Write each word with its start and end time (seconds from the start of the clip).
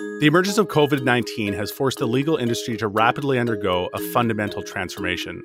The 0.00 0.26
emergence 0.26 0.56
of 0.56 0.68
COVID 0.68 1.04
19 1.04 1.52
has 1.52 1.70
forced 1.70 1.98
the 1.98 2.06
legal 2.06 2.38
industry 2.38 2.74
to 2.78 2.88
rapidly 2.88 3.38
undergo 3.38 3.90
a 3.92 3.98
fundamental 3.98 4.62
transformation. 4.62 5.42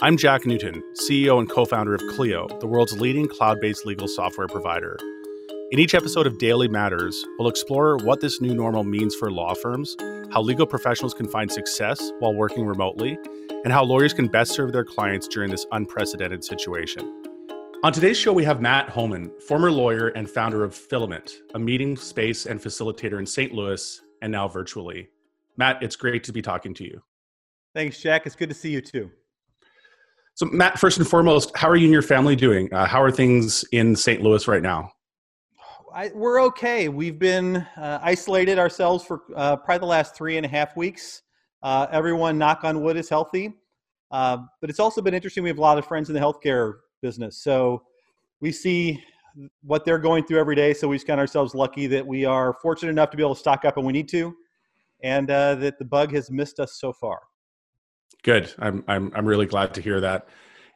I'm 0.00 0.16
Jack 0.16 0.44
Newton, 0.44 0.82
CEO 0.94 1.38
and 1.38 1.48
co 1.48 1.64
founder 1.64 1.94
of 1.94 2.00
Clio, 2.10 2.48
the 2.58 2.66
world's 2.66 3.00
leading 3.00 3.28
cloud 3.28 3.60
based 3.60 3.86
legal 3.86 4.08
software 4.08 4.48
provider. 4.48 4.98
In 5.70 5.78
each 5.78 5.94
episode 5.94 6.26
of 6.26 6.38
Daily 6.38 6.66
Matters, 6.66 7.24
we'll 7.38 7.48
explore 7.48 7.96
what 7.98 8.20
this 8.20 8.40
new 8.40 8.54
normal 8.54 8.82
means 8.82 9.14
for 9.14 9.30
law 9.30 9.54
firms, 9.54 9.96
how 10.32 10.42
legal 10.42 10.66
professionals 10.66 11.14
can 11.14 11.28
find 11.28 11.52
success 11.52 12.10
while 12.18 12.34
working 12.34 12.66
remotely, 12.66 13.16
and 13.62 13.72
how 13.72 13.84
lawyers 13.84 14.12
can 14.12 14.26
best 14.26 14.50
serve 14.50 14.72
their 14.72 14.84
clients 14.84 15.28
during 15.28 15.52
this 15.52 15.64
unprecedented 15.70 16.42
situation. 16.42 17.31
On 17.84 17.92
today's 17.92 18.16
show, 18.16 18.32
we 18.32 18.44
have 18.44 18.60
Matt 18.60 18.88
Homan, 18.90 19.32
former 19.40 19.68
lawyer 19.68 20.10
and 20.10 20.30
founder 20.30 20.62
of 20.62 20.72
Filament, 20.72 21.32
a 21.54 21.58
meeting 21.58 21.96
space 21.96 22.46
and 22.46 22.60
facilitator 22.60 23.18
in 23.18 23.26
St. 23.26 23.52
Louis 23.52 24.00
and 24.22 24.30
now 24.30 24.46
virtually. 24.46 25.08
Matt, 25.56 25.82
it's 25.82 25.96
great 25.96 26.22
to 26.22 26.32
be 26.32 26.40
talking 26.40 26.74
to 26.74 26.84
you. 26.84 27.02
Thanks, 27.74 28.00
Jack. 28.00 28.24
It's 28.24 28.36
good 28.36 28.50
to 28.50 28.54
see 28.54 28.70
you 28.70 28.80
too. 28.80 29.10
So, 30.34 30.46
Matt, 30.46 30.78
first 30.78 30.98
and 30.98 31.08
foremost, 31.08 31.56
how 31.56 31.68
are 31.68 31.74
you 31.74 31.86
and 31.86 31.92
your 31.92 32.02
family 32.02 32.36
doing? 32.36 32.72
Uh, 32.72 32.86
how 32.86 33.02
are 33.02 33.10
things 33.10 33.64
in 33.72 33.96
St. 33.96 34.22
Louis 34.22 34.46
right 34.46 34.62
now? 34.62 34.92
I, 35.92 36.12
we're 36.14 36.40
okay. 36.44 36.88
We've 36.88 37.18
been 37.18 37.56
uh, 37.76 37.98
isolated 38.00 38.60
ourselves 38.60 39.04
for 39.04 39.22
uh, 39.34 39.56
probably 39.56 39.80
the 39.80 39.86
last 39.86 40.14
three 40.14 40.36
and 40.36 40.46
a 40.46 40.48
half 40.48 40.76
weeks. 40.76 41.22
Uh, 41.64 41.88
everyone, 41.90 42.38
knock 42.38 42.62
on 42.62 42.80
wood, 42.80 42.96
is 42.96 43.08
healthy. 43.08 43.54
Uh, 44.12 44.38
but 44.60 44.70
it's 44.70 44.78
also 44.78 45.02
been 45.02 45.14
interesting. 45.14 45.42
We 45.42 45.48
have 45.48 45.58
a 45.58 45.62
lot 45.62 45.78
of 45.78 45.84
friends 45.84 46.08
in 46.08 46.14
the 46.14 46.20
healthcare 46.20 46.74
business. 47.02 47.42
So 47.42 47.82
we 48.40 48.52
see 48.52 49.02
what 49.62 49.84
they're 49.84 49.98
going 49.98 50.24
through 50.24 50.38
every 50.38 50.56
day. 50.56 50.72
So 50.74 50.88
we 50.88 50.96
just 50.96 51.06
count 51.06 51.20
ourselves 51.20 51.54
lucky 51.54 51.86
that 51.88 52.06
we 52.06 52.24
are 52.24 52.54
fortunate 52.54 52.90
enough 52.90 53.10
to 53.10 53.16
be 53.16 53.22
able 53.22 53.34
to 53.34 53.40
stock 53.40 53.64
up 53.64 53.76
when 53.76 53.86
we 53.86 53.92
need 53.92 54.08
to, 54.10 54.34
and 55.02 55.30
uh, 55.30 55.54
that 55.56 55.78
the 55.78 55.84
bug 55.84 56.12
has 56.12 56.30
missed 56.30 56.60
us 56.60 56.78
so 56.78 56.92
far. 56.92 57.20
Good. 58.22 58.54
I'm 58.58 58.84
I'm 58.88 59.12
I'm 59.14 59.26
really 59.26 59.46
glad 59.46 59.74
to 59.74 59.80
hear 59.80 60.00
that. 60.00 60.28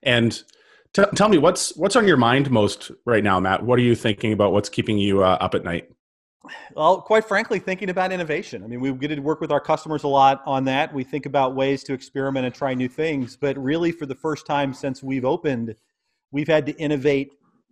And 0.02 0.42
t- 0.92 1.04
tell 1.14 1.28
me 1.28 1.38
what's 1.38 1.76
what's 1.76 1.96
on 1.96 2.08
your 2.08 2.16
mind 2.16 2.50
most 2.50 2.90
right 3.04 3.22
now, 3.22 3.38
Matt. 3.38 3.64
What 3.64 3.78
are 3.78 3.82
you 3.82 3.94
thinking 3.94 4.32
about? 4.32 4.52
What's 4.52 4.68
keeping 4.68 4.98
you 4.98 5.22
uh, 5.22 5.38
up 5.40 5.54
at 5.54 5.64
night? 5.64 5.88
Well, 6.74 7.00
quite 7.00 7.24
frankly, 7.24 7.58
thinking 7.58 7.90
about 7.90 8.12
innovation. 8.12 8.62
I 8.62 8.68
mean, 8.68 8.80
we 8.80 8.92
get 8.92 9.08
to 9.08 9.18
work 9.20 9.40
with 9.40 9.50
our 9.50 9.60
customers 9.60 10.04
a 10.04 10.08
lot 10.08 10.42
on 10.46 10.64
that. 10.64 10.94
We 10.94 11.02
think 11.02 11.26
about 11.26 11.56
ways 11.56 11.82
to 11.84 11.92
experiment 11.92 12.46
and 12.46 12.54
try 12.54 12.72
new 12.74 12.88
things. 12.88 13.36
But 13.36 13.56
really, 13.58 13.90
for 13.90 14.06
the 14.06 14.14
first 14.14 14.46
time 14.46 14.72
since 14.72 15.02
we've 15.02 15.24
opened, 15.24 15.74
we've 16.36 16.46
had 16.46 16.66
to 16.66 16.76
innovate 16.76 17.30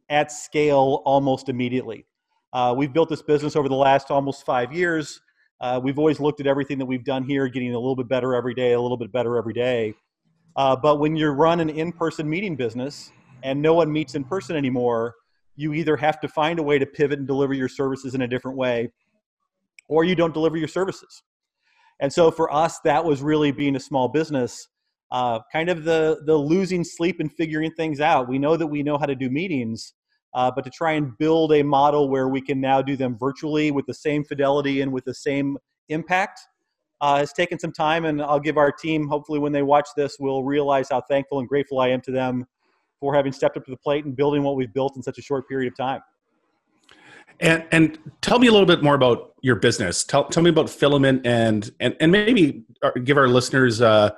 at 0.08 0.32
scale 0.32 1.02
almost 1.04 1.50
immediately. 1.50 2.06
Uh, 2.54 2.74
we've 2.74 2.94
built 2.94 3.10
this 3.10 3.20
business 3.20 3.56
over 3.56 3.68
the 3.68 3.74
last 3.74 4.10
almost 4.10 4.46
five 4.46 4.72
years. 4.72 5.20
Uh, 5.60 5.78
we've 5.84 5.98
always 5.98 6.18
looked 6.18 6.40
at 6.40 6.46
everything 6.46 6.78
that 6.78 6.86
we've 6.86 7.04
done 7.04 7.22
here, 7.24 7.46
getting 7.46 7.74
a 7.74 7.78
little 7.78 7.94
bit 7.94 8.08
better 8.08 8.34
every 8.34 8.54
day, 8.54 8.72
a 8.72 8.80
little 8.80 8.96
bit 8.96 9.12
better 9.12 9.36
every 9.36 9.52
day. 9.52 9.92
Uh, 10.56 10.74
but 10.74 10.98
when 10.98 11.14
you 11.14 11.28
run 11.28 11.60
an 11.60 11.68
in 11.68 11.92
person 11.92 12.26
meeting 12.26 12.56
business 12.56 13.12
and 13.42 13.60
no 13.60 13.74
one 13.74 13.92
meets 13.92 14.14
in 14.14 14.24
person 14.24 14.56
anymore, 14.56 15.14
you 15.56 15.74
either 15.74 15.94
have 15.94 16.18
to 16.20 16.26
find 16.26 16.58
a 16.58 16.62
way 16.62 16.78
to 16.78 16.86
pivot 16.86 17.18
and 17.18 17.28
deliver 17.28 17.52
your 17.52 17.68
services 17.68 18.14
in 18.14 18.22
a 18.22 18.26
different 18.26 18.56
way, 18.56 18.90
or 19.88 20.04
you 20.04 20.14
don't 20.14 20.32
deliver 20.32 20.56
your 20.56 20.68
services. 20.68 21.22
And 22.00 22.10
so 22.10 22.30
for 22.30 22.50
us, 22.50 22.80
that 22.84 23.04
was 23.04 23.20
really 23.20 23.52
being 23.52 23.76
a 23.76 23.80
small 23.80 24.08
business 24.08 24.68
uh, 25.14 25.38
kind 25.52 25.68
of 25.70 25.84
the 25.84 26.20
the 26.26 26.34
losing 26.34 26.82
sleep 26.82 27.20
and 27.20 27.32
figuring 27.32 27.70
things 27.70 28.00
out. 28.00 28.28
We 28.28 28.36
know 28.36 28.56
that 28.56 28.66
we 28.66 28.82
know 28.82 28.98
how 28.98 29.06
to 29.06 29.14
do 29.14 29.30
meetings, 29.30 29.94
uh, 30.34 30.50
but 30.50 30.64
to 30.64 30.70
try 30.70 30.92
and 30.92 31.16
build 31.18 31.52
a 31.52 31.62
model 31.62 32.08
where 32.08 32.28
we 32.28 32.40
can 32.40 32.60
now 32.60 32.82
do 32.82 32.96
them 32.96 33.16
virtually 33.16 33.70
with 33.70 33.86
the 33.86 33.94
same 33.94 34.24
fidelity 34.24 34.80
and 34.80 34.92
with 34.92 35.04
the 35.04 35.14
same 35.14 35.56
impact 35.88 36.40
uh, 37.00 37.18
has 37.18 37.32
taken 37.32 37.60
some 37.60 37.70
time. 37.70 38.06
And 38.06 38.20
I'll 38.20 38.40
give 38.40 38.58
our 38.58 38.72
team, 38.72 39.06
hopefully, 39.06 39.38
when 39.38 39.52
they 39.52 39.62
watch 39.62 39.86
this, 39.96 40.16
will 40.18 40.42
realize 40.42 40.88
how 40.90 41.00
thankful 41.02 41.38
and 41.38 41.48
grateful 41.48 41.78
I 41.78 41.90
am 41.90 42.00
to 42.00 42.10
them 42.10 42.44
for 42.98 43.14
having 43.14 43.32
stepped 43.32 43.56
up 43.56 43.64
to 43.66 43.70
the 43.70 43.76
plate 43.76 44.04
and 44.04 44.16
building 44.16 44.42
what 44.42 44.56
we've 44.56 44.72
built 44.72 44.96
in 44.96 45.02
such 45.04 45.18
a 45.18 45.22
short 45.22 45.48
period 45.48 45.72
of 45.72 45.76
time. 45.76 46.00
And 47.38 47.64
and 47.70 47.98
tell 48.20 48.40
me 48.40 48.48
a 48.48 48.52
little 48.52 48.66
bit 48.66 48.82
more 48.82 48.96
about 48.96 49.34
your 49.42 49.54
business. 49.54 50.02
Tell 50.02 50.24
tell 50.24 50.42
me 50.42 50.50
about 50.50 50.68
Filament 50.68 51.24
and 51.24 51.70
and 51.78 51.96
and 52.00 52.10
maybe 52.10 52.64
uh, 52.82 52.90
give 53.04 53.16
our 53.16 53.28
listeners 53.28 53.80
uh, 53.80 54.10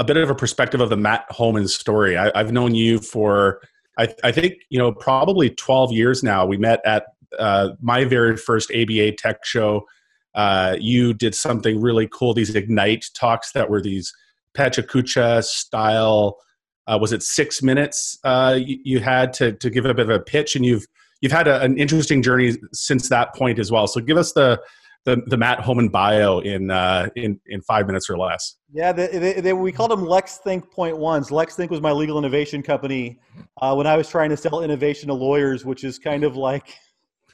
a 0.00 0.04
bit 0.04 0.16
of 0.16 0.30
a 0.30 0.34
perspective 0.34 0.80
of 0.80 0.88
the 0.88 0.96
Matt 0.96 1.26
Homan 1.28 1.68
story. 1.68 2.16
I, 2.16 2.36
have 2.36 2.52
known 2.52 2.74
you 2.74 3.00
for, 3.00 3.60
I, 3.98 4.08
I, 4.24 4.32
think, 4.32 4.54
you 4.70 4.78
know, 4.78 4.92
probably 4.92 5.50
12 5.50 5.92
years 5.92 6.22
now. 6.22 6.46
We 6.46 6.56
met 6.56 6.80
at 6.86 7.04
uh, 7.38 7.72
my 7.82 8.06
very 8.06 8.38
first 8.38 8.72
ABA 8.74 9.12
tech 9.16 9.44
show. 9.44 9.86
Uh, 10.34 10.74
you 10.80 11.12
did 11.12 11.34
something 11.34 11.82
really 11.82 12.08
cool, 12.10 12.32
these 12.32 12.54
Ignite 12.54 13.10
talks 13.12 13.52
that 13.52 13.68
were 13.68 13.82
these 13.82 14.10
PechaKucha 14.56 15.44
style. 15.44 16.38
Uh, 16.86 16.96
was 16.98 17.12
it 17.12 17.22
six 17.22 17.62
minutes 17.62 18.18
uh, 18.24 18.58
you, 18.58 18.78
you, 18.82 19.00
had 19.00 19.34
to, 19.34 19.52
to 19.52 19.68
give 19.68 19.84
a 19.84 19.92
bit 19.92 20.08
of 20.08 20.16
a 20.16 20.18
pitch? 20.18 20.56
And 20.56 20.64
you've, 20.64 20.86
you've 21.20 21.30
had 21.30 21.46
a, 21.46 21.60
an 21.60 21.76
interesting 21.76 22.22
journey 22.22 22.54
since 22.72 23.10
that 23.10 23.34
point 23.34 23.58
as 23.58 23.70
well. 23.70 23.86
So 23.86 24.00
give 24.00 24.16
us 24.16 24.32
the, 24.32 24.62
the, 25.04 25.22
the 25.26 25.36
Matt 25.36 25.60
Homan 25.60 25.88
bio 25.88 26.40
in, 26.40 26.70
uh, 26.70 27.08
in, 27.16 27.40
in 27.46 27.62
five 27.62 27.86
minutes 27.86 28.10
or 28.10 28.18
less. 28.18 28.56
Yeah, 28.72 28.92
they, 28.92 29.06
they, 29.06 29.40
they, 29.40 29.52
we 29.52 29.72
called 29.72 29.90
them 29.90 30.04
Lex 30.04 30.38
Think 30.38 30.70
Point 30.70 30.96
Ones. 30.96 31.30
Lex 31.30 31.56
Think 31.56 31.70
was 31.70 31.80
my 31.80 31.92
legal 31.92 32.18
innovation 32.18 32.62
company 32.62 33.18
uh, 33.62 33.74
when 33.74 33.86
I 33.86 33.96
was 33.96 34.08
trying 34.08 34.30
to 34.30 34.36
sell 34.36 34.62
innovation 34.62 35.08
to 35.08 35.14
lawyers, 35.14 35.64
which 35.64 35.84
is 35.84 35.98
kind 35.98 36.22
of 36.22 36.36
like, 36.36 36.74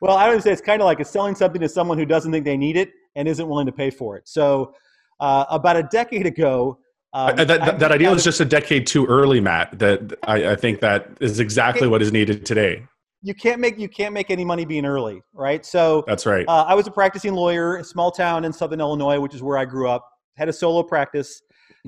well, 0.00 0.16
I 0.16 0.28
would 0.28 0.42
say 0.42 0.52
it's 0.52 0.60
kind 0.60 0.82
of 0.82 0.86
like 0.86 1.04
selling 1.06 1.34
something 1.34 1.60
to 1.60 1.68
someone 1.68 1.96
who 1.96 2.04
doesn't 2.04 2.30
think 2.30 2.44
they 2.44 2.56
need 2.56 2.76
it 2.76 2.90
and 3.16 3.26
isn't 3.26 3.48
willing 3.48 3.66
to 3.66 3.72
pay 3.72 3.90
for 3.90 4.16
it. 4.16 4.28
So, 4.28 4.74
uh, 5.20 5.46
about 5.50 5.76
a 5.76 5.82
decade 5.84 6.26
ago, 6.26 6.78
um, 7.14 7.34
that, 7.36 7.48
that, 7.48 7.78
that 7.78 7.90
idea 7.90 8.10
was 8.10 8.22
just 8.22 8.40
a 8.40 8.44
decade 8.44 8.86
too 8.86 9.06
early, 9.06 9.40
Matt. 9.40 9.78
That 9.78 10.12
I, 10.24 10.50
I 10.50 10.56
think 10.56 10.80
that 10.80 11.16
is 11.20 11.40
exactly 11.40 11.88
what 11.88 12.02
is 12.02 12.12
needed 12.12 12.44
today 12.44 12.84
you 13.22 13.34
can't 13.34 13.60
make 13.60 13.78
you 13.78 13.88
can't 13.88 14.14
make 14.14 14.30
any 14.30 14.44
money 14.44 14.64
being 14.64 14.86
early, 14.86 15.22
right? 15.32 15.64
So 15.64 16.04
that's 16.06 16.26
right. 16.26 16.46
Uh, 16.46 16.64
I 16.68 16.74
was 16.74 16.86
a 16.86 16.90
practicing 16.90 17.34
lawyer, 17.34 17.76
a 17.76 17.84
small 17.84 18.10
town 18.10 18.44
in 18.44 18.52
Southern 18.52 18.80
Illinois, 18.80 19.18
which 19.18 19.34
is 19.34 19.42
where 19.42 19.58
I 19.58 19.64
grew 19.64 19.88
up. 19.88 20.08
Had 20.36 20.48
a 20.48 20.52
solo 20.52 20.82
practice, 20.82 21.42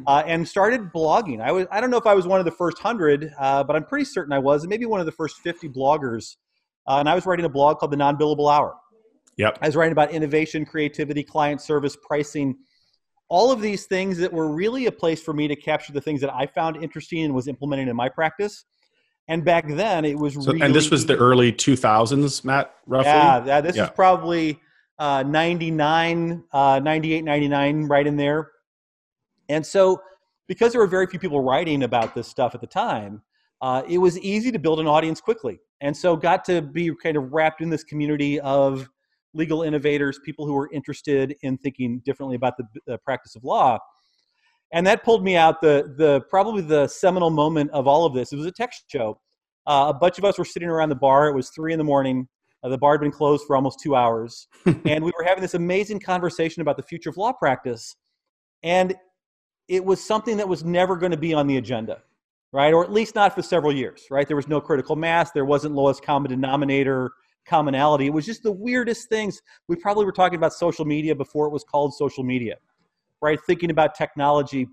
uh, 0.06 0.22
and 0.26 0.46
started 0.46 0.92
blogging. 0.92 1.40
I 1.40 1.52
was 1.52 1.66
I 1.70 1.80
don't 1.80 1.90
know 1.90 1.98
if 1.98 2.06
I 2.06 2.14
was 2.14 2.26
one 2.26 2.40
of 2.40 2.44
the 2.44 2.52
first 2.52 2.78
hundred, 2.78 3.32
uh, 3.38 3.62
but 3.62 3.76
I'm 3.76 3.84
pretty 3.84 4.04
certain 4.04 4.32
I 4.32 4.38
was, 4.38 4.62
and 4.62 4.70
maybe 4.70 4.86
one 4.86 5.00
of 5.00 5.06
the 5.06 5.12
first 5.12 5.38
fifty 5.38 5.69
bloggers. 5.69 6.36
Uh, 6.86 6.96
and 6.98 7.08
I 7.08 7.14
was 7.14 7.26
writing 7.26 7.44
a 7.44 7.50
blog 7.50 7.78
called 7.78 7.92
the 7.92 7.96
Non 7.96 8.16
Billable 8.16 8.52
Hour. 8.52 8.74
Yep. 9.36 9.58
I 9.62 9.66
was 9.66 9.76
writing 9.76 9.92
about 9.92 10.10
innovation, 10.10 10.64
creativity, 10.64 11.22
client 11.22 11.60
service, 11.60 11.96
pricing, 12.04 12.56
all 13.28 13.52
of 13.52 13.60
these 13.60 13.86
things 13.86 14.19
that 14.19 14.32
were 14.32 14.50
really 14.50 14.86
a 14.86 14.92
place 14.92 15.22
for 15.22 15.32
me 15.32 15.46
to 15.46 15.54
capture 15.54 15.92
the 15.92 16.00
things 16.00 16.20
that 16.20 16.34
I 16.34 16.46
found 16.46 16.82
interesting 16.82 17.24
and 17.24 17.34
was 17.34 17.46
implementing 17.46 17.88
in 17.88 17.94
my 17.94 18.08
practice 18.08 18.64
and 19.30 19.44
back 19.44 19.66
then 19.68 20.04
it 20.04 20.18
was 20.18 20.34
so, 20.34 20.41
really, 20.41 20.60
and 20.60 20.74
this 20.74 20.91
was 20.91 21.06
the 21.06 21.16
early 21.16 21.52
2000s 21.52 22.44
matt 22.44 22.74
roughly? 22.86 23.10
Yeah, 23.10 23.44
yeah 23.46 23.60
this 23.60 23.76
yeah. 23.76 23.82
was 23.82 23.91
probably 23.92 24.60
uh, 24.98 25.22
99 25.22 26.44
uh, 26.52 26.80
98 26.82 27.24
99 27.24 27.84
right 27.84 28.06
in 28.06 28.16
there. 28.16 28.50
And 29.48 29.64
so 29.64 30.02
because 30.48 30.72
there 30.72 30.80
were 30.80 30.88
very 30.88 31.06
few 31.06 31.20
people 31.20 31.40
writing 31.40 31.84
about 31.84 32.14
this 32.14 32.26
stuff 32.26 32.54
at 32.54 32.60
the 32.60 32.66
time 32.66 33.22
uh, 33.62 33.82
it 33.88 33.98
was 33.98 34.19
easy 34.19 34.50
to 34.50 34.58
build 34.58 34.80
an 34.80 34.86
audience 34.86 35.20
quickly. 35.20 35.60
And 35.80 35.96
so 35.96 36.16
got 36.16 36.44
to 36.46 36.60
be 36.60 36.92
kind 37.02 37.16
of 37.16 37.32
wrapped 37.32 37.60
in 37.60 37.70
this 37.70 37.84
community 37.84 38.40
of 38.40 38.88
legal 39.32 39.62
innovators 39.62 40.19
people 40.24 40.44
who 40.44 40.54
were 40.54 40.69
interested 40.72 41.36
in 41.42 41.56
thinking 41.58 42.00
differently 42.04 42.34
about 42.34 42.56
the, 42.56 42.64
the 42.86 42.98
practice 42.98 43.36
of 43.36 43.44
law 43.44 43.78
and 44.72 44.86
that 44.86 45.03
pulled 45.04 45.25
me 45.25 45.36
out 45.36 45.60
the 45.60 45.92
the 45.97 46.20
probably 46.22 46.62
the 46.62 46.86
seminal 46.88 47.31
moment 47.31 47.70
of 47.72 47.86
all 47.86 48.04
of 48.04 48.14
this. 48.14 48.32
It 48.32 48.36
was 48.36 48.47
a 48.47 48.53
tech 48.53 48.72
show. 48.88 49.20
Uh, 49.66 49.92
a 49.94 49.94
bunch 49.94 50.19
of 50.19 50.25
us 50.25 50.38
were 50.38 50.44
sitting 50.44 50.69
around 50.69 50.88
the 50.88 50.94
bar. 50.94 51.28
It 51.28 51.34
was 51.34 51.50
three 51.50 51.72
in 51.72 51.78
the 51.78 51.84
morning. 51.84 52.28
Uh, 52.62 52.69
the 52.69 52.78
bar 52.78 52.92
had 52.92 53.00
been 53.00 53.10
closed 53.10 53.44
for 53.47 53.56
almost 53.56 53.81
two 53.81 53.97
hours, 53.97 54.48
and 54.84 55.04
we 55.04 55.12
were 55.19 55.25
having 55.25 55.42
this 55.42 55.54
amazing 55.54 56.00
conversation 56.00 56.62
about 56.62 56.76
the 56.76 56.82
future 56.82 57.11
of 57.11 57.17
law 57.17 57.32
practice. 57.32 57.96
And 58.62 58.94
it 59.69 59.84
was 59.84 60.05
something 60.05 60.37
that 60.37 60.49
was 60.49 60.64
never 60.64 60.96
going 60.96 61.12
to 61.12 61.19
be 61.19 61.32
on 61.32 61.46
the 61.46 61.56
agenda, 61.56 62.02
right? 62.52 62.75
Or 62.75 62.84
at 62.84 62.93
least 62.93 63.14
not 63.14 63.34
for 63.34 63.43
several 63.43 63.72
years, 63.72 64.05
right? 64.11 64.26
There 64.26 64.37
was 64.37 64.49
no 64.49 64.61
critical 64.61 64.96
mass. 64.96 65.31
There 65.31 65.44
wasn't 65.44 65.75
lowest 65.75 66.02
common 66.02 66.31
denominator 66.31 67.12
commonality. 67.46 68.06
It 68.06 68.12
was 68.12 68.26
just 68.26 68.43
the 68.43 68.52
weirdest 68.52 69.08
things. 69.08 69.40
We 69.67 69.76
probably 69.76 70.05
were 70.05 70.12
talking 70.12 70.37
about 70.37 70.52
social 70.52 70.84
media 70.84 71.14
before 71.14 71.46
it 71.46 71.50
was 71.50 71.64
called 71.64 71.94
social 71.94 72.22
media 72.22 72.56
right? 73.22 73.38
Thinking 73.46 73.70
about 73.70 73.94
technology. 73.94 74.67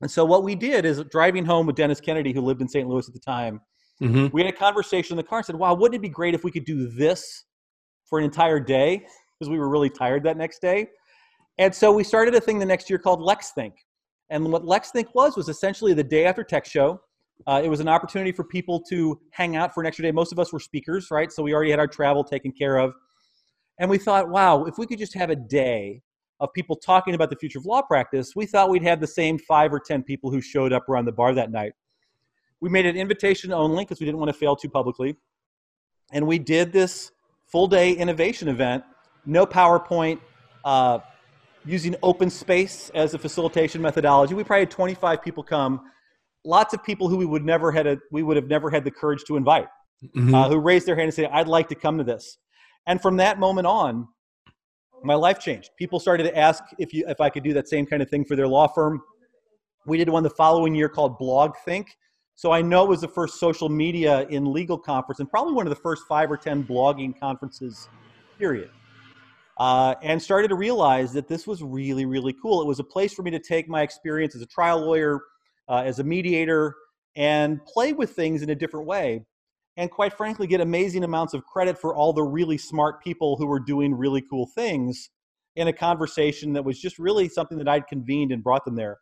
And 0.00 0.10
so 0.10 0.24
what 0.24 0.44
we 0.44 0.54
did 0.54 0.84
is 0.84 1.02
driving 1.10 1.44
home 1.44 1.66
with 1.66 1.76
Dennis 1.76 2.00
Kennedy, 2.00 2.32
who 2.32 2.40
lived 2.40 2.60
in 2.60 2.68
St. 2.68 2.88
Louis 2.88 3.06
at 3.06 3.14
the 3.14 3.20
time. 3.20 3.60
Mm-hmm. 4.02 4.28
We 4.32 4.42
had 4.42 4.52
a 4.52 4.56
conversation 4.56 5.12
in 5.12 5.16
the 5.18 5.22
car 5.22 5.38
and 5.38 5.46
said, 5.46 5.56
"Wow, 5.56 5.74
wouldn't 5.74 5.96
it 5.96 6.02
be 6.02 6.08
great 6.08 6.34
if 6.34 6.42
we 6.42 6.50
could 6.50 6.64
do 6.64 6.88
this 6.88 7.44
for 8.06 8.18
an 8.18 8.24
entire 8.24 8.60
day?" 8.60 9.06
Because 9.38 9.52
we 9.52 9.58
were 9.58 9.70
really 9.70 9.88
tired 9.88 10.22
that 10.24 10.36
next 10.36 10.60
day. 10.60 10.86
And 11.56 11.74
so 11.74 11.90
we 11.90 12.04
started 12.04 12.34
a 12.34 12.40
thing 12.42 12.58
the 12.58 12.66
next 12.66 12.90
year 12.90 12.98
called 12.98 13.22
Lex 13.22 13.52
Think. 13.52 13.72
And 14.28 14.52
what 14.52 14.66
Lex 14.66 14.90
Think 14.90 15.14
was 15.14 15.34
was 15.34 15.48
essentially 15.48 15.94
the 15.94 16.04
day 16.04 16.26
after 16.26 16.44
tech 16.44 16.66
show. 16.66 17.00
Uh, 17.46 17.62
it 17.64 17.70
was 17.70 17.80
an 17.80 17.88
opportunity 17.88 18.32
for 18.32 18.44
people 18.44 18.80
to 18.90 19.18
hang 19.32 19.56
out 19.56 19.72
for 19.72 19.80
an 19.80 19.86
extra 19.86 20.02
day. 20.02 20.12
Most 20.12 20.30
of 20.30 20.38
us 20.38 20.52
were 20.52 20.60
speakers, 20.60 21.10
right? 21.10 21.32
So 21.32 21.42
we 21.42 21.54
already 21.54 21.70
had 21.70 21.78
our 21.78 21.86
travel 21.86 22.22
taken 22.22 22.52
care 22.52 22.76
of. 22.76 22.92
And 23.78 23.88
we 23.88 23.96
thought, 23.96 24.28
wow, 24.28 24.64
if 24.64 24.76
we 24.76 24.86
could 24.86 24.98
just 24.98 25.14
have 25.14 25.30
a 25.30 25.36
day 25.36 26.02
of 26.40 26.52
people 26.54 26.74
talking 26.74 27.14
about 27.14 27.30
the 27.30 27.36
future 27.36 27.58
of 27.58 27.66
law 27.66 27.82
practice, 27.82 28.34
we 28.34 28.46
thought 28.46 28.70
we'd 28.70 28.82
have 28.82 29.00
the 29.00 29.06
same 29.06 29.38
five 29.38 29.72
or 29.72 29.78
10 29.78 30.02
people 30.02 30.30
who 30.30 30.40
showed 30.40 30.72
up 30.72 30.88
around 30.88 31.04
the 31.04 31.12
bar 31.12 31.34
that 31.34 31.50
night. 31.50 31.72
We 32.60 32.68
made 32.68 32.86
it 32.86 32.96
invitation 32.96 33.52
only 33.52 33.84
because 33.84 34.00
we 34.00 34.06
didn't 34.06 34.18
want 34.18 34.30
to 34.30 34.38
fail 34.38 34.56
too 34.56 34.68
publicly. 34.68 35.16
And 36.12 36.26
we 36.26 36.38
did 36.38 36.72
this 36.72 37.12
full 37.46 37.66
day 37.66 37.92
innovation 37.92 38.48
event, 38.48 38.84
no 39.26 39.46
PowerPoint, 39.46 40.20
uh, 40.64 41.00
using 41.64 41.94
open 42.02 42.30
space 42.30 42.90
as 42.94 43.14
a 43.14 43.18
facilitation 43.18 43.82
methodology. 43.82 44.34
We 44.34 44.44
probably 44.44 44.62
had 44.62 44.70
25 44.70 45.22
people 45.22 45.42
come, 45.42 45.82
lots 46.44 46.74
of 46.74 46.82
people 46.82 47.08
who 47.08 47.16
we 47.16 47.26
would 47.26 47.44
never 47.44 47.70
had 47.70 47.86
a, 47.86 47.98
we 48.10 48.22
would 48.22 48.36
have 48.36 48.48
never 48.48 48.70
had 48.70 48.84
the 48.84 48.90
courage 48.90 49.24
to 49.26 49.36
invite, 49.36 49.68
mm-hmm. 50.02 50.34
uh, 50.34 50.48
who 50.48 50.58
raised 50.58 50.86
their 50.86 50.96
hand 50.96 51.06
and 51.06 51.14
said, 51.14 51.28
"I'd 51.32 51.48
like 51.48 51.68
to 51.68 51.74
come 51.74 51.98
to 51.98 52.04
this." 52.04 52.38
And 52.86 53.00
from 53.00 53.18
that 53.18 53.38
moment 53.38 53.66
on, 53.66 54.08
my 55.02 55.14
life 55.14 55.38
changed. 55.38 55.70
People 55.76 56.00
started 56.00 56.24
to 56.24 56.36
ask 56.36 56.62
if 56.78 56.92
you 56.92 57.04
if 57.08 57.20
I 57.20 57.30
could 57.30 57.42
do 57.42 57.52
that 57.54 57.68
same 57.68 57.86
kind 57.86 58.02
of 58.02 58.08
thing 58.08 58.24
for 58.24 58.36
their 58.36 58.48
law 58.48 58.66
firm. 58.66 59.02
We 59.86 59.96
did 59.98 60.08
one 60.08 60.22
the 60.22 60.30
following 60.30 60.74
year 60.74 60.88
called 60.88 61.18
Blog 61.18 61.54
Think. 61.64 61.96
So 62.34 62.52
I 62.52 62.62
know 62.62 62.84
it 62.84 62.88
was 62.88 63.00
the 63.02 63.08
first 63.08 63.38
social 63.38 63.68
media 63.68 64.26
in 64.28 64.50
legal 64.50 64.78
conference 64.78 65.20
and 65.20 65.28
probably 65.28 65.52
one 65.52 65.66
of 65.66 65.70
the 65.70 65.80
first 65.80 66.04
five 66.08 66.30
or 66.30 66.36
ten 66.36 66.64
blogging 66.64 67.18
conferences, 67.18 67.88
period. 68.38 68.70
Uh, 69.58 69.94
and 70.02 70.22
started 70.22 70.48
to 70.48 70.54
realize 70.54 71.12
that 71.12 71.28
this 71.28 71.46
was 71.46 71.62
really, 71.62 72.06
really 72.06 72.34
cool. 72.40 72.62
It 72.62 72.66
was 72.66 72.78
a 72.78 72.84
place 72.84 73.12
for 73.12 73.22
me 73.22 73.30
to 73.30 73.38
take 73.38 73.68
my 73.68 73.82
experience 73.82 74.34
as 74.34 74.40
a 74.40 74.46
trial 74.46 74.80
lawyer, 74.80 75.20
uh, 75.68 75.82
as 75.84 75.98
a 75.98 76.04
mediator, 76.04 76.74
and 77.14 77.62
play 77.66 77.92
with 77.92 78.12
things 78.12 78.40
in 78.40 78.48
a 78.50 78.54
different 78.54 78.86
way 78.86 79.26
and 79.80 79.90
quite 79.90 80.12
frankly 80.12 80.46
get 80.46 80.60
amazing 80.60 81.04
amounts 81.04 81.32
of 81.32 81.42
credit 81.46 81.78
for 81.78 81.96
all 81.96 82.12
the 82.12 82.22
really 82.22 82.58
smart 82.58 83.02
people 83.02 83.38
who 83.38 83.46
were 83.46 83.58
doing 83.58 83.94
really 83.94 84.20
cool 84.20 84.46
things 84.46 85.08
in 85.56 85.68
a 85.68 85.72
conversation 85.72 86.52
that 86.52 86.62
was 86.62 86.78
just 86.78 86.98
really 86.98 87.30
something 87.30 87.56
that 87.56 87.66
I'd 87.66 87.86
convened 87.86 88.30
and 88.30 88.44
brought 88.44 88.66
them 88.66 88.76
there. 88.76 88.98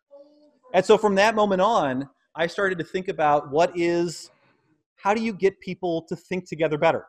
And 0.73 0.85
so 0.85 0.97
from 0.97 1.15
that 1.15 1.35
moment 1.35 1.61
on, 1.61 2.07
I 2.33 2.47
started 2.47 2.77
to 2.77 2.85
think 2.85 3.09
about 3.09 3.51
what 3.51 3.77
is 3.77 4.31
how 4.95 5.13
do 5.13 5.21
you 5.21 5.33
get 5.33 5.59
people 5.59 6.03
to 6.03 6.15
think 6.15 6.47
together 6.47 6.77
better? 6.77 7.05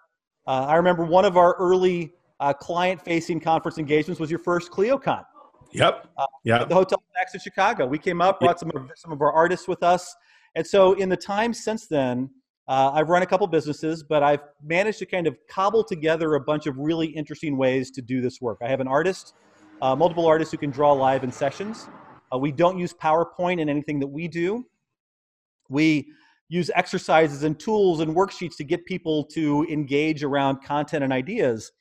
Uh, 0.48 0.66
I 0.66 0.74
remember 0.74 1.04
one 1.04 1.24
of 1.24 1.36
our 1.36 1.54
early 1.54 2.12
uh, 2.40 2.52
client 2.52 3.00
facing 3.00 3.38
conference 3.38 3.78
engagements 3.78 4.18
was 4.18 4.30
your 4.30 4.40
first 4.40 4.72
ClioCon. 4.72 5.24
Yep. 5.70 6.08
Uh, 6.18 6.26
yep. 6.42 6.68
the 6.68 6.74
Hotel 6.74 7.00
Max 7.16 7.34
in 7.34 7.40
Chicago. 7.40 7.86
We 7.86 7.98
came 7.98 8.20
up, 8.20 8.40
brought 8.40 8.58
some 8.58 8.72
of, 8.74 8.90
some 8.96 9.12
of 9.12 9.20
our 9.22 9.32
artists 9.32 9.68
with 9.68 9.84
us. 9.84 10.12
And 10.56 10.66
so 10.66 10.94
in 10.94 11.08
the 11.08 11.16
time 11.16 11.54
since 11.54 11.86
then, 11.86 12.30
uh, 12.70 12.92
I've 12.94 13.08
run 13.08 13.22
a 13.22 13.26
couple 13.26 13.44
businesses, 13.48 14.04
but 14.04 14.22
I've 14.22 14.42
managed 14.62 15.00
to 15.00 15.06
kind 15.06 15.26
of 15.26 15.36
cobble 15.48 15.82
together 15.82 16.36
a 16.36 16.40
bunch 16.40 16.68
of 16.68 16.78
really 16.78 17.08
interesting 17.08 17.56
ways 17.56 17.90
to 17.90 18.00
do 18.00 18.20
this 18.20 18.40
work. 18.40 18.58
I 18.62 18.68
have 18.68 18.78
an 18.78 18.86
artist, 18.86 19.34
uh, 19.82 19.96
multiple 19.96 20.24
artists 20.24 20.52
who 20.52 20.58
can 20.58 20.70
draw 20.70 20.92
live 20.92 21.24
in 21.24 21.32
sessions. 21.32 21.88
Uh, 22.32 22.38
we 22.38 22.52
don't 22.52 22.78
use 22.78 22.94
PowerPoint 22.94 23.58
in 23.58 23.68
anything 23.68 23.98
that 23.98 24.06
we 24.06 24.28
do. 24.28 24.64
We 25.68 26.12
use 26.48 26.70
exercises 26.76 27.42
and 27.42 27.58
tools 27.58 27.98
and 27.98 28.14
worksheets 28.14 28.56
to 28.58 28.64
get 28.64 28.86
people 28.86 29.24
to 29.32 29.66
engage 29.68 30.22
around 30.22 30.62
content 30.62 31.02
and 31.02 31.12
ideas. 31.12 31.72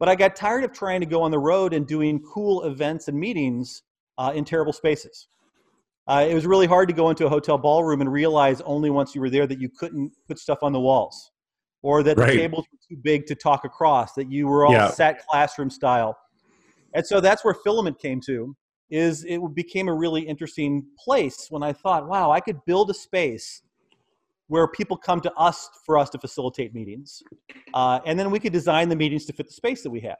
But 0.00 0.08
I 0.08 0.16
got 0.16 0.34
tired 0.34 0.64
of 0.64 0.72
trying 0.72 0.98
to 0.98 1.06
go 1.06 1.22
on 1.22 1.30
the 1.30 1.38
road 1.38 1.72
and 1.72 1.86
doing 1.86 2.20
cool 2.22 2.64
events 2.64 3.06
and 3.06 3.16
meetings 3.16 3.84
uh, 4.18 4.32
in 4.34 4.44
terrible 4.44 4.72
spaces. 4.72 5.28
Uh, 6.08 6.26
it 6.28 6.34
was 6.34 6.46
really 6.46 6.66
hard 6.66 6.88
to 6.88 6.94
go 6.94 7.10
into 7.10 7.26
a 7.26 7.28
hotel 7.28 7.58
ballroom 7.58 8.00
and 8.00 8.10
realize 8.10 8.62
only 8.62 8.88
once 8.88 9.14
you 9.14 9.20
were 9.20 9.28
there 9.28 9.46
that 9.46 9.60
you 9.60 9.68
couldn't 9.68 10.10
put 10.26 10.38
stuff 10.38 10.62
on 10.62 10.72
the 10.72 10.80
walls 10.80 11.30
or 11.82 12.02
that 12.02 12.16
right. 12.16 12.30
the 12.30 12.36
tables 12.36 12.64
were 12.72 12.78
too 12.88 13.00
big 13.02 13.26
to 13.26 13.34
talk 13.34 13.64
across, 13.64 14.14
that 14.14 14.30
you 14.32 14.48
were 14.48 14.66
all 14.66 14.72
yeah. 14.72 14.90
sat 14.90 15.24
classroom 15.26 15.68
style. 15.68 16.16
And 16.94 17.06
so 17.06 17.20
that's 17.20 17.44
where 17.44 17.54
filament 17.54 18.00
came 18.00 18.20
to 18.22 18.56
is 18.90 19.24
it 19.24 19.38
became 19.54 19.86
a 19.88 19.94
really 19.94 20.22
interesting 20.22 20.86
place 20.98 21.48
when 21.50 21.62
I 21.62 21.74
thought, 21.74 22.08
wow, 22.08 22.30
I 22.30 22.40
could 22.40 22.64
build 22.64 22.90
a 22.90 22.94
space 22.94 23.62
where 24.46 24.66
people 24.66 24.96
come 24.96 25.20
to 25.20 25.32
us 25.34 25.68
for 25.84 25.98
us 25.98 26.08
to 26.10 26.18
facilitate 26.18 26.74
meetings. 26.74 27.22
Uh, 27.74 28.00
and 28.06 28.18
then 28.18 28.30
we 28.30 28.40
could 28.40 28.52
design 28.52 28.88
the 28.88 28.96
meetings 28.96 29.26
to 29.26 29.32
fit 29.34 29.46
the 29.46 29.52
space 29.52 29.82
that 29.82 29.90
we 29.90 30.00
have. 30.00 30.16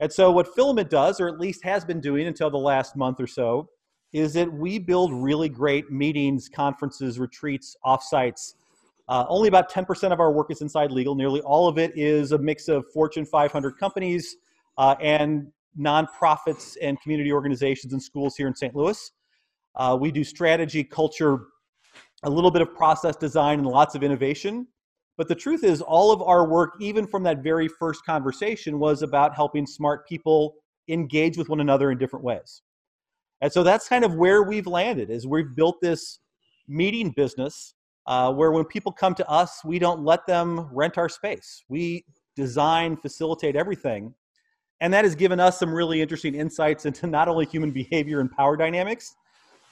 And 0.00 0.12
so 0.12 0.30
what 0.30 0.54
Filament 0.54 0.90
does, 0.90 1.18
or 1.18 1.28
at 1.28 1.40
least 1.40 1.64
has 1.64 1.82
been 1.82 2.00
doing 2.00 2.26
until 2.26 2.50
the 2.50 2.58
last 2.58 2.94
month 2.94 3.20
or 3.20 3.26
so, 3.26 3.70
is 4.12 4.32
that 4.34 4.50
we 4.52 4.78
build 4.78 5.12
really 5.12 5.48
great 5.48 5.90
meetings, 5.90 6.48
conferences, 6.48 7.18
retreats, 7.18 7.76
offsites. 7.84 8.54
Uh, 9.08 9.24
only 9.28 9.48
about 9.48 9.70
10% 9.70 10.12
of 10.12 10.20
our 10.20 10.32
work 10.32 10.50
is 10.50 10.60
inside 10.60 10.90
legal. 10.90 11.14
Nearly 11.14 11.40
all 11.40 11.68
of 11.68 11.78
it 11.78 11.96
is 11.96 12.32
a 12.32 12.38
mix 12.38 12.68
of 12.68 12.90
Fortune 12.92 13.24
500 13.24 13.78
companies 13.78 14.36
uh, 14.76 14.94
and 15.00 15.50
nonprofits 15.78 16.76
and 16.82 17.00
community 17.00 17.32
organizations 17.32 17.92
and 17.92 18.02
schools 18.02 18.36
here 18.36 18.46
in 18.46 18.54
St. 18.54 18.74
Louis. 18.74 19.10
Uh, 19.76 19.96
we 19.98 20.10
do 20.10 20.24
strategy, 20.24 20.82
culture, 20.82 21.38
a 22.24 22.30
little 22.30 22.50
bit 22.50 22.62
of 22.62 22.74
process 22.74 23.16
design, 23.16 23.60
and 23.60 23.68
lots 23.68 23.94
of 23.94 24.02
innovation. 24.02 24.66
But 25.16 25.28
the 25.28 25.34
truth 25.34 25.64
is, 25.64 25.80
all 25.82 26.12
of 26.12 26.22
our 26.22 26.48
work, 26.48 26.74
even 26.80 27.06
from 27.06 27.22
that 27.24 27.42
very 27.42 27.68
first 27.68 28.04
conversation, 28.04 28.78
was 28.78 29.02
about 29.02 29.34
helping 29.34 29.66
smart 29.66 30.08
people 30.08 30.54
engage 30.88 31.36
with 31.36 31.48
one 31.48 31.60
another 31.60 31.90
in 31.90 31.98
different 31.98 32.24
ways. 32.24 32.62
And 33.40 33.52
so 33.52 33.62
that's 33.62 33.88
kind 33.88 34.04
of 34.04 34.14
where 34.14 34.42
we've 34.42 34.66
landed 34.66 35.10
is 35.10 35.26
we've 35.26 35.54
built 35.54 35.80
this 35.80 36.18
meeting 36.66 37.10
business 37.10 37.74
uh, 38.06 38.32
where 38.32 38.50
when 38.52 38.64
people 38.64 38.90
come 38.90 39.14
to 39.14 39.28
us, 39.28 39.60
we 39.64 39.78
don't 39.78 40.04
let 40.04 40.26
them 40.26 40.68
rent 40.72 40.98
our 40.98 41.08
space. 41.08 41.62
We 41.68 42.04
design, 42.34 42.96
facilitate 42.96 43.54
everything. 43.54 44.14
And 44.80 44.92
that 44.94 45.04
has 45.04 45.14
given 45.14 45.40
us 45.40 45.58
some 45.58 45.72
really 45.72 46.00
interesting 46.00 46.34
insights 46.34 46.86
into 46.86 47.06
not 47.06 47.28
only 47.28 47.46
human 47.46 47.70
behavior 47.70 48.20
and 48.20 48.30
power 48.30 48.56
dynamics, 48.56 49.14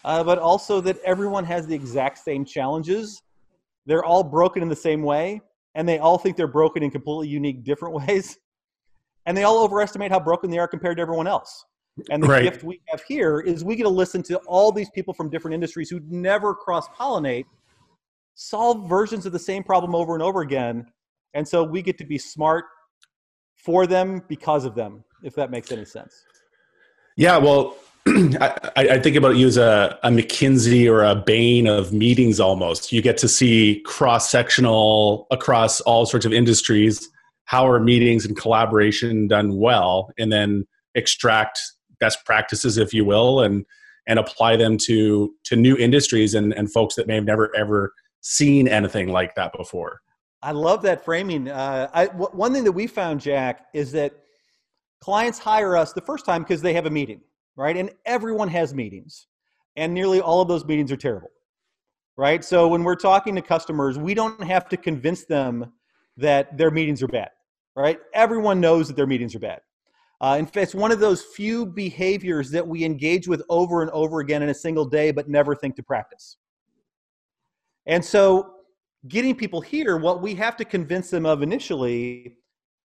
uh, 0.05 0.23
but 0.23 0.39
also 0.39 0.81
that 0.81 0.99
everyone 1.05 1.45
has 1.45 1.67
the 1.67 1.75
exact 1.75 2.19
same 2.19 2.45
challenges. 2.45 3.23
They're 3.87 4.05
all 4.05 4.25
broken 4.25 4.63
in 4.63 4.69
the 4.69 4.77
same 4.77 5.03
way, 5.03 5.41
and 5.75 5.89
they 5.89 5.99
all 5.99 6.19
think 6.19 6.37
they're 6.37 6.47
broken 6.47 6.83
in 6.83 6.91
completely 6.91 7.29
unique, 7.29 7.65
different 7.65 7.95
ways. 8.07 8.37
And 9.27 9.37
they 9.37 9.45
all 9.45 9.63
overestimate 9.63 10.13
how 10.13 10.21
broken 10.21 10.51
they 10.51 10.59
are 10.59 10.69
compared 10.69 10.99
to 10.99 11.03
everyone 11.03 11.27
else. 11.27 11.65
And 12.11 12.23
the 12.23 12.29
right. 12.29 12.43
gift 12.43 12.63
we 12.63 12.81
have 12.89 13.03
here 13.03 13.41
is 13.41 13.65
we 13.65 13.77
get 13.77 13.85
to 13.85 13.89
listen 13.89 14.23
to 14.25 14.37
all 14.47 14.71
these 14.71 14.91
people 14.91 15.15
from 15.15 15.31
different 15.31 15.55
industries 15.55 15.89
who 15.89 16.01
never 16.09 16.55
cross 16.55 16.87
pollinate, 16.89 17.47
solve 18.35 18.89
versions 18.89 19.25
of 19.25 19.33
the 19.33 19.39
same 19.39 19.63
problem 19.63 19.95
over 19.95 20.15
and 20.15 20.23
over 20.23 20.43
again. 20.43 20.87
And 21.35 21.47
so 21.47 21.65
we 21.65 21.83
get 21.83 21.97
to 21.99 22.05
be 22.05 22.19
smart 22.19 22.67
for 23.57 23.87
them 23.87 24.23
because 24.29 24.65
of 24.65 24.75
them, 24.75 25.05
if 25.23 25.35
that 25.37 25.51
makes 25.51 25.73
any 25.73 25.85
sense. 25.85 26.25
Yeah, 27.17 27.39
well, 27.39 27.77
I, 28.07 28.73
I, 28.77 28.99
think 29.01 29.17
about 29.17 29.37
you 29.37 29.47
as 29.47 29.57
a, 29.57 29.99
a 30.05 30.11
McKinsey 30.11 30.89
or 30.89 31.03
a 31.03 31.17
Bain 31.17 31.67
of 31.67 31.93
meetings 31.93 32.39
almost. 32.39 32.93
You 32.93 33.03
get 33.03 33.17
to 33.19 33.29
see 33.29 33.83
cross 33.85 34.31
sectional 34.31 35.27
across 35.31 35.81
all 35.81 36.07
sorts 36.07 36.25
of 36.25 36.33
industries. 36.33 37.09
How 37.47 37.67
are 37.67 37.81
meetings 37.81 38.25
and 38.25 38.37
collaboration 38.37 39.27
done 39.27 39.57
well? 39.57 40.13
And 40.19 40.31
then 40.31 40.67
extract 40.95 41.61
best 42.01 42.25
practices, 42.25 42.79
if 42.79 42.93
you 42.93 43.05
will, 43.05 43.41
and 43.41 43.65
and 44.09 44.19
apply 44.19 44.57
them 44.57 44.77
to 44.79 45.35
to 45.45 45.57
new 45.57 45.77
industries 45.77 46.35
and, 46.35 46.53
and 46.55 46.73
folks 46.73 46.95
that 46.95 47.07
may 47.07 47.15
have 47.15 47.25
never 47.25 47.55
ever 47.57 47.93
seen 48.21 48.69
anything 48.69 49.09
like 49.09 49.35
that 49.35 49.53
before. 49.57 50.01
I 50.43 50.53
love 50.53 50.83
that 50.83 51.05
framing. 51.05 51.49
Uh, 51.49 51.89
I, 51.93 52.07
w- 52.07 52.31
one 52.33 52.53
thing 52.53 52.65
that 52.65 52.73
we 52.73 52.87
found, 52.87 53.21
Jack, 53.21 53.67
is 53.73 53.91
that 53.93 54.15
clients 55.01 55.39
hire 55.39 55.77
us 55.77 55.93
the 55.93 56.01
first 56.01 56.25
time 56.25 56.43
because 56.43 56.63
they 56.63 56.75
have 56.75 56.87
a 56.87 56.91
meeting, 56.91 57.21
right? 57.57 57.77
And 57.77 57.91
everyone 58.05 58.49
has 58.49 58.75
meetings, 58.75 59.27
and 59.77 59.93
nearly 59.93 60.21
all 60.21 60.41
of 60.41 60.49
those 60.49 60.65
meetings 60.65 60.93
are 60.93 60.97
terrible, 60.97 61.31
right? 62.17 62.45
So 62.45 62.69
when 62.69 62.85
we're 62.85 62.97
talking 62.97 63.35
to 63.35 63.43
customers, 63.43 63.99
we 63.99 64.15
don't 64.15 64.43
have 64.43 64.69
to 64.69 64.77
convince 64.77 65.25
them 65.25 65.73
that 66.17 66.57
their 66.57 66.71
meetings 66.71 67.03
are 67.03 67.09
bad, 67.09 67.31
right? 67.75 67.99
Everyone 68.15 68.61
knows 68.61 68.89
that 68.89 68.97
their 68.97 69.07
meetings 69.07 69.35
are 69.35 69.41
bad. 69.41 69.61
Uh, 70.21 70.37
in 70.39 70.47
fact, 70.47 70.57
it's 70.57 70.75
one 70.75 70.91
of 70.91 70.99
those 70.99 71.23
few 71.23 71.67
behaviors 71.67 72.51
that 72.51 72.67
we 72.67 72.85
engage 72.85 73.29
with 73.29 73.43
over 73.49 73.83
and 73.83 73.91
over 73.91 74.21
again 74.21 74.43
in 74.43 74.49
a 74.49 74.55
single 74.55 74.85
day, 74.85 75.11
but 75.11 75.29
never 75.29 75.55
think 75.55 75.77
to 75.77 75.83
practice. 75.83 76.37
And 77.85 78.05
so, 78.05 78.55
getting 79.09 79.35
people 79.35 79.61
here, 79.61 79.99
what 79.99 80.23
we 80.23 80.35
have 80.35 80.57
to 80.57 80.65
convince 80.65 81.11
them 81.11 81.27
of 81.27 81.43
initially 81.43 82.37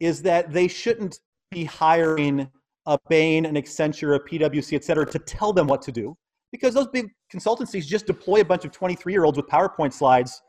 is 0.01 0.23
that 0.23 0.53
they 0.53 0.67
shouldn't 0.67 1.19
be 1.51 1.65
hiring 1.65 2.49
a 2.87 2.99
Bain, 3.09 3.45
an 3.45 3.55
Accenture, 3.55 4.17
a 4.17 4.21
PwC, 4.21 4.75
et 4.75 4.85
cetera, 4.85 5.05
to 5.07 5.19
tell 5.19 5.53
them 5.53 5.67
what 5.67 5.83
to 5.83 5.93
do. 5.93 6.17
Because 6.51 6.75
those 6.75 6.89
big 6.89 7.11
consultancies 7.33 7.87
just 7.87 8.07
deploy 8.07 8.41
a 8.41 8.45
bunch 8.45 8.65
of 8.65 8.73
23 8.73 9.13
year 9.13 9.25
olds 9.25 9.37
with 9.37 9.47
PowerPoint 9.47 9.93
slides 9.93 10.41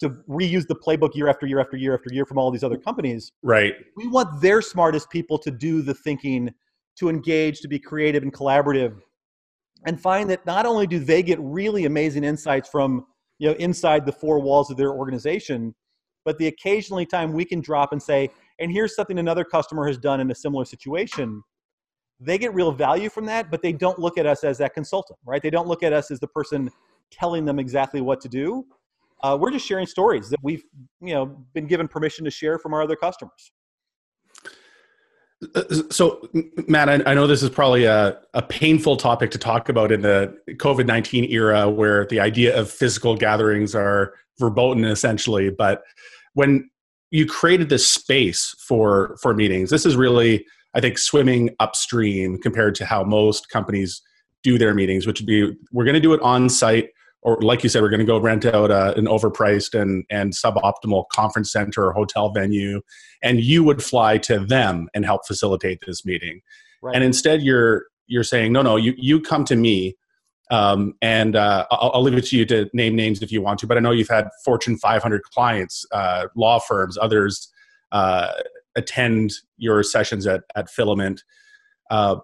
to 0.00 0.10
reuse 0.28 0.66
the 0.66 0.74
playbook 0.74 1.14
year 1.14 1.28
after 1.28 1.46
year 1.46 1.60
after 1.60 1.76
year 1.76 1.94
after 1.94 2.12
year 2.12 2.24
from 2.24 2.38
all 2.38 2.50
these 2.50 2.64
other 2.64 2.78
companies. 2.78 3.32
Right. 3.42 3.74
We 3.96 4.06
want 4.06 4.40
their 4.40 4.62
smartest 4.62 5.10
people 5.10 5.38
to 5.38 5.50
do 5.50 5.82
the 5.82 5.94
thinking, 5.94 6.54
to 6.98 7.08
engage, 7.08 7.60
to 7.60 7.68
be 7.68 7.78
creative 7.78 8.22
and 8.22 8.32
collaborative, 8.32 9.00
and 9.86 10.00
find 10.00 10.28
that 10.30 10.44
not 10.46 10.66
only 10.66 10.86
do 10.86 10.98
they 10.98 11.22
get 11.22 11.38
really 11.40 11.84
amazing 11.84 12.24
insights 12.24 12.68
from 12.68 13.06
you 13.38 13.48
know 13.48 13.54
inside 13.56 14.06
the 14.06 14.12
four 14.12 14.40
walls 14.40 14.70
of 14.70 14.76
their 14.76 14.92
organization, 14.92 15.74
but 16.24 16.38
the 16.38 16.46
occasionally 16.46 17.06
time 17.06 17.32
we 17.32 17.44
can 17.44 17.60
drop 17.60 17.92
and 17.92 18.02
say, 18.02 18.30
and 18.58 18.72
here's 18.72 18.94
something 18.94 19.18
another 19.18 19.44
customer 19.44 19.86
has 19.86 19.98
done 19.98 20.20
in 20.20 20.30
a 20.30 20.34
similar 20.34 20.64
situation 20.64 21.42
they 22.20 22.38
get 22.38 22.52
real 22.54 22.72
value 22.72 23.08
from 23.08 23.26
that 23.26 23.50
but 23.50 23.62
they 23.62 23.72
don't 23.72 23.98
look 23.98 24.18
at 24.18 24.26
us 24.26 24.44
as 24.44 24.58
that 24.58 24.74
consultant 24.74 25.18
right 25.24 25.42
they 25.42 25.50
don't 25.50 25.68
look 25.68 25.82
at 25.82 25.92
us 25.92 26.10
as 26.10 26.18
the 26.20 26.26
person 26.28 26.70
telling 27.10 27.44
them 27.44 27.58
exactly 27.58 28.00
what 28.00 28.20
to 28.20 28.28
do 28.28 28.64
uh, 29.22 29.36
we're 29.40 29.50
just 29.50 29.66
sharing 29.66 29.86
stories 29.86 30.30
that 30.30 30.38
we've 30.42 30.64
you 31.00 31.14
know 31.14 31.26
been 31.54 31.66
given 31.66 31.88
permission 31.88 32.24
to 32.24 32.30
share 32.30 32.58
from 32.58 32.74
our 32.74 32.82
other 32.82 32.96
customers. 32.96 33.52
Uh, 35.54 35.62
so 35.88 36.28
matt 36.66 36.88
i 36.88 37.14
know 37.14 37.24
this 37.24 37.44
is 37.44 37.50
probably 37.50 37.84
a, 37.84 38.18
a 38.34 38.42
painful 38.42 38.96
topic 38.96 39.30
to 39.30 39.38
talk 39.38 39.68
about 39.68 39.92
in 39.92 40.00
the 40.00 40.36
covid-19 40.54 41.30
era 41.30 41.70
where 41.70 42.06
the 42.06 42.18
idea 42.18 42.58
of 42.58 42.68
physical 42.68 43.14
gatherings 43.14 43.72
are 43.72 44.14
verboten 44.40 44.84
essentially 44.84 45.48
but 45.48 45.82
when 46.34 46.68
you 47.12 47.24
created 47.24 47.68
this 47.68 47.88
space 47.88 48.52
for 48.58 49.16
for 49.22 49.32
meetings 49.32 49.70
this 49.70 49.86
is 49.86 49.94
really 49.94 50.44
i 50.74 50.80
think 50.80 50.98
swimming 50.98 51.54
upstream 51.60 52.36
compared 52.38 52.74
to 52.74 52.84
how 52.84 53.04
most 53.04 53.48
companies 53.48 54.02
do 54.42 54.58
their 54.58 54.74
meetings 54.74 55.06
which 55.06 55.20
would 55.20 55.26
be 55.26 55.56
we're 55.70 55.84
going 55.84 55.94
to 55.94 56.00
do 56.00 56.12
it 56.14 56.20
on 56.20 56.48
site 56.48 56.88
or 57.22 57.40
like 57.40 57.62
you 57.62 57.68
said 57.68 57.82
we're 57.82 57.90
going 57.90 57.98
to 58.00 58.06
go 58.06 58.18
rent 58.18 58.44
out 58.44 58.70
a, 58.70 58.96
an 58.96 59.06
overpriced 59.06 59.78
and 59.78 60.04
and 60.10 60.32
suboptimal 60.32 61.04
conference 61.12 61.52
center 61.52 61.86
or 61.86 61.92
hotel 61.92 62.30
venue 62.30 62.80
and 63.22 63.40
you 63.40 63.64
would 63.64 63.82
fly 63.82 64.18
to 64.18 64.38
them 64.40 64.88
and 64.94 65.04
help 65.04 65.26
facilitate 65.26 65.82
this 65.86 66.04
meeting 66.04 66.40
right. 66.82 66.94
and 66.94 67.04
instead 67.04 67.42
you're 67.42 67.86
you're 68.06 68.24
saying 68.24 68.52
no 68.52 68.62
no 68.62 68.76
you 68.76 68.94
you 68.96 69.20
come 69.20 69.44
to 69.44 69.56
me 69.56 69.96
um, 70.50 70.94
and 71.02 71.36
uh, 71.36 71.66
I'll, 71.70 71.90
I'll, 71.94 72.02
leave 72.02 72.16
it 72.16 72.24
to 72.26 72.36
you 72.38 72.46
to 72.46 72.70
name 72.72 72.96
names 72.96 73.20
if 73.20 73.30
you 73.30 73.42
want 73.42 73.60
to, 73.60 73.66
but 73.66 73.76
I 73.76 73.80
know 73.80 73.90
you've 73.90 74.08
had 74.08 74.28
Fortune 74.46 74.78
500 74.78 75.22
clients, 75.24 75.84
uh, 75.92 76.28
law 76.36 76.58
firms, 76.58 76.96
others 76.96 77.52
uh, 77.92 78.32
attend 78.74 79.32
your 79.58 79.82
sessions 79.82 80.26
at, 80.26 80.44
at 80.56 80.70
Filament. 80.70 81.22
Uh, 81.90 82.16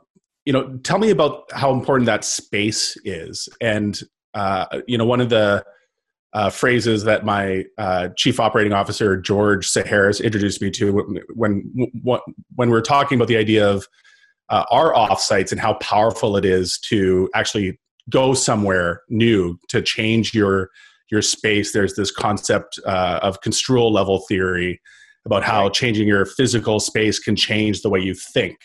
you 0.47 0.55
know, 0.55 0.79
tell 0.79 0.99
me 0.99 1.11
about 1.11 1.53
how 1.53 1.71
important 1.73 2.07
that 2.07 2.25
space 2.25 2.97
is. 3.05 3.47
And, 3.61 4.01
uh, 4.35 4.81
you 4.87 4.99
know, 4.99 5.05
one 5.05 5.21
of 5.21 5.29
the 5.29 5.64
uh, 6.33 6.50
phrases 6.50 7.05
that 7.05 7.25
my 7.25 7.64
chief 8.17 8.41
operating 8.41 8.73
officer, 8.73 9.17
George 9.17 9.69
Psiharis, 9.69 10.23
introduced 10.23 10.61
me 10.61 10.71
to 10.73 10.93
when, 11.35 11.62
when, 12.03 12.19
when 12.57 12.71
we 12.71 12.76
are 12.76 12.83
talking 12.83 13.17
about 13.17 13.29
the 13.29 13.37
idea 13.37 13.69
of 13.69 13.87
our 14.50 14.93
offsites 14.93 15.53
and 15.53 15.61
how 15.61 15.75
powerful 15.75 16.37
it 16.37 16.45
is 16.45 16.79
to 16.79 17.31
actually 17.35 17.79
go 18.11 18.35
somewhere 18.35 19.03
new 19.09 19.59
to 19.69 19.81
change 19.81 20.35
your 20.35 20.71
your 21.11 21.23
space. 21.23 21.73
There's 21.73 21.95
this 21.95 22.11
concept 22.11 22.81
uh, 22.87 23.21
of 23.23 23.41
construal 23.41 23.93
level 23.93 24.21
theory 24.26 24.81
about 25.26 25.43
how 25.43 25.69
changing 25.69 26.09
your 26.09 26.25
physical 26.25 26.81
space 26.81 27.19
can 27.19 27.37
change 27.37 27.83
the 27.83 27.91
way 27.91 28.00
you 28.00 28.14
think 28.14 28.57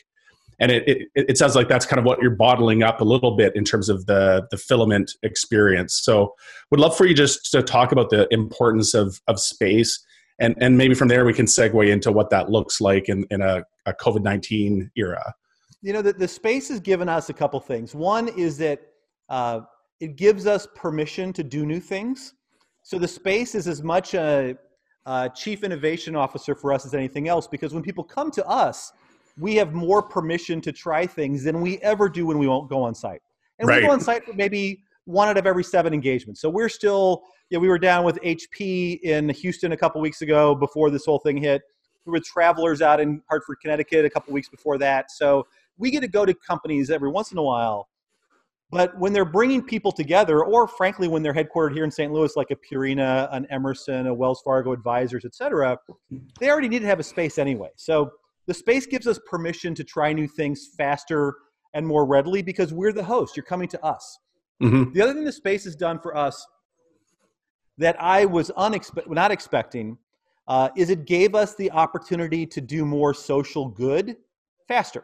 and 0.60 0.72
it, 0.72 0.88
it, 0.88 1.08
it 1.16 1.38
sounds 1.38 1.56
like 1.56 1.68
that's 1.68 1.86
kind 1.86 2.00
of 2.00 2.06
what 2.06 2.22
you're 2.22 2.36
bottling 2.36 2.84
up 2.84 3.02
a 3.02 3.04
little 3.04 3.36
bit 3.36 3.56
in 3.56 3.64
terms 3.64 3.90
of 3.90 4.06
the 4.06 4.48
the 4.52 4.58
filament 4.58 5.12
experience. 5.24 6.00
So 6.04 6.36
would 6.72 6.80
love 6.80 6.96
for 6.96 7.06
you 7.06 7.14
just 7.14 7.52
to 7.52 7.62
talk 7.62 7.92
about 7.92 8.10
the 8.10 8.28
importance 8.32 8.94
of 8.94 9.22
of 9.28 9.40
space. 9.40 10.04
And 10.40 10.56
and 10.60 10.78
maybe 10.78 10.96
from 10.96 11.08
there 11.08 11.26
we 11.26 11.34
can 11.34 11.46
segue 11.46 11.90
into 11.90 12.12
what 12.12 12.30
that 12.30 12.50
looks 12.50 12.82
like 12.82 13.10
in, 13.10 13.26
in 13.30 13.42
a, 13.42 13.64
a 13.86 13.94
covid-19 13.94 14.90
era. 14.96 15.34
You 15.82 15.94
know 15.94 16.02
the, 16.02 16.14
the 16.14 16.28
space 16.28 16.68
has 16.70 16.80
given 16.80 17.08
us 17.08 17.30
a 17.30 17.34
couple 17.34 17.60
things. 17.60 17.96
One 17.96 18.28
is 18.30 18.58
that 18.58 18.82
uh, 19.30 19.62
it 20.00 20.16
gives 20.16 20.48
us 20.48 20.68
permission 20.76 21.34
to 21.34 21.44
do 21.44 21.66
new 21.66 21.80
things. 21.80 22.34
So 22.84 22.98
the 22.98 23.08
space 23.08 23.54
is 23.54 23.68
as 23.68 23.84
much 23.84 24.14
a, 24.14 24.58
a, 25.06 25.30
chief 25.36 25.64
innovation 25.64 26.16
officer 26.16 26.56
for 26.56 26.74
us 26.74 26.86
as 26.86 26.94
anything 26.94 27.28
else 27.28 27.48
because 27.48 27.74
when 27.74 27.84
people 27.84 28.04
come 28.04 28.32
to 28.32 28.46
us, 28.48 28.92
we 29.40 29.56
have 29.56 29.74
more 29.74 30.04
permission 30.04 30.62
to 30.62 30.72
try 30.72 31.06
things 31.06 31.44
than 31.44 31.62
we 31.62 31.78
ever 31.80 32.10
do 32.10 32.26
when 32.26 32.38
we 32.38 32.48
won't 32.48 32.70
go 32.70 32.84
on 32.84 32.94
site. 32.94 33.22
And 33.58 33.68
right. 33.68 33.82
we 33.82 33.88
go 33.88 33.94
on 33.94 34.02
site 34.02 34.26
for 34.26 34.34
maybe 34.34 34.84
one 35.06 35.28
out 35.28 35.38
of 35.38 35.48
every 35.48 35.64
seven 35.64 35.94
engagements. 35.94 36.42
So 36.42 36.50
we're 36.50 36.70
still, 36.70 37.24
yeah, 37.50 37.60
we 37.60 37.68
were 37.68 37.80
down 37.80 38.04
with 38.04 38.20
HP 38.22 39.00
in 39.02 39.30
Houston 39.30 39.72
a 39.72 39.78
couple 39.78 40.02
weeks 40.02 40.22
ago 40.22 40.56
before 40.56 40.90
this 40.90 41.06
whole 41.06 41.20
thing 41.20 41.38
hit. 41.38 41.62
We 42.06 42.12
were 42.12 42.20
travelers 42.20 42.82
out 42.82 43.00
in 43.00 43.22
Hartford, 43.30 43.58
Connecticut 43.62 44.06
a 44.06 44.10
couple 44.10 44.34
weeks 44.34 44.50
before 44.50 44.78
that. 44.78 45.12
So 45.12 45.48
we 45.78 45.92
get 45.92 46.02
to 46.02 46.08
go 46.08 46.26
to 46.26 46.34
companies 46.34 46.90
every 46.90 47.10
once 47.10 47.32
in 47.32 47.38
a 47.38 47.44
while 47.44 47.88
but 48.72 48.98
when 49.00 49.14
they're 49.14 49.26
bringing 49.26 49.64
people 49.64 49.92
together, 49.92 50.44
or 50.44 50.68
frankly, 50.68 51.08
when 51.08 51.24
they're 51.24 51.34
headquartered 51.34 51.74
here 51.74 51.84
in 51.84 51.92
St. 51.92 52.12
Louis, 52.12 52.36
like 52.36 52.52
a 52.52 52.56
Purina, 52.56 53.28
an 53.32 53.48
Emerson, 53.50 54.08
a 54.08 54.14
Wells 54.14 54.42
Fargo 54.42 54.74
Advisors, 54.74 55.26
et 55.26 55.34
cetera, 55.34 55.78
they 56.40 56.50
already 56.50 56.70
need 56.70 56.80
to 56.80 56.88
have 56.88 57.00
a 57.00 57.04
space 57.04 57.40
anyway. 57.40 57.70
So 57.76 58.12
the 58.50 58.54
space 58.56 58.88
gives 58.88 59.06
us 59.06 59.20
permission 59.30 59.76
to 59.76 59.84
try 59.84 60.12
new 60.12 60.28
things 60.28 60.70
faster 60.76 61.36
and 61.76 61.86
more 61.86 62.04
readily 62.04 62.42
because 62.42 62.74
we're 62.74 62.92
the 62.92 63.04
host. 63.04 63.38
You're 63.38 63.44
coming 63.44 63.68
to 63.68 63.86
us. 63.86 64.18
Mm-hmm. 64.60 64.92
The 64.92 65.04
other 65.04 65.14
thing 65.14 65.24
the 65.24 65.32
space 65.32 65.66
has 65.66 65.76
done 65.76 66.00
for 66.00 66.18
us 66.18 66.48
that 67.78 67.96
I 68.02 68.26
was 68.26 68.50
unexpe- 68.58 69.08
not 69.08 69.30
expecting 69.30 70.00
uh, 70.48 70.70
is 70.76 70.90
it 70.90 71.06
gave 71.06 71.36
us 71.36 71.54
the 71.58 71.70
opportunity 71.70 72.48
to 72.48 72.60
do 72.60 72.86
more 72.86 73.14
social 73.14 73.68
good 73.68 74.18
faster. 74.68 75.04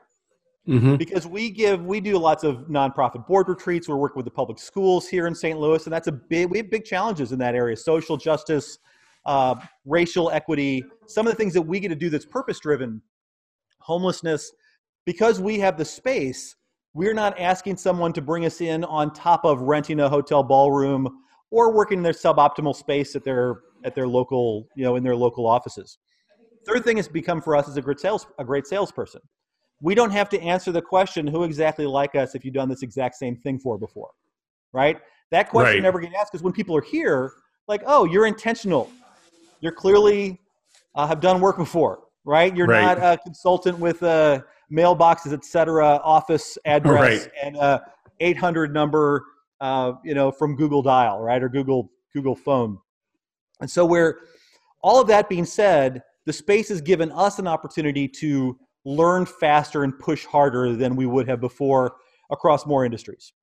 Mm-hmm. 0.67 0.95
Because 0.95 1.27
we 1.27 1.51
give, 1.51 1.85
we 1.85 1.99
do 2.01 2.17
lots 2.17 2.43
of 2.43 2.65
nonprofit 2.67 3.27
board 3.27 3.47
retreats. 3.47 3.87
We're 3.87 3.97
working 3.97 4.17
with 4.17 4.25
the 4.25 4.31
public 4.31 4.57
schools 4.57 5.07
here 5.07 5.27
in 5.27 5.35
St. 5.35 5.59
Louis, 5.59 5.85
and 5.85 5.93
that's 5.93 6.07
a 6.07 6.11
big. 6.11 6.49
We 6.49 6.57
have 6.57 6.71
big 6.71 6.83
challenges 6.83 7.31
in 7.31 7.37
that 7.37 7.53
area: 7.53 7.77
social 7.77 8.17
justice, 8.17 8.79
uh, 9.27 9.53
racial 9.85 10.31
equity. 10.31 10.83
Some 11.05 11.27
of 11.27 11.33
the 11.33 11.37
things 11.37 11.53
that 11.53 11.61
we 11.61 11.79
get 11.79 11.89
to 11.89 11.95
do 11.95 12.09
that's 12.09 12.25
purpose 12.25 12.59
driven, 12.59 13.03
homelessness. 13.85 14.51
Because 15.05 15.39
we 15.39 15.59
have 15.59 15.77
the 15.77 15.85
space, 15.85 16.55
we're 16.93 17.13
not 17.13 17.39
asking 17.39 17.77
someone 17.77 18.11
to 18.13 18.21
bring 18.21 18.45
us 18.45 18.61
in 18.61 18.83
on 18.83 19.13
top 19.13 19.45
of 19.45 19.61
renting 19.61 19.99
a 19.99 20.09
hotel 20.09 20.41
ballroom 20.41 21.21
or 21.51 21.73
working 21.73 21.99
in 21.99 22.03
their 22.03 22.13
suboptimal 22.13 22.75
space 22.75 23.15
at 23.15 23.23
their 23.23 23.61
at 23.83 23.93
their 23.93 24.07
local, 24.07 24.67
you 24.75 24.83
know, 24.83 24.95
in 24.95 25.03
their 25.03 25.15
local 25.15 25.45
offices. 25.45 25.99
Third 26.65 26.83
thing 26.83 26.97
has 26.97 27.07
become 27.07 27.41
for 27.41 27.55
us 27.55 27.67
as 27.67 27.77
a 27.77 27.81
great 27.81 27.99
sales 27.99 28.25
a 28.39 28.43
great 28.43 28.65
salesperson 28.65 29.21
we 29.81 29.95
don't 29.95 30.11
have 30.11 30.29
to 30.29 30.41
answer 30.41 30.71
the 30.71 30.81
question 30.81 31.27
who 31.27 31.43
exactly 31.43 31.85
like 31.85 32.15
us 32.15 32.35
if 32.35 32.45
you've 32.45 32.53
done 32.53 32.69
this 32.69 32.81
exact 32.81 33.15
same 33.15 33.35
thing 33.35 33.59
for 33.59 33.77
before 33.77 34.11
right 34.73 34.99
that 35.31 35.49
question 35.49 35.75
right. 35.75 35.83
never 35.83 35.99
gets 35.99 36.13
asked 36.19 36.31
because 36.31 36.43
when 36.43 36.53
people 36.53 36.75
are 36.75 36.81
here 36.81 37.31
like 37.67 37.81
oh 37.85 38.05
you're 38.05 38.25
intentional 38.25 38.89
you're 39.61 39.71
clearly 39.71 40.39
uh, 40.95 41.05
have 41.05 41.19
done 41.19 41.41
work 41.41 41.57
before 41.57 41.99
right 42.25 42.55
you're 42.55 42.67
right. 42.67 42.81
not 42.81 42.97
a 42.97 43.17
consultant 43.23 43.77
with 43.79 44.01
uh, 44.03 44.41
mailboxes 44.71 45.33
et 45.33 45.45
cetera, 45.45 45.99
office 46.03 46.57
address 46.65 47.23
right. 47.23 47.31
and 47.43 47.55
a 47.55 47.81
800 48.19 48.73
number 48.73 49.23
uh, 49.61 49.93
you 50.03 50.13
know 50.13 50.31
from 50.31 50.55
google 50.55 50.81
dial 50.81 51.19
right 51.19 51.41
or 51.41 51.49
google 51.49 51.89
google 52.13 52.35
phone 52.35 52.77
and 53.61 53.69
so 53.69 53.85
where 53.85 54.19
all 54.81 54.99
of 54.99 55.07
that 55.07 55.29
being 55.29 55.45
said 55.45 56.01
the 56.25 56.33
space 56.33 56.69
has 56.69 56.81
given 56.81 57.11
us 57.11 57.39
an 57.39 57.47
opportunity 57.47 58.07
to 58.07 58.57
learn 58.85 59.25
faster 59.25 59.83
and 59.83 59.97
push 59.99 60.25
harder 60.25 60.75
than 60.75 60.95
we 60.95 61.05
would 61.05 61.27
have 61.27 61.41
before 61.41 61.95
across 62.31 62.65
more 62.65 62.85
industries. 62.85 63.33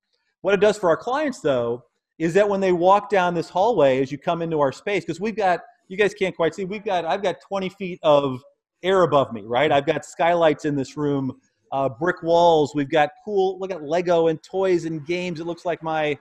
What 0.41 0.55
it 0.55 0.61
does 0.61 0.79
for 0.79 0.89
our 0.89 0.97
clients, 0.97 1.41
though, 1.41 1.85
is 2.19 2.35
that 2.35 2.49
when 2.49 2.61
they 2.61 2.73
walk 2.73 3.11
down 3.11 3.35
this 3.35 3.49
hallway 3.49 4.01
as 4.01 4.11
you 4.11 4.19
come 4.19 4.43
into 4.43 4.61
our 4.61 4.73
space, 4.73 5.05
because 5.05 5.21
we've 5.21 5.37
got, 5.37 5.61
you 5.89 5.97
guys 5.97 6.15
can't 6.15 6.35
quite 6.35 6.55
see, 6.55 6.65
we've 6.65 6.85
got, 6.85 7.05
I've 7.05 7.23
got 7.23 7.37
20 7.47 7.69
feet 7.71 7.99
of 8.03 8.41
air 8.83 9.03
above 9.03 9.33
me, 9.33 9.43
right? 9.45 9.71
I've 9.71 9.87
got 9.87 10.05
skylights 10.05 10.65
in 10.65 10.75
this 10.75 10.97
room, 10.97 11.33
uh, 11.71 11.89
brick 11.89 12.23
walls. 12.23 12.75
We've 12.75 12.91
got 12.91 13.11
cool, 13.25 13.59
look 13.59 13.71
at 13.71 13.83
Lego 13.83 14.29
and 14.29 14.43
toys 14.43 14.85
and 14.85 15.05
games. 15.07 15.41
It 15.41 15.47
looks 15.47 15.65
like 15.65 15.83
my 15.83 16.19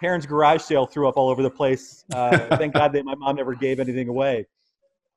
parents' 0.00 0.26
garage 0.26 0.62
sale 0.62 0.86
threw 0.86 1.08
up 1.08 1.16
all 1.16 1.28
over 1.28 1.42
the 1.42 1.50
place. 1.50 2.04
Uh, 2.12 2.48
thank 2.58 2.74
God 2.74 2.92
that 2.92 3.04
my 3.04 3.14
mom 3.14 3.36
never 3.36 3.54
gave 3.54 3.80
anything 3.80 4.08
away. 4.08 4.46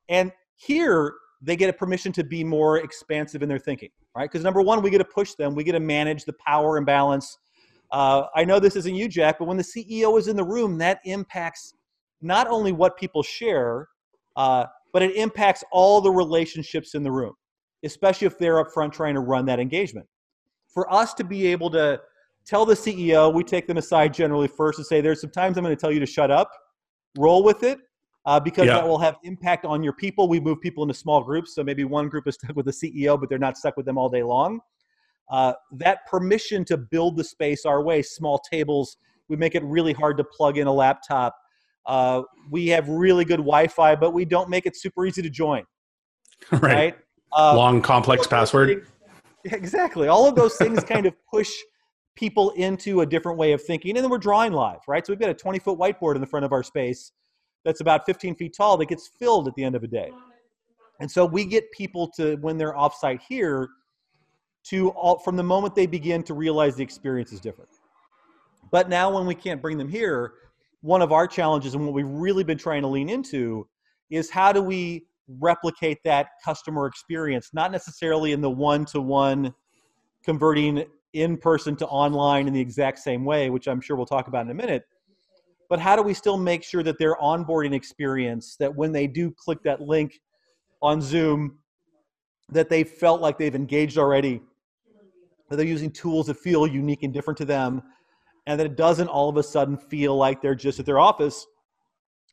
And 0.08 0.32
here, 0.56 1.14
they 1.40 1.56
get 1.56 1.68
a 1.68 1.72
permission 1.72 2.12
to 2.12 2.24
be 2.24 2.44
more 2.44 2.78
expansive 2.78 3.42
in 3.42 3.48
their 3.48 3.58
thinking, 3.58 3.90
right? 4.16 4.30
Because 4.30 4.44
number 4.44 4.62
one, 4.62 4.82
we 4.82 4.90
get 4.90 4.98
to 4.98 5.04
push 5.04 5.34
them, 5.34 5.54
we 5.54 5.64
get 5.64 5.72
to 5.72 5.80
manage 5.80 6.24
the 6.24 6.34
power 6.46 6.76
imbalance. 6.76 7.38
Uh, 7.90 8.24
I 8.34 8.44
know 8.44 8.58
this 8.58 8.76
isn't 8.76 8.94
you, 8.94 9.08
Jack, 9.08 9.38
but 9.38 9.46
when 9.46 9.56
the 9.56 9.62
CEO 9.62 10.18
is 10.18 10.28
in 10.28 10.36
the 10.36 10.44
room, 10.44 10.78
that 10.78 11.00
impacts 11.04 11.74
not 12.22 12.46
only 12.48 12.72
what 12.72 12.96
people 12.96 13.22
share, 13.22 13.88
uh, 14.36 14.64
but 14.94 15.02
it 15.02 15.16
impacts 15.16 15.64
all 15.72 16.00
the 16.00 16.10
relationships 16.10 16.94
in 16.94 17.02
the 17.02 17.10
room, 17.10 17.34
especially 17.82 18.28
if 18.28 18.38
they're 18.38 18.60
up 18.60 18.70
front 18.72 18.92
trying 18.92 19.14
to 19.14 19.20
run 19.20 19.44
that 19.44 19.58
engagement. 19.58 20.06
For 20.68 20.90
us 20.90 21.12
to 21.14 21.24
be 21.24 21.48
able 21.48 21.68
to 21.70 22.00
tell 22.46 22.64
the 22.64 22.74
CEO, 22.74 23.34
we 23.34 23.42
take 23.42 23.66
them 23.66 23.76
aside 23.76 24.14
generally 24.14 24.46
first 24.46 24.78
and 24.78 24.86
say, 24.86 25.00
There's 25.00 25.20
some 25.20 25.30
times 25.30 25.58
I'm 25.58 25.64
going 25.64 25.76
to 25.76 25.80
tell 25.80 25.90
you 25.90 25.98
to 25.98 26.06
shut 26.06 26.30
up, 26.30 26.48
roll 27.18 27.42
with 27.42 27.64
it, 27.64 27.80
uh, 28.24 28.38
because 28.38 28.66
yeah. 28.66 28.74
that 28.74 28.86
will 28.86 28.98
have 28.98 29.16
impact 29.24 29.64
on 29.64 29.82
your 29.82 29.94
people. 29.94 30.28
We 30.28 30.38
move 30.38 30.60
people 30.60 30.84
into 30.84 30.94
small 30.94 31.24
groups, 31.24 31.56
so 31.56 31.64
maybe 31.64 31.82
one 31.82 32.08
group 32.08 32.28
is 32.28 32.36
stuck 32.36 32.54
with 32.54 32.66
the 32.66 32.72
CEO, 32.72 33.18
but 33.18 33.28
they're 33.28 33.36
not 33.36 33.58
stuck 33.58 33.76
with 33.76 33.86
them 33.86 33.98
all 33.98 34.08
day 34.08 34.22
long. 34.22 34.60
Uh, 35.28 35.54
that 35.72 36.06
permission 36.06 36.64
to 36.66 36.76
build 36.76 37.16
the 37.16 37.24
space 37.24 37.66
our 37.66 37.82
way, 37.82 38.00
small 38.00 38.38
tables, 38.38 38.96
we 39.28 39.34
make 39.34 39.56
it 39.56 39.64
really 39.64 39.92
hard 39.92 40.16
to 40.18 40.24
plug 40.24 40.56
in 40.56 40.68
a 40.68 40.72
laptop. 40.72 41.34
Uh, 41.86 42.22
we 42.50 42.68
have 42.68 42.88
really 42.88 43.24
good 43.24 43.38
Wi-Fi, 43.38 43.96
but 43.96 44.12
we 44.12 44.24
don't 44.24 44.48
make 44.48 44.66
it 44.66 44.76
super 44.76 45.06
easy 45.06 45.22
to 45.22 45.30
join. 45.30 45.64
Right. 46.50 46.62
right? 46.62 46.96
uh, 47.34 47.56
long 47.56 47.82
complex 47.82 48.26
password. 48.26 48.68
Things, 48.68 48.86
exactly. 49.44 50.08
All 50.08 50.28
of 50.28 50.34
those 50.34 50.56
things 50.56 50.82
kind 50.84 51.06
of 51.06 51.14
push 51.30 51.50
people 52.16 52.50
into 52.50 53.00
a 53.00 53.06
different 53.06 53.38
way 53.38 53.52
of 53.52 53.62
thinking. 53.62 53.96
And 53.96 54.04
then 54.04 54.10
we're 54.10 54.18
drawing 54.18 54.52
live, 54.52 54.80
right? 54.86 55.04
So 55.06 55.12
we've 55.12 55.20
got 55.20 55.30
a 55.30 55.34
20 55.34 55.58
foot 55.58 55.78
whiteboard 55.78 56.14
in 56.14 56.20
the 56.20 56.26
front 56.26 56.44
of 56.44 56.52
our 56.52 56.62
space 56.62 57.12
that's 57.64 57.80
about 57.80 58.06
15 58.06 58.36
feet 58.36 58.54
tall 58.56 58.76
that 58.76 58.86
gets 58.86 59.08
filled 59.18 59.48
at 59.48 59.54
the 59.54 59.64
end 59.64 59.74
of 59.74 59.82
a 59.82 59.86
day. 59.86 60.10
And 61.00 61.10
so 61.10 61.24
we 61.24 61.44
get 61.44 61.70
people 61.72 62.08
to, 62.16 62.36
when 62.36 62.56
they're 62.56 62.74
offsite 62.74 63.20
here, 63.26 63.68
to 64.64 64.90
all, 64.90 65.18
from 65.18 65.36
the 65.36 65.42
moment 65.42 65.74
they 65.74 65.86
begin 65.86 66.22
to 66.22 66.34
realize 66.34 66.76
the 66.76 66.82
experience 66.82 67.32
is 67.32 67.40
different. 67.40 67.70
But 68.70 68.88
now 68.88 69.12
when 69.12 69.26
we 69.26 69.34
can't 69.34 69.60
bring 69.60 69.76
them 69.76 69.88
here, 69.88 70.34
one 70.84 71.00
of 71.00 71.12
our 71.12 71.26
challenges 71.26 71.74
and 71.74 71.82
what 71.82 71.94
we've 71.94 72.06
really 72.06 72.44
been 72.44 72.58
trying 72.58 72.82
to 72.82 72.88
lean 72.88 73.08
into 73.08 73.66
is 74.10 74.28
how 74.28 74.52
do 74.52 74.60
we 74.60 75.06
replicate 75.40 75.96
that 76.04 76.26
customer 76.44 76.86
experience, 76.86 77.48
not 77.54 77.72
necessarily 77.72 78.32
in 78.32 78.42
the 78.42 78.50
one 78.50 78.84
to 78.84 79.00
one 79.00 79.54
converting 80.22 80.84
in 81.14 81.38
person 81.38 81.74
to 81.74 81.86
online 81.86 82.46
in 82.46 82.52
the 82.52 82.60
exact 82.60 82.98
same 82.98 83.24
way, 83.24 83.48
which 83.48 83.66
I'm 83.66 83.80
sure 83.80 83.96
we'll 83.96 84.04
talk 84.04 84.28
about 84.28 84.44
in 84.44 84.50
a 84.50 84.54
minute. 84.54 84.82
But 85.70 85.80
how 85.80 85.96
do 85.96 86.02
we 86.02 86.12
still 86.12 86.36
make 86.36 86.62
sure 86.62 86.82
that 86.82 86.98
their 86.98 87.14
onboarding 87.14 87.72
experience, 87.72 88.56
that 88.60 88.76
when 88.76 88.92
they 88.92 89.06
do 89.06 89.30
click 89.30 89.62
that 89.62 89.80
link 89.80 90.20
on 90.82 91.00
Zoom, 91.00 91.60
that 92.50 92.68
they 92.68 92.84
felt 92.84 93.22
like 93.22 93.38
they've 93.38 93.54
engaged 93.54 93.96
already, 93.96 94.42
that 95.48 95.56
they're 95.56 95.64
using 95.64 95.90
tools 95.90 96.26
that 96.26 96.36
feel 96.36 96.66
unique 96.66 97.04
and 97.04 97.14
different 97.14 97.38
to 97.38 97.46
them, 97.46 97.82
and 98.46 98.60
that 98.60 98.66
it 98.66 98.76
doesn't 98.76 99.08
all 99.08 99.28
of 99.28 99.36
a 99.36 99.42
sudden 99.42 99.76
feel 99.76 100.16
like 100.16 100.42
they're 100.42 100.54
just 100.54 100.78
at 100.78 100.86
their 100.86 100.98
office 100.98 101.46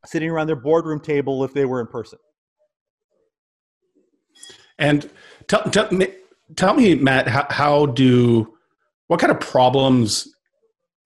sitting 0.06 0.30
around 0.30 0.48
their 0.48 0.56
boardroom 0.56 1.00
table 1.00 1.44
if 1.44 1.54
they 1.54 1.66
were 1.66 1.80
in 1.80 1.88
person. 1.88 2.20
And 4.80 5.10
tell, 5.48 5.64
tell, 5.64 5.90
tell 6.56 6.74
me, 6.74 6.96
Matt, 6.96 7.28
how, 7.28 7.46
how 7.50 7.86
do 7.88 8.54
what 9.08 9.20
kind 9.20 9.32
of 9.32 9.40
problems 9.40 10.28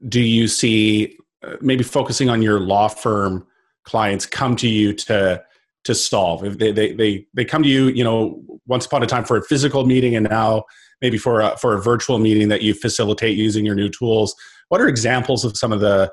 do 0.07 0.21
you 0.21 0.47
see? 0.47 1.17
Uh, 1.43 1.55
maybe 1.61 1.83
focusing 1.83 2.29
on 2.29 2.41
your 2.41 2.59
law 2.59 2.87
firm 2.87 3.45
clients 3.83 4.25
come 4.25 4.55
to 4.55 4.67
you 4.67 4.93
to 4.93 5.43
to 5.83 5.93
solve. 5.93 6.43
If 6.43 6.57
they, 6.57 6.71
they 6.71 6.93
they 6.93 7.27
they 7.33 7.45
come 7.45 7.63
to 7.63 7.69
you, 7.69 7.87
you 7.87 8.03
know, 8.03 8.41
once 8.65 8.85
upon 8.85 9.03
a 9.03 9.07
time 9.07 9.25
for 9.25 9.37
a 9.37 9.43
physical 9.43 9.85
meeting, 9.85 10.15
and 10.15 10.27
now 10.29 10.63
maybe 11.01 11.17
for 11.17 11.41
a, 11.41 11.57
for 11.57 11.75
a 11.75 11.81
virtual 11.81 12.17
meeting 12.17 12.47
that 12.47 12.61
you 12.61 12.73
facilitate 12.73 13.37
using 13.37 13.65
your 13.65 13.75
new 13.75 13.89
tools. 13.89 14.35
What 14.69 14.81
are 14.81 14.87
examples 14.87 15.45
of 15.45 15.57
some 15.57 15.71
of 15.71 15.79
the 15.79 16.11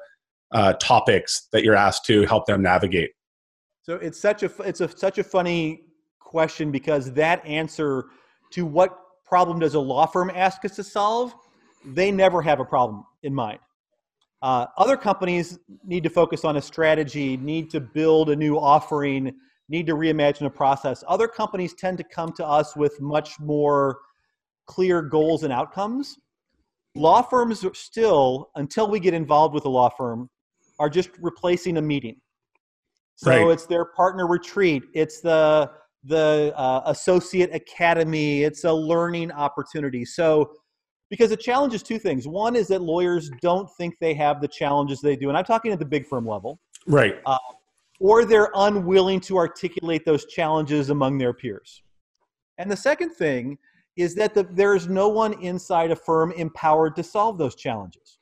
uh, 0.53 0.75
topics 0.75 1.49
that 1.53 1.65
you're 1.65 1.77
asked 1.77 2.05
to 2.07 2.27
help 2.27 2.47
them 2.47 2.63
navigate? 2.63 3.11
So 3.83 3.95
it's 3.97 4.21
such 4.21 4.43
a 4.43 4.51
it's 4.63 4.81
a 4.81 4.89
such 4.97 5.19
a 5.19 5.25
funny 5.25 5.83
question 6.21 6.71
because 6.71 7.13
that 7.13 7.45
answer 7.45 8.07
to 8.53 8.65
what 8.65 8.97
problem 9.25 9.59
does 9.59 9.75
a 9.75 9.81
law 9.81 10.07
firm 10.07 10.31
ask 10.35 10.65
us 10.65 10.77
to 10.77 10.85
solve, 10.85 11.35
they 11.85 12.13
never 12.13 12.43
have 12.43 12.61
a 12.61 12.65
problem 12.65 13.05
in 13.23 13.35
mind. 13.35 13.59
Uh, 14.43 14.67
other 14.77 14.97
companies 14.97 15.59
need 15.85 16.03
to 16.03 16.11
focus 16.11 16.45
on 16.45 16.57
a 16.57 16.61
strategy, 16.63 17.37
need 17.37 17.71
to 17.71 17.81
build 17.81 18.29
a 18.31 18.37
new 18.37 18.57
offering, 18.59 19.33
need 19.69 19.87
to 19.87 19.95
reimagine 19.95 20.47
a 20.47 20.51
process. 20.51 21.03
Other 21.09 21.29
companies 21.29 21.75
tend 21.75 21.97
to 21.99 22.05
come 22.05 22.33
to 22.35 22.47
us 22.47 22.77
with 22.77 23.01
much 23.01 23.39
more 23.41 24.01
clear 24.67 25.01
goals 25.01 25.45
and 25.45 25.53
outcomes. 25.53 26.19
Law 26.95 27.23
firms 27.23 27.65
still, 27.79 28.51
until 28.57 28.89
we 28.89 29.01
get 29.01 29.15
involved 29.15 29.55
with 29.55 29.65
a 29.65 29.69
law 29.69 29.89
firm, 29.89 30.29
are 30.79 30.91
just 30.91 31.11
replacing 31.21 31.79
a 31.79 31.83
meeting. 31.83 32.17
So 33.17 33.31
right. 33.31 33.49
it's 33.49 33.67
their 33.67 33.85
partner 33.85 34.27
retreat, 34.27 34.83
it's 34.95 35.21
the 35.21 35.71
the 36.05 36.53
uh, 36.57 36.83
associate 36.87 37.55
academy. 37.55 38.43
It's 38.43 38.65
a 38.65 38.73
learning 38.73 39.31
opportunity. 39.31 40.05
So 40.05 40.51
because 41.13 41.29
the 41.29 41.37
challenge 41.37 41.75
is 41.75 41.83
two 41.83 41.99
things. 41.99 42.27
One 42.27 42.57
is 42.57 42.69
that 42.69 42.81
lawyers 42.81 43.31
don't 43.43 43.69
think 43.77 43.95
they 44.01 44.15
have 44.15 44.41
the 44.41 44.49
challenges 44.49 45.03
they 45.03 45.15
do 45.15 45.29
and 45.29 45.37
i'm 45.37 45.45
talking 45.45 45.71
at 45.71 45.79
the 45.79 45.85
big 45.85 46.07
firm 46.07 46.27
level. 46.27 46.59
Right. 46.87 47.21
Uh, 47.27 47.37
or 48.01 48.25
they're 48.25 48.51
unwilling 48.57 49.21
to 49.21 49.37
articulate 49.37 50.05
those 50.05 50.25
challenges 50.25 50.91
among 50.91 51.19
their 51.19 51.33
peers. 51.35 51.83
And 52.59 52.71
the 52.71 52.77
second 52.77 53.11
thing 53.11 53.59
is 53.97 54.15
that 54.15 54.35
the, 54.35 54.43
there's 54.45 54.89
no 54.89 55.09
one 55.09 55.35
inside 55.43 55.91
a 55.91 55.97
firm 55.97 56.33
empowered 56.33 56.97
to 56.97 57.03
solve 57.03 57.39
those 57.39 57.55
challenges 57.55 58.19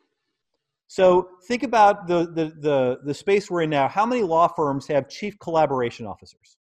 so 0.89 1.29
think 1.47 1.63
about 1.63 2.09
the, 2.09 2.27
the, 2.35 2.53
the, 2.61 2.99
the 3.05 3.15
space 3.15 3.51
we're 3.51 3.63
in 3.63 3.71
now 3.71 3.89
how 3.89 4.05
many 4.05 4.23
law 4.23 4.49
firms 4.49 4.87
have 4.87 5.09
chief 5.09 5.39
collaboration 5.39 6.07
officers 6.07 6.57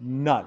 None. 0.00 0.46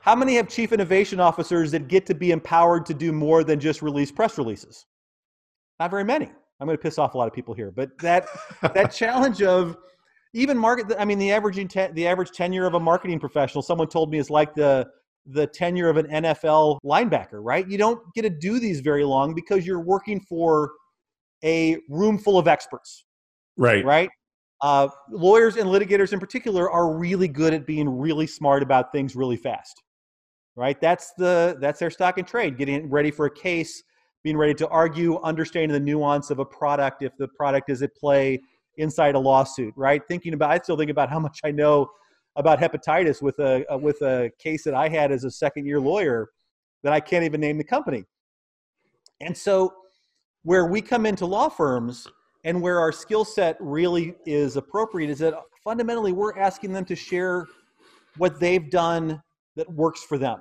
How 0.00 0.14
many 0.14 0.36
have 0.36 0.48
chief 0.48 0.72
innovation 0.72 1.20
officers 1.20 1.70
that 1.72 1.88
get 1.88 2.06
to 2.06 2.14
be 2.14 2.30
empowered 2.30 2.86
to 2.86 2.94
do 2.94 3.12
more 3.12 3.44
than 3.44 3.60
just 3.60 3.82
release 3.82 4.10
press 4.10 4.38
releases? 4.38 4.86
Not 5.78 5.90
very 5.90 6.04
many. 6.04 6.30
I'm 6.60 6.66
going 6.66 6.76
to 6.76 6.82
piss 6.82 6.98
off 6.98 7.14
a 7.14 7.18
lot 7.18 7.28
of 7.28 7.34
people 7.34 7.54
here, 7.54 7.70
but 7.70 7.90
that 7.98 8.26
that 8.62 8.88
challenge 8.92 9.42
of 9.42 9.76
even 10.32 10.56
market. 10.56 10.96
I 10.98 11.04
mean, 11.04 11.18
the 11.18 11.30
averaging 11.30 11.68
te- 11.68 11.88
the 11.92 12.06
average 12.06 12.30
tenure 12.30 12.66
of 12.66 12.74
a 12.74 12.80
marketing 12.80 13.20
professional, 13.20 13.62
someone 13.62 13.88
told 13.88 14.10
me, 14.10 14.18
is 14.18 14.30
like 14.30 14.54
the 14.54 14.88
the 15.28 15.46
tenure 15.46 15.88
of 15.88 15.96
an 15.96 16.06
NFL 16.06 16.78
linebacker. 16.84 17.40
Right? 17.40 17.68
You 17.68 17.78
don't 17.78 18.00
get 18.14 18.22
to 18.22 18.30
do 18.30 18.58
these 18.58 18.80
very 18.80 19.04
long 19.04 19.34
because 19.34 19.66
you're 19.66 19.80
working 19.80 20.20
for 20.20 20.72
a 21.44 21.78
room 21.88 22.18
full 22.18 22.38
of 22.38 22.48
experts. 22.48 23.04
Right. 23.56 23.84
Right. 23.84 24.10
Uh, 24.60 24.88
lawyers 25.10 25.56
and 25.56 25.68
litigators 25.68 26.12
in 26.12 26.18
particular 26.18 26.68
are 26.68 26.96
really 26.96 27.28
good 27.28 27.54
at 27.54 27.64
being 27.64 27.88
really 27.88 28.26
smart 28.26 28.62
about 28.62 28.90
things 28.90 29.14
really 29.14 29.36
fast 29.36 29.82
right 30.58 30.80
that's 30.80 31.12
the 31.16 31.56
that's 31.60 31.78
their 31.78 31.90
stock 31.90 32.18
and 32.18 32.26
trade 32.26 32.58
getting 32.58 32.90
ready 32.90 33.10
for 33.12 33.26
a 33.26 33.30
case 33.30 33.84
being 34.24 34.36
ready 34.36 34.52
to 34.52 34.66
argue 34.68 35.18
understanding 35.20 35.72
the 35.72 35.80
nuance 35.80 36.30
of 36.30 36.40
a 36.40 36.44
product 36.44 37.02
if 37.02 37.16
the 37.16 37.28
product 37.28 37.70
is 37.70 37.80
at 37.80 37.94
play 37.94 38.38
inside 38.76 39.14
a 39.14 39.18
lawsuit 39.18 39.72
right 39.76 40.02
thinking 40.08 40.34
about 40.34 40.50
i 40.50 40.58
still 40.58 40.76
think 40.76 40.90
about 40.90 41.08
how 41.08 41.20
much 41.20 41.38
i 41.44 41.50
know 41.52 41.88
about 42.36 42.58
hepatitis 42.60 43.20
with 43.20 43.38
a, 43.38 43.64
with 43.80 44.00
a 44.02 44.30
case 44.38 44.64
that 44.64 44.74
i 44.74 44.88
had 44.88 45.10
as 45.10 45.24
a 45.24 45.30
second 45.30 45.66
year 45.66 45.80
lawyer 45.80 46.28
that 46.82 46.92
i 46.92 47.00
can't 47.00 47.24
even 47.24 47.40
name 47.40 47.58
the 47.58 47.64
company 47.64 48.04
and 49.20 49.36
so 49.36 49.72
where 50.44 50.66
we 50.66 50.80
come 50.80 51.06
into 51.06 51.26
law 51.26 51.48
firms 51.48 52.06
and 52.44 52.60
where 52.60 52.80
our 52.80 52.92
skill 52.92 53.24
set 53.24 53.56
really 53.60 54.14
is 54.24 54.56
appropriate 54.56 55.10
is 55.10 55.18
that 55.18 55.34
fundamentally 55.64 56.12
we're 56.12 56.38
asking 56.38 56.72
them 56.72 56.84
to 56.84 56.96
share 56.96 57.46
what 58.16 58.40
they've 58.40 58.70
done 58.70 59.20
that 59.56 59.70
works 59.70 60.02
for 60.02 60.18
them. 60.18 60.40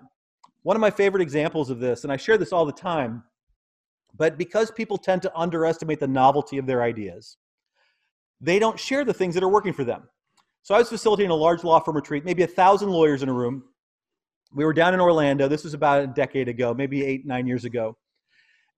One 0.64 0.76
of 0.76 0.82
my 0.82 0.92
favorite 0.92 1.22
examples 1.22 1.70
of 1.70 1.80
this, 1.80 2.04
and 2.04 2.12
I 2.12 2.18
share 2.18 2.38
this 2.38 2.54
all 2.54 2.66
the 2.66 2.72
time, 2.72 3.24
but 4.16 4.38
because 4.38 4.72
people 4.72 4.98
tend 4.98 5.22
to 5.24 5.38
underestimate 5.38 6.00
the 6.00 6.08
novelty 6.08 6.58
of 6.58 6.66
their 6.66 6.84
ideas, 6.84 7.38
they 8.40 8.60
don't 8.60 8.80
share 8.80 9.04
the 9.04 9.14
things 9.14 9.34
that 9.34 9.44
are 9.44 9.50
working 9.50 9.74
for 9.74 9.84
them. 9.84 10.04
So 10.68 10.76
I 10.76 10.80
was 10.80 10.90
facilitating 10.90 11.32
a 11.32 11.36
large 11.36 11.64
law 11.64 11.80
firm 11.80 11.96
retreat, 11.96 12.26
maybe 12.26 12.44
a 12.44 12.48
thousand 12.48 12.90
lawyers 12.90 13.24
in 13.24 13.30
a 13.30 13.34
room. 13.34 13.64
We 14.54 14.66
were 14.66 14.74
down 14.74 14.94
in 14.94 15.00
Orlando. 15.00 15.48
This 15.48 15.64
was 15.64 15.74
about 15.74 16.04
a 16.04 16.08
decade 16.08 16.50
ago, 16.50 16.74
maybe 16.74 17.06
eight, 17.06 17.26
nine 17.26 17.48
years 17.48 17.64
ago. 17.64 17.96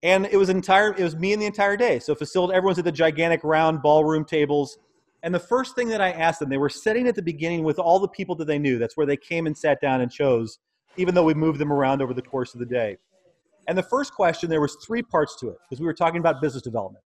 And 0.04 0.28
it 0.28 0.38
was 0.38 0.49
entire 0.49 0.93
it 0.95 1.02
was 1.02 1.15
me 1.15 1.34
and 1.34 1.41
the 1.41 1.47
entire 1.47 1.75
day. 1.75 1.97
So 1.97 2.13
facilitated 2.13 2.58
everyone's 2.58 2.78
at 2.78 2.86
the 2.86 2.91
gigantic 2.91 3.43
round 3.43 3.82
ballroom 3.82 4.23
tables. 4.23 4.78
And 5.23 5.34
the 5.34 5.39
first 5.39 5.73
thing 5.73 5.88
that 5.88 5.99
i 5.99 6.12
asked 6.12 6.39
them 6.39 6.49
they 6.49 6.58
were 6.58 6.69
sitting 6.69 7.08
at 7.08 7.15
the 7.15 7.23
beginning 7.23 7.63
with 7.63 7.80
all 7.80 7.99
the 7.99 8.08
people 8.08 8.36
that 8.36 8.45
they 8.45 8.60
knew. 8.60 8.78
That's 8.78 8.95
where 8.95 9.08
they 9.08 9.17
came 9.17 9.47
and 9.47 9.58
sat 9.58 9.82
down 9.82 10.02
and 10.02 10.12
chose 10.12 10.60
even 10.95 11.15
though 11.15 11.23
we 11.23 11.34
moved 11.34 11.58
them 11.60 11.73
around 11.73 12.04
over 12.04 12.13
the 12.13 12.21
course 12.21 12.54
of 12.54 12.60
the 12.60 12.67
day. 12.67 12.97
And 13.67 13.75
the 13.75 13.82
first 13.82 14.13
question 14.13 14.47
there 14.47 14.62
was 14.62 14.78
three 14.86 15.02
parts 15.02 15.36
to 15.38 15.49
it 15.49 15.58
because 15.67 15.80
we 15.80 15.88
were 15.88 15.95
talking 15.95 16.19
about 16.19 16.39
business 16.39 16.62
development 16.62 17.04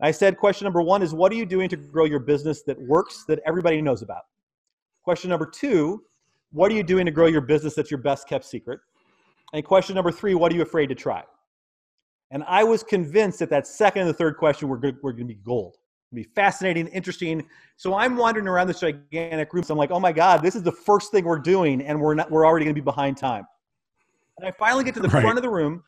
i 0.00 0.10
said 0.10 0.36
question 0.36 0.64
number 0.64 0.82
one 0.82 1.02
is 1.02 1.14
what 1.14 1.32
are 1.32 1.36
you 1.36 1.46
doing 1.46 1.68
to 1.68 1.76
grow 1.76 2.04
your 2.04 2.20
business 2.20 2.62
that 2.62 2.80
works 2.82 3.24
that 3.26 3.40
everybody 3.46 3.80
knows 3.80 4.02
about 4.02 4.22
question 5.02 5.30
number 5.30 5.46
two 5.46 6.02
what 6.52 6.70
are 6.70 6.74
you 6.74 6.82
doing 6.82 7.04
to 7.04 7.12
grow 7.12 7.26
your 7.26 7.40
business 7.40 7.74
that's 7.74 7.90
your 7.90 7.98
best 7.98 8.28
kept 8.28 8.44
secret 8.44 8.80
and 9.52 9.64
question 9.64 9.94
number 9.94 10.12
three 10.12 10.34
what 10.34 10.52
are 10.52 10.56
you 10.56 10.62
afraid 10.62 10.88
to 10.88 10.94
try 10.94 11.22
and 12.30 12.42
I 12.46 12.64
was 12.64 12.82
convinced 12.82 13.38
that 13.38 13.50
that 13.50 13.66
second 13.66 14.02
and 14.02 14.10
the 14.10 14.14
third 14.14 14.36
question 14.36 14.68
were, 14.68 14.78
good, 14.78 14.96
were 15.02 15.12
going 15.12 15.28
to 15.28 15.34
be 15.34 15.40
gold. 15.44 15.76
Be 16.12 16.22
fascinating, 16.22 16.86
interesting. 16.88 17.46
So 17.76 17.94
I'm 17.94 18.16
wandering 18.16 18.48
around 18.48 18.68
this 18.68 18.80
gigantic 18.80 19.52
room. 19.52 19.64
So 19.64 19.74
I'm 19.74 19.78
like, 19.78 19.90
oh 19.90 20.00
my 20.00 20.12
God, 20.12 20.42
this 20.42 20.54
is 20.54 20.62
the 20.62 20.72
first 20.72 21.10
thing 21.10 21.24
we're 21.24 21.38
doing, 21.38 21.82
and 21.82 22.00
we're 22.00 22.14
not, 22.14 22.30
we're 22.30 22.46
already 22.46 22.64
going 22.64 22.74
to 22.74 22.80
be 22.80 22.84
behind 22.84 23.16
time. 23.16 23.44
And 24.38 24.48
I 24.48 24.52
finally 24.52 24.84
get 24.84 24.94
to 24.94 25.00
the 25.00 25.08
right. 25.08 25.20
front 25.20 25.36
of 25.36 25.42
the 25.42 25.50
room. 25.50 25.82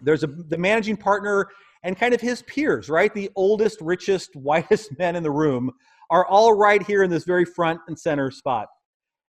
There's 0.00 0.22
a 0.22 0.26
the 0.26 0.58
managing 0.58 0.96
partner 0.96 1.48
and 1.82 1.98
kind 1.98 2.14
of 2.14 2.20
his 2.20 2.42
peers, 2.42 2.88
right? 2.88 3.12
The 3.12 3.30
oldest, 3.36 3.80
richest, 3.80 4.30
whitest 4.36 4.96
men 4.98 5.16
in 5.16 5.22
the 5.22 5.30
room 5.30 5.70
are 6.10 6.26
all 6.26 6.54
right 6.54 6.82
here 6.82 7.02
in 7.02 7.10
this 7.10 7.24
very 7.24 7.44
front 7.44 7.80
and 7.88 7.98
center 7.98 8.30
spot. 8.30 8.68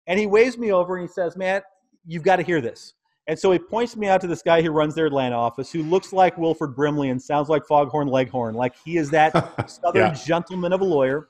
And 0.08 0.20
he 0.20 0.28
waves 0.28 0.58
me 0.58 0.72
over 0.72 0.98
and 0.98 1.08
he 1.08 1.12
says, 1.12 1.38
Matt, 1.38 1.63
you've 2.06 2.24
got 2.24 2.38
to 2.38 2.44
hear 2.44 2.60
this. 2.60 2.94
And 3.28 3.39
so 3.39 3.52
he 3.52 3.60
points 3.60 3.96
me 3.96 4.08
out 4.08 4.20
to 4.22 4.28
this 4.28 4.42
guy 4.42 4.62
who 4.62 4.72
runs 4.72 4.96
their 4.96 5.06
Atlanta 5.06 5.38
office 5.38 5.72
who 5.72 5.82
looks 5.84 6.12
like 6.12 6.38
Wilford 6.38 6.76
Brimley 6.76 7.10
and 7.10 7.22
sounds 7.22 7.48
like 7.48 7.66
Foghorn 7.66 8.10
Leghorn. 8.10 8.54
Like 8.54 8.76
he 8.84 8.98
is 8.98 9.10
that 9.12 9.32
southern 9.70 10.08
yeah. 10.08 10.13
gentleman 10.13 10.74
of 10.74 10.82
a 10.82 10.86
lawyer. 10.86 11.30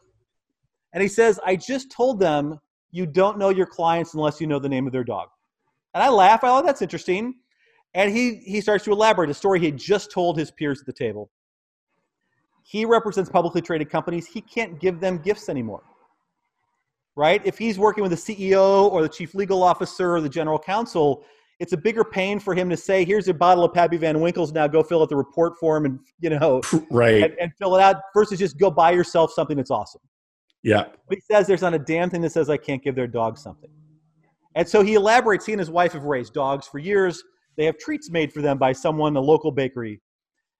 And 0.94 1.04
he 1.04 1.08
says, 1.08 1.40
I 1.46 1.56
just 1.56 1.92
told 1.92 2.20
them 2.20 2.60
you 2.92 3.06
don't 3.06 3.38
know 3.38 3.50
your 3.50 3.66
clients 3.68 4.16
unless 4.16 4.42
you 4.42 4.48
know 4.48 4.60
the 4.60 4.70
name 4.70 4.88
of 4.88 4.94
their 4.94 5.04
dog. 5.04 5.30
And 5.94 6.02
I 6.02 6.10
laugh. 6.10 6.44
I 6.44 6.50
Oh, 6.50 6.64
that's 6.64 6.82
interesting. 6.82 7.36
And 7.96 8.16
he 8.16 8.36
he 8.36 8.62
starts 8.62 8.84
to 8.86 8.92
elaborate 8.92 9.30
a 9.30 9.34
story 9.34 9.60
he 9.60 9.68
had 9.68 9.78
just 9.78 10.12
told 10.12 10.38
his 10.38 10.52
peers 10.52 10.80
at 10.80 10.86
the 10.86 10.94
table. 10.94 11.30
He 12.64 12.86
represents 12.86 13.30
publicly 13.30 13.62
traded 13.62 13.90
companies. 13.90 14.26
He 14.26 14.42
can't 14.42 14.80
give 14.80 15.00
them 15.00 15.18
gifts 15.18 15.50
anymore. 15.50 15.84
Right? 17.16 17.42
If 17.46 17.58
he's 17.58 17.78
working 17.78 18.02
with 18.02 18.12
the 18.12 18.36
CEO 18.36 18.92
or 18.92 19.04
the 19.04 19.10
chief 19.10 19.36
legal 19.36 19.62
officer 19.62 20.16
or 20.16 20.22
the 20.22 20.30
general 20.30 20.58
counsel, 20.58 21.24
it's 21.60 21.74
a 21.74 21.78
bigger 21.78 22.04
pain 22.04 22.40
for 22.40 22.56
him 22.56 22.70
to 22.72 22.78
say, 22.78 23.06
"Here's 23.06 23.28
a 23.28 23.34
bottle 23.34 23.64
of 23.64 23.74
Pappy 23.74 23.98
Van 23.98 24.20
Winkles. 24.20 24.52
Now 24.52 24.66
go 24.66 24.82
fill 24.82 25.04
out 25.04 25.10
the 25.10 25.16
report 25.16 25.60
form 25.60 25.86
and 25.86 26.00
you 26.20 26.32
know, 26.32 26.62
right, 26.92 27.24
and, 27.24 27.34
and 27.40 27.54
fill 27.60 27.76
it 27.76 27.82
out." 27.82 27.98
Versus 28.16 28.40
just 28.40 28.58
go 28.58 28.72
buy 28.72 28.92
yourself 28.92 29.32
something 29.32 29.58
that's 29.58 29.72
awesome. 29.72 30.02
Yeah. 30.64 30.86
But 31.08 31.18
he 31.18 31.22
says 31.22 31.46
there's 31.46 31.62
not 31.62 31.74
a 31.74 31.80
damn 31.80 32.10
thing 32.10 32.22
that 32.22 32.32
says 32.32 32.50
I 32.50 32.58
can't 32.58 32.82
give 32.82 32.96
their 32.96 33.08
dog 33.08 33.38
something. 33.38 33.70
And 34.56 34.68
so 34.68 34.82
he 34.82 34.96
elaborates. 34.96 35.46
He 35.46 35.52
and 35.52 35.60
his 35.60 35.70
wife 35.70 35.94
have 35.94 36.06
raised 36.06 36.34
dogs 36.34 36.68
for 36.68 36.80
years. 36.80 37.24
They 37.58 37.66
have 37.66 37.78
treats 37.78 38.10
made 38.10 38.34
for 38.34 38.42
them 38.42 38.58
by 38.58 38.74
someone, 38.74 39.16
a 39.16 39.22
local 39.22 39.52
bakery. 39.52 40.02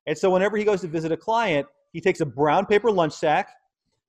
And 0.06 0.18
so 0.18 0.30
whenever 0.30 0.58
he 0.58 0.64
goes 0.64 0.82
to 0.82 0.88
visit 0.88 1.12
a 1.12 1.18
client, 1.18 1.66
he 1.92 2.02
takes 2.02 2.22
a 2.22 2.26
brown 2.26 2.66
paper 2.66 2.92
lunch 2.92 3.14
sack. 3.14 3.50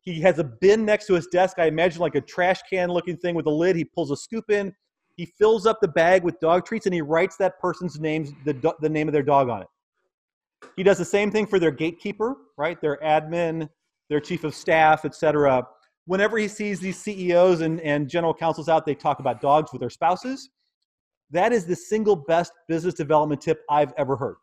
He 0.01 0.21
has 0.21 0.39
a 0.39 0.45
bin 0.45 0.85
next 0.85 1.07
to 1.07 1.15
his 1.15 1.27
desk. 1.29 1.59
I 1.59 1.67
imagine 1.67 2.01
like 2.01 2.15
a 2.15 2.21
trash 2.21 2.61
can 2.69 2.91
looking 2.91 3.17
thing 3.17 3.35
with 3.35 3.47
a 3.47 3.51
lid. 3.51 3.77
He 3.77 3.85
pulls 3.85 4.11
a 4.11 4.17
scoop 4.17 4.51
in. 4.51 4.75
He 5.17 5.27
fills 5.27 5.67
up 5.67 5.79
the 5.81 5.89
bag 5.89 6.25
with 6.25 6.39
dog 6.41 6.67
treats 6.67 6.87
and 6.87 6.95
he 6.95 7.01
writes 7.01 7.37
that 7.37 7.59
person's 7.61 8.01
name, 8.01 8.37
the, 8.45 8.75
the 8.81 8.89
name 8.89 9.09
of 9.09 9.13
their 9.13 9.23
dog 9.23 9.49
on 9.49 9.63
it. 9.63 9.69
He 10.77 10.83
does 10.83 10.99
the 10.99 11.05
same 11.05 11.31
thing 11.31 11.47
for 11.47 11.59
their 11.59 11.71
gatekeeper, 11.71 12.35
right? 12.59 12.81
Their 12.81 12.99
admin, 12.99 13.69
their 14.09 14.21
chief 14.21 14.45
of 14.45 14.55
staff, 14.55 15.05
etc 15.05 15.65
whenever 16.07 16.39
he 16.39 16.49
sees 16.49 16.81
these 16.81 17.01
CEOs 17.01 17.61
and, 17.61 17.81
and 17.81 18.09
general 18.09 18.35
counsels 18.35 18.69
out, 18.69 18.87
they 18.87 18.95
talk 18.95 19.21
about 19.21 19.41
dogs 19.41 19.73
with 19.73 19.81
their 19.81 19.91
spouses. 19.91 20.51
That 21.35 21.53
is 21.53 21.67
the 21.67 21.75
single 21.75 22.15
best 22.15 22.53
business 22.69 22.95
development 22.95 23.41
tip 23.41 23.65
I've 23.69 23.93
ever 23.99 24.15
heard. 24.15 24.37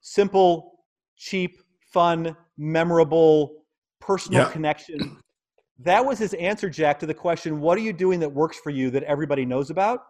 Simple, 0.00 0.78
cheap, 1.18 1.58
fun, 1.92 2.34
memorable, 2.56 3.64
personal 4.00 4.44
yeah. 4.44 4.50
connection. 4.50 5.18
That 5.78 6.02
was 6.02 6.18
his 6.18 6.32
answer, 6.34 6.70
Jack, 6.70 6.98
to 7.00 7.06
the 7.06 7.12
question 7.12 7.60
what 7.60 7.76
are 7.76 7.82
you 7.82 7.92
doing 7.92 8.18
that 8.20 8.32
works 8.32 8.58
for 8.58 8.70
you 8.70 8.90
that 8.92 9.02
everybody 9.02 9.44
knows 9.44 9.68
about? 9.68 10.00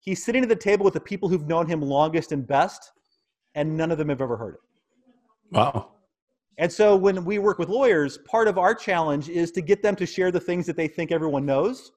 He's 0.00 0.22
sitting 0.22 0.42
at 0.42 0.50
the 0.50 0.56
table 0.56 0.84
with 0.84 0.92
the 0.94 1.00
people 1.00 1.30
who've 1.30 1.46
known 1.46 1.66
him 1.66 1.80
longest 1.80 2.32
and 2.32 2.46
best, 2.46 2.92
and 3.54 3.74
none 3.74 3.90
of 3.90 3.96
them 3.96 4.10
have 4.10 4.20
ever 4.20 4.36
heard 4.36 4.56
it. 4.56 4.60
Wow. 5.50 5.92
And 6.58 6.70
so 6.70 6.94
when 6.94 7.24
we 7.24 7.38
work 7.38 7.58
with 7.58 7.70
lawyers, 7.70 8.18
part 8.26 8.48
of 8.48 8.58
our 8.58 8.74
challenge 8.74 9.30
is 9.30 9.50
to 9.52 9.62
get 9.62 9.82
them 9.82 9.96
to 9.96 10.04
share 10.04 10.30
the 10.30 10.40
things 10.40 10.66
that 10.66 10.76
they 10.76 10.88
think 10.88 11.10
everyone 11.10 11.46
knows, 11.46 11.90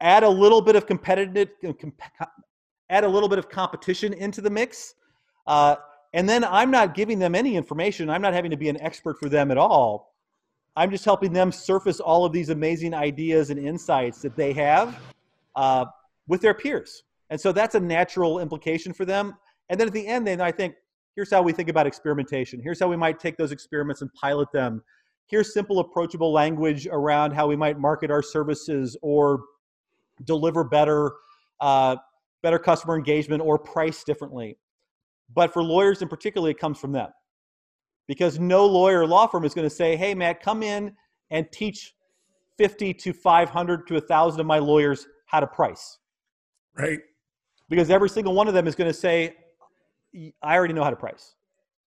add 0.00 0.22
a 0.22 0.28
little 0.28 0.60
bit 0.60 0.76
of 0.76 0.86
competitive, 0.86 1.48
add 2.90 3.04
a 3.04 3.08
little 3.08 3.28
bit 3.28 3.38
of 3.38 3.48
competition 3.48 4.12
into 4.12 4.40
the 4.40 4.50
mix. 4.50 4.94
Uh, 5.46 5.76
and 6.12 6.28
then 6.28 6.44
I'm 6.44 6.70
not 6.70 6.94
giving 6.94 7.18
them 7.18 7.34
any 7.34 7.56
information. 7.56 8.08
I'm 8.08 8.22
not 8.22 8.32
having 8.32 8.50
to 8.50 8.56
be 8.56 8.68
an 8.68 8.80
expert 8.80 9.18
for 9.18 9.28
them 9.28 9.50
at 9.50 9.58
all. 9.58 10.14
I'm 10.76 10.90
just 10.90 11.04
helping 11.04 11.32
them 11.32 11.50
surface 11.50 12.00
all 12.00 12.24
of 12.24 12.32
these 12.32 12.50
amazing 12.50 12.94
ideas 12.94 13.50
and 13.50 13.58
insights 13.58 14.20
that 14.22 14.36
they 14.36 14.52
have 14.52 14.98
uh, 15.54 15.86
with 16.28 16.40
their 16.40 16.54
peers. 16.54 17.02
And 17.30 17.40
so 17.40 17.52
that's 17.52 17.74
a 17.74 17.80
natural 17.80 18.40
implication 18.40 18.92
for 18.92 19.04
them. 19.04 19.34
And 19.68 19.80
then 19.80 19.88
at 19.88 19.92
the 19.92 20.06
end, 20.06 20.26
then 20.26 20.40
I 20.40 20.52
think, 20.52 20.74
Here's 21.16 21.30
how 21.30 21.40
we 21.40 21.54
think 21.54 21.70
about 21.70 21.86
experimentation. 21.86 22.60
Here's 22.62 22.78
how 22.78 22.88
we 22.88 22.96
might 22.96 23.18
take 23.18 23.38
those 23.38 23.50
experiments 23.50 24.02
and 24.02 24.12
pilot 24.12 24.52
them. 24.52 24.82
Here's 25.28 25.54
simple, 25.54 25.78
approachable 25.78 26.30
language 26.30 26.86
around 26.86 27.32
how 27.32 27.46
we 27.46 27.56
might 27.56 27.80
market 27.80 28.10
our 28.10 28.22
services 28.22 28.98
or 29.00 29.40
deliver 30.24 30.64
better, 30.64 31.12
uh, 31.60 31.96
better 32.42 32.58
customer 32.58 32.96
engagement 32.96 33.42
or 33.42 33.58
price 33.58 34.04
differently. 34.04 34.58
But 35.34 35.52
for 35.52 35.62
lawyers 35.62 36.02
in 36.02 36.08
particular, 36.08 36.50
it 36.50 36.58
comes 36.58 36.78
from 36.78 36.92
them. 36.92 37.08
Because 38.06 38.38
no 38.38 38.64
lawyer 38.66 39.00
or 39.00 39.06
law 39.06 39.26
firm 39.26 39.44
is 39.44 39.54
going 39.54 39.68
to 39.68 39.74
say, 39.74 39.96
hey, 39.96 40.14
Matt, 40.14 40.40
come 40.40 40.62
in 40.62 40.92
and 41.30 41.50
teach 41.52 41.94
50 42.58 42.94
to 42.94 43.12
500 43.12 43.86
to 43.88 43.94
1,000 43.94 44.40
of 44.40 44.46
my 44.46 44.58
lawyers 44.58 45.06
how 45.26 45.40
to 45.40 45.46
price. 45.46 45.98
Right. 46.76 47.00
Because 47.68 47.90
every 47.90 48.08
single 48.08 48.34
one 48.34 48.48
of 48.48 48.54
them 48.54 48.66
is 48.66 48.74
going 48.74 48.88
to 48.90 48.96
say, 48.96 49.34
I 50.42 50.54
already 50.56 50.72
know 50.72 50.84
how 50.84 50.90
to 50.90 50.96
price. 50.96 51.34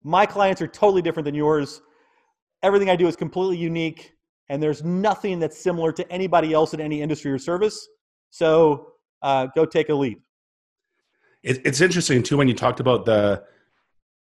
My 0.02 0.26
clients 0.26 0.60
are 0.60 0.66
totally 0.66 1.02
different 1.02 1.24
than 1.24 1.34
yours. 1.34 1.80
Everything 2.62 2.90
I 2.90 2.96
do 2.96 3.06
is 3.06 3.16
completely 3.16 3.56
unique, 3.56 4.12
and 4.48 4.62
there's 4.62 4.82
nothing 4.82 5.38
that's 5.38 5.58
similar 5.58 5.92
to 5.92 6.12
anybody 6.12 6.52
else 6.52 6.74
in 6.74 6.80
any 6.80 7.00
industry 7.00 7.30
or 7.30 7.38
service. 7.38 7.88
So 8.30 8.92
uh, 9.22 9.48
go 9.54 9.64
take 9.64 9.88
a 9.88 9.94
leap. 9.94 10.22
it's 11.42 11.80
interesting 11.80 12.22
too 12.22 12.36
when 12.36 12.48
you 12.48 12.54
talked 12.54 12.80
about 12.80 13.04
the 13.04 13.42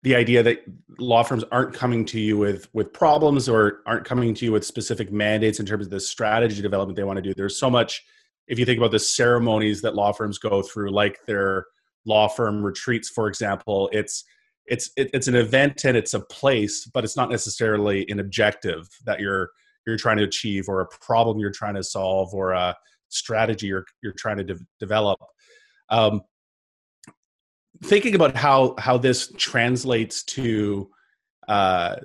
the 0.03 0.15
idea 0.15 0.43
that 0.43 0.59
law 0.99 1.23
firms 1.23 1.45
aren't 1.51 1.73
coming 1.73 2.03
to 2.05 2.19
you 2.19 2.37
with 2.37 2.67
with 2.73 2.91
problems 2.91 3.47
or 3.47 3.81
aren't 3.85 4.05
coming 4.05 4.33
to 4.33 4.45
you 4.45 4.51
with 4.51 4.65
specific 4.65 5.11
mandates 5.11 5.59
in 5.59 5.65
terms 5.65 5.85
of 5.85 5.91
the 5.91 5.99
strategy 5.99 6.61
development 6.61 6.97
they 6.97 7.03
want 7.03 7.17
to 7.17 7.21
do. 7.21 7.33
There's 7.33 7.57
so 7.57 7.69
much 7.69 8.03
if 8.47 8.59
you 8.59 8.65
think 8.65 8.77
about 8.77 8.91
the 8.91 8.99
ceremonies 8.99 9.81
that 9.81 9.95
law 9.95 10.11
firms 10.11 10.37
go 10.37 10.61
through, 10.61 10.91
like 10.91 11.19
their 11.25 11.65
law 12.05 12.27
firm 12.27 12.63
retreats, 12.63 13.09
for 13.09 13.27
example, 13.27 13.89
it's 13.93 14.25
it's 14.65 14.91
it, 14.97 15.09
it's 15.13 15.27
an 15.27 15.35
event 15.35 15.85
and 15.85 15.97
it's 15.97 16.13
a 16.13 16.19
place, 16.19 16.85
but 16.85 17.03
it's 17.03 17.17
not 17.17 17.29
necessarily 17.29 18.05
an 18.09 18.19
objective 18.19 18.87
that 19.05 19.19
you're 19.19 19.51
you're 19.85 19.97
trying 19.97 20.17
to 20.17 20.23
achieve 20.23 20.69
or 20.69 20.81
a 20.81 20.87
problem 20.87 21.39
you're 21.39 21.51
trying 21.51 21.75
to 21.75 21.83
solve 21.83 22.33
or 22.33 22.51
a 22.51 22.75
strategy 23.13 23.67
you're 23.67 23.85
you're 24.01 24.13
trying 24.13 24.37
to 24.37 24.43
de- 24.43 24.59
develop. 24.79 25.19
Um, 25.89 26.21
thinking 27.83 28.15
about 28.15 28.35
how 28.35 28.75
how 28.77 28.97
this 28.97 29.31
translates 29.37 30.23
to 30.23 30.89
uh, 31.47 31.97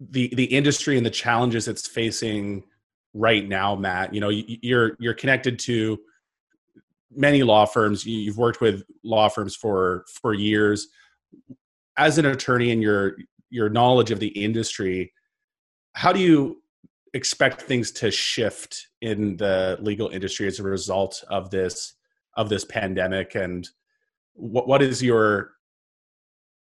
the 0.00 0.34
the 0.34 0.44
industry 0.44 0.96
and 0.96 1.04
the 1.04 1.10
challenges 1.10 1.68
it's 1.68 1.86
facing 1.86 2.64
right 3.12 3.48
now, 3.48 3.74
Matt. 3.74 4.12
You 4.14 4.20
know, 4.20 4.30
you're 4.30 4.96
you're 4.98 5.14
connected 5.14 5.58
to 5.60 5.98
many 7.14 7.42
law 7.42 7.64
firms. 7.64 8.04
You've 8.04 8.38
worked 8.38 8.60
with 8.60 8.82
law 9.02 9.28
firms 9.28 9.54
for 9.54 10.04
for 10.20 10.34
years. 10.34 10.88
As 11.96 12.18
an 12.18 12.26
attorney 12.26 12.72
and 12.72 12.82
your 12.82 13.16
your 13.50 13.68
knowledge 13.68 14.10
of 14.10 14.18
the 14.18 14.28
industry, 14.28 15.12
how 15.92 16.12
do 16.12 16.20
you 16.20 16.62
expect 17.14 17.62
things 17.62 17.90
to 17.92 18.10
shift 18.10 18.88
in 19.00 19.36
the 19.36 19.78
legal 19.80 20.08
industry 20.08 20.46
as 20.46 20.58
a 20.58 20.64
result 20.64 21.24
of 21.28 21.50
this 21.50 21.94
of 22.36 22.48
this 22.48 22.64
pandemic? 22.64 23.34
And 23.34 23.68
what 24.34 24.68
what 24.68 24.82
is 24.82 25.02
your 25.02 25.52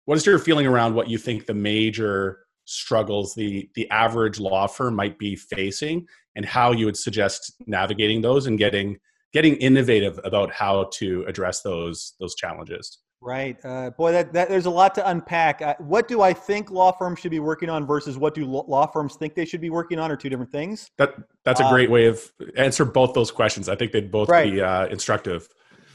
what 0.07 0.17
is 0.17 0.25
your 0.25 0.39
feeling 0.39 0.67
around 0.67 0.95
what 0.95 1.11
you 1.11 1.19
think 1.19 1.47
the 1.47 1.55
major 1.55 2.41
struggles 2.65 3.35
the 3.35 3.71
the 3.75 3.89
average 3.91 4.41
law 4.41 4.67
firm 4.67 4.95
might 4.95 5.19
be 5.19 5.37
facing 5.37 6.07
and 6.35 6.45
how 6.45 6.73
you 6.73 6.85
would 6.85 6.97
suggest 6.97 7.53
navigating 7.67 8.23
those 8.23 8.47
and 8.47 8.59
getting 8.59 8.99
getting 9.33 9.57
innovative 9.57 10.19
about 10.25 10.53
how 10.53 10.89
to 10.93 11.25
address 11.29 11.63
those 11.63 12.15
those 12.21 12.35
challenges. 12.35 12.99
Right, 13.27 13.59
uh, 13.65 13.91
boy, 13.91 14.13
that, 14.13 14.33
that 14.35 14.49
there's 14.49 14.67
a 14.67 14.71
lot 14.71 14.95
to 14.95 15.11
unpack. 15.11 15.61
Uh, 15.61 15.75
what 15.79 16.07
do 16.07 16.23
I 16.23 16.33
think 16.33 16.71
law 16.71 16.93
firms 16.93 17.19
should 17.19 17.33
be 17.33 17.41
working 17.41 17.69
on 17.69 17.85
versus 17.87 18.17
what 18.17 18.35
do 18.35 18.45
law 18.45 18.87
firms 18.87 19.17
think 19.17 19.35
they 19.35 19.45
should 19.45 19.61
be 19.61 19.71
working 19.71 19.99
on, 19.99 20.11
are 20.13 20.17
two 20.17 20.29
different 20.29 20.53
things. 20.53 20.91
That 20.97 21.15
that's 21.45 21.61
a 21.61 21.65
um, 21.65 21.73
great 21.73 21.91
way 21.91 22.07
of 22.07 22.33
answer 22.57 22.85
both 22.85 23.15
those 23.15 23.31
questions. 23.31 23.69
I 23.69 23.75
think 23.75 23.93
they'd 23.93 24.11
both 24.11 24.29
right. 24.29 24.53
be 24.53 24.61
uh, 24.61 24.87
instructive. 24.87 25.49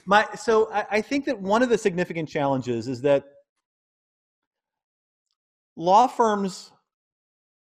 My 0.06 0.28
so 0.36 0.72
I, 0.74 0.86
I 0.91 1.02
think 1.02 1.26
that 1.26 1.39
one 1.39 1.63
of 1.63 1.70
the 1.70 1.78
significant 1.78 2.28
challenges 2.28 2.88
is 2.88 3.02
that 3.02 3.24
law 5.78 6.08
firms 6.08 6.72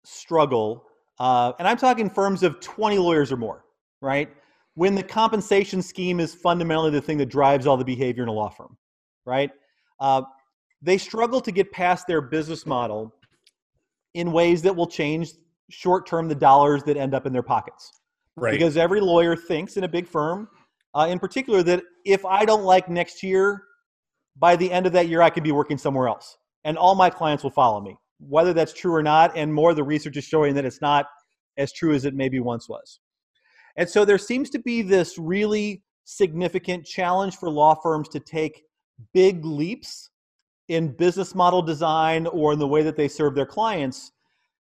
struggle, 0.05 0.85
uh, 1.21 1.53
and 1.59 1.69
I'm 1.69 1.77
talking 1.77 2.11
firms 2.11 2.43
of 2.43 2.59
20 2.61 2.99
lawyers 2.99 3.31
or 3.31 3.37
more, 3.37 3.65
right? 4.03 4.29
when 4.75 4.95
the 4.95 5.03
compensation 5.03 5.83
scheme 5.83 6.21
is 6.21 6.35
fundamentally 6.35 6.91
the 6.91 7.01
thing 7.01 7.19
that 7.19 7.27
drives 7.27 7.67
all 7.67 7.77
the 7.77 7.85
behavior 7.85 8.23
in 8.23 8.29
a 8.29 8.33
law 8.33 8.49
firm, 8.49 8.77
right? 9.27 9.51
Uh, 10.01 10.23
they 10.83 10.99
struggle 10.99 11.41
to 11.41 11.53
get 11.53 11.71
past 11.73 12.07
their 12.07 12.21
business 12.21 12.67
model 12.67 13.15
in 14.15 14.33
ways 14.33 14.63
that 14.63 14.75
will 14.75 14.87
change 14.87 15.33
short 15.69 16.07
term 16.07 16.29
the 16.29 16.35
dollars 16.35 16.83
that 16.85 16.97
end 16.97 17.15
up 17.15 17.27
in 17.27 17.33
their 17.33 17.43
pockets. 17.43 18.01
Right. 18.37 18.53
Because 18.53 18.77
every 18.77 19.01
lawyer 19.01 19.37
thinks 19.37 19.77
in 19.77 19.85
a 19.85 19.89
big 19.89 20.07
firm, 20.07 20.49
uh, 20.95 21.07
in 21.11 21.19
particular, 21.19 21.63
that 21.65 21.83
if 22.05 22.25
I 22.25 22.45
don't 22.45 22.65
like 22.65 22.89
next 22.89 23.23
year, 23.23 23.65
by 24.37 24.57
the 24.57 24.71
end 24.71 24.87
of 24.87 24.93
that 24.93 25.09
year, 25.09 25.23
I 25.23 25.31
could 25.31 25.45
be 25.45 25.53
working 25.53 25.79
somewhere 25.79 26.09
else. 26.09 26.37
And 26.65 26.79
all 26.79 26.95
my 26.95 27.11
clients 27.11 27.43
will 27.43 27.51
follow 27.51 27.81
me, 27.81 27.97
whether 28.19 28.53
that's 28.53 28.73
true 28.73 28.95
or 28.95 29.03
not. 29.03 29.37
And 29.37 29.53
more, 29.53 29.75
the 29.75 29.85
research 29.85 30.17
is 30.17 30.25
showing 30.25 30.55
that 30.55 30.65
it's 30.65 30.81
not 30.81 31.07
as 31.57 31.73
true 31.73 31.95
as 31.95 32.05
it 32.05 32.15
maybe 32.15 32.41
once 32.41 32.69
was. 32.69 33.01
And 33.77 33.89
so 33.89 34.05
there 34.05 34.19
seems 34.19 34.51
to 34.51 34.59
be 34.59 34.83
this 34.83 35.19
really 35.19 35.83
significant 36.05 36.85
challenge 36.85 37.37
for 37.37 37.51
law 37.51 37.75
firms 37.75 38.09
to 38.11 38.21
take 38.21 38.63
big 39.13 39.45
leaps 39.45 40.11
in 40.69 40.89
business 40.89 41.35
model 41.35 41.63
design 41.63 42.27
or 42.27 42.53
in 42.53 42.59
the 42.59 42.67
way 42.67 42.83
that 42.83 42.97
they 42.97 43.09
serve 43.09 43.35
their 43.35 43.47
clients 43.47 44.13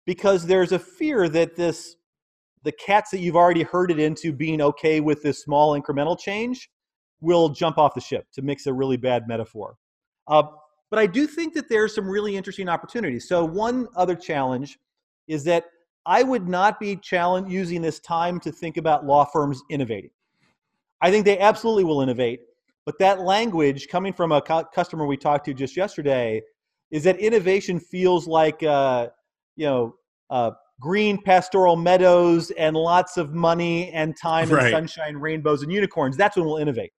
because 0.07 0.47
there's 0.47 0.73
a 0.73 0.79
fear 0.79 1.29
that 1.29 1.57
this 1.57 1.97
the 2.65 2.73
cats 2.73 3.11
that 3.11 3.21
you've 3.21 3.37
already 3.37 3.63
herded 3.63 3.99
into 3.99 4.33
being 4.33 4.61
okay 4.61 5.01
with 5.01 5.23
this 5.23 5.43
small 5.43 5.81
incremental 5.81 6.19
change 6.19 6.69
will 7.21 7.49
jump 7.49 7.79
off 7.79 7.95
the 7.95 8.01
ship 8.01 8.27
to 8.33 8.43
mix 8.43 8.67
a 8.67 8.73
really 8.73 8.97
bad 8.97 9.29
metaphor. 9.29 9.77
Uh, 10.27 10.43
but 10.91 10.99
I 10.99 11.07
do 11.07 11.27
think 11.27 11.55
that 11.55 11.69
there's 11.69 11.95
some 11.95 12.09
really 12.09 12.37
interesting 12.37 12.69
opportunities. 12.69 13.29
So 13.29 13.45
one 13.45 13.87
other 13.97 14.15
challenge 14.15 14.79
is 15.27 15.45
that 15.45 15.65
I 16.07 16.23
would 16.23 16.49
not 16.49 16.81
be 16.81 16.97
challenge 16.97 17.53
using 17.53 17.83
this 17.83 18.01
time 18.01 18.41
to 18.41 18.51
think 18.51 18.77
about 18.77 19.05
law 19.05 19.25
firms 19.25 19.61
innovating. 19.71 20.11
I 21.01 21.11
think 21.11 21.25
they 21.25 21.39
absolutely 21.39 21.85
will 21.85 22.01
innovate, 22.01 22.41
but 22.89 22.99
that 22.99 23.21
language 23.21 23.87
coming 23.89 24.15
from 24.15 24.33
a 24.33 24.41
cu- 24.41 24.65
customer 24.75 25.05
we 25.05 25.15
talked 25.15 25.45
to 25.45 25.53
just 25.53 25.77
yesterday 25.77 26.41
is 26.91 27.05
that 27.05 27.21
innovation 27.21 27.79
feels 27.79 28.27
like 28.27 28.63
uh, 28.63 29.09
you 29.57 29.67
know 29.67 29.95
uh, 30.31 30.53
green 30.81 31.21
pastoral 31.23 31.77
meadows 31.77 32.51
and 32.53 32.75
lots 32.75 33.19
of 33.19 33.35
money 33.35 33.93
and 33.93 34.17
time 34.17 34.49
right. 34.49 34.63
and 34.63 34.71
sunshine, 34.73 35.19
rainbows 35.19 35.63
and 35.63 35.71
unicorns. 35.71 36.17
That's 36.17 36.39
when 36.39 36.47
we'll 36.47 36.57
innovate. 36.57 36.91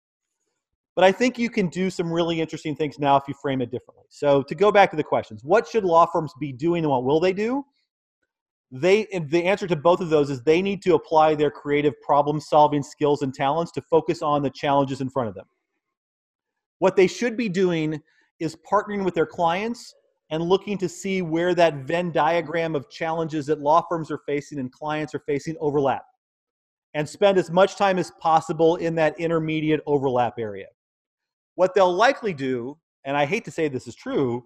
But 0.95 1.07
I 1.07 1.13
think 1.13 1.39
you 1.39 1.49
can 1.49 1.69
do 1.71 1.89
some 1.89 2.13
really 2.13 2.39
interesting 2.39 2.77
things 2.77 2.99
now 2.99 3.17
if 3.17 3.23
you 3.27 3.33
frame 3.41 3.63
it 3.63 3.71
differently. 3.71 4.05
So 4.11 4.43
to 4.43 4.55
go 4.55 4.71
back 4.71 4.91
to 4.91 4.97
the 4.99 5.03
questions, 5.03 5.43
what 5.43 5.67
should 5.67 5.85
law 5.85 6.05
firms 6.05 6.35
be 6.39 6.53
doing 6.53 6.85
and 6.85 6.91
what 6.91 7.05
will 7.05 7.19
they 7.19 7.33
do? 7.33 7.65
They 8.71 9.07
the 9.31 9.43
answer 9.43 9.67
to 9.67 9.77
both 9.77 10.03
of 10.03 10.11
those 10.11 10.29
is 10.29 10.43
they 10.43 10.61
need 10.61 10.83
to 10.83 10.97
apply 10.97 11.35
their 11.35 11.51
creative 11.51 11.99
problem 12.03 12.43
solving 12.43 12.83
skills 12.83 13.23
and 13.23 13.33
talents 13.33 13.73
to 13.73 13.81
focus 13.81 14.21
on 14.21 14.43
the 14.43 14.51
challenges 14.51 15.01
in 15.01 15.09
front 15.09 15.31
of 15.31 15.35
them. 15.35 15.47
What 16.79 16.97
they 16.97 17.07
should 17.07 17.37
be 17.37 17.49
doing 17.49 18.01
is 18.41 18.57
partnering 18.71 19.05
with 19.05 19.15
their 19.15 19.27
clients 19.27 19.95
and 20.31 20.43
looking 20.43 20.79
to 20.79 20.89
see 20.89 21.23
where 21.23 21.55
that 21.55 21.87
Venn 21.87 22.13
diagram 22.13 22.75
of 22.75 22.91
challenges 22.91 23.47
that 23.47 23.61
law 23.61 23.85
firms 23.89 24.11
are 24.11 24.21
facing 24.27 24.59
and 24.59 24.71
clients 24.71 25.15
are 25.15 25.23
facing 25.27 25.57
overlap 25.61 26.05
and 26.95 27.09
spend 27.09 27.39
as 27.39 27.51
much 27.51 27.77
time 27.77 27.99
as 27.99 28.11
possible 28.21 28.77
in 28.77 28.95
that 28.95 29.19
intermediate 29.19 29.81
overlap 29.87 30.35
area. 30.39 30.67
What 31.55 31.75
they'll 31.75 31.93
likely 31.93 32.33
do, 32.33 32.79
and 33.05 33.17
I 33.17 33.27
hate 33.27 33.45
to 33.47 33.51
say 33.51 33.69
this 33.69 33.87
is 33.87 33.95
true, 33.95 34.45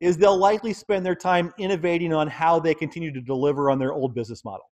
is 0.00 0.16
they'll 0.16 0.36
likely 0.36 0.72
spend 0.72 1.04
their 1.04 1.14
time 1.14 1.52
innovating 1.58 2.12
on 2.12 2.28
how 2.28 2.58
they 2.58 2.74
continue 2.74 3.12
to 3.12 3.20
deliver 3.20 3.70
on 3.70 3.78
their 3.78 3.92
old 3.92 4.14
business 4.14 4.44
model. 4.44 4.70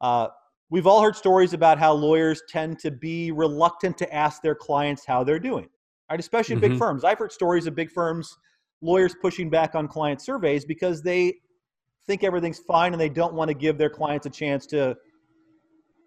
Uh, 0.00 0.28
we've 0.72 0.86
all 0.86 1.02
heard 1.02 1.14
stories 1.14 1.52
about 1.52 1.78
how 1.78 1.92
lawyers 1.92 2.42
tend 2.48 2.78
to 2.78 2.90
be 2.90 3.30
reluctant 3.30 3.98
to 3.98 4.12
ask 4.12 4.40
their 4.40 4.54
clients 4.54 5.04
how 5.04 5.22
they're 5.22 5.38
doing, 5.38 5.68
right? 6.10 6.18
Especially 6.18 6.56
mm-hmm. 6.56 6.72
big 6.72 6.78
firms. 6.78 7.04
I've 7.04 7.18
heard 7.18 7.30
stories 7.30 7.66
of 7.66 7.74
big 7.74 7.92
firms 7.92 8.36
lawyers 8.80 9.14
pushing 9.20 9.50
back 9.50 9.74
on 9.74 9.86
client 9.86 10.20
surveys 10.20 10.64
because 10.64 11.02
they 11.02 11.34
think 12.06 12.24
everything's 12.24 12.58
fine 12.58 12.92
and 12.92 13.00
they 13.00 13.10
don't 13.10 13.34
want 13.34 13.48
to 13.48 13.54
give 13.54 13.76
their 13.76 13.90
clients 13.90 14.26
a 14.26 14.30
chance 14.30 14.66
to 14.66 14.96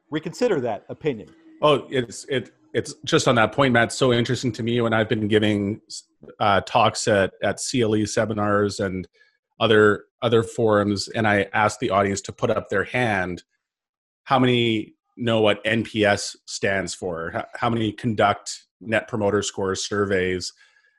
reconsider 0.09 0.59
that 0.59 0.83
opinion. 0.89 1.29
Oh, 1.61 1.87
it's 1.89 2.25
it 2.25 2.51
it's 2.73 2.95
just 3.05 3.27
on 3.29 3.35
that 3.35 3.53
point, 3.53 3.71
Matt. 3.71 3.93
So 3.93 4.11
interesting 4.11 4.51
to 4.53 4.63
me 4.63 4.81
when 4.81 4.93
I've 4.93 5.07
been 5.07 5.27
giving 5.27 5.79
uh, 6.39 6.61
talks 6.61 7.07
at 7.07 7.33
at 7.43 7.59
CLE 7.59 8.07
seminars 8.07 8.79
and 8.79 9.07
other 9.59 10.05
other 10.23 10.41
forums, 10.41 11.07
and 11.07 11.27
I 11.27 11.47
ask 11.53 11.79
the 11.79 11.91
audience 11.91 12.19
to 12.21 12.33
put 12.33 12.49
up 12.49 12.69
their 12.69 12.83
hand. 12.83 13.43
How 14.25 14.37
many 14.37 14.93
know 15.17 15.41
what 15.41 15.63
NPS 15.63 16.35
stands 16.45 16.93
for? 16.93 17.45
How 17.55 17.69
many 17.69 17.91
conduct 17.91 18.65
Net 18.81 19.07
Promoter 19.07 19.41
Score 19.41 19.75
surveys? 19.75 20.51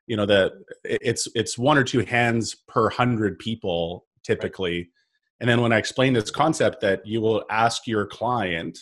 you 0.06 0.16
know 0.16 0.26
that 0.26 0.52
it's 0.84 1.28
it's 1.34 1.58
one 1.58 1.76
or 1.76 1.84
two 1.84 2.00
hands 2.00 2.56
per 2.68 2.88
hundred 2.88 3.38
people 3.38 4.06
typically 4.24 4.90
and 5.40 5.48
then 5.48 5.60
when 5.60 5.72
i 5.72 5.78
explain 5.78 6.12
this 6.12 6.30
concept 6.30 6.80
that 6.80 7.04
you 7.04 7.20
will 7.20 7.44
ask 7.50 7.86
your 7.86 8.06
client 8.06 8.78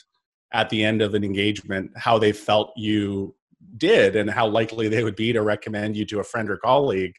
at 0.53 0.69
the 0.71 0.85
end 0.85 1.03
of 1.03 1.15
an 1.15 1.25
engagement 1.25 1.91
how 1.97 2.19
they 2.19 2.33
felt 2.33 2.73
you 2.77 3.35
did 3.77 4.15
and 4.17 4.31
how 4.31 4.47
likely 4.47 4.89
they 4.89 5.03
would 5.03 5.17
be 5.17 5.33
to 5.33 5.43
recommend 5.43 5.97
you 5.97 6.05
to 6.05 6.21
a 6.21 6.25
friend 6.25 6.51
or 6.51 6.57
colleague 6.59 7.15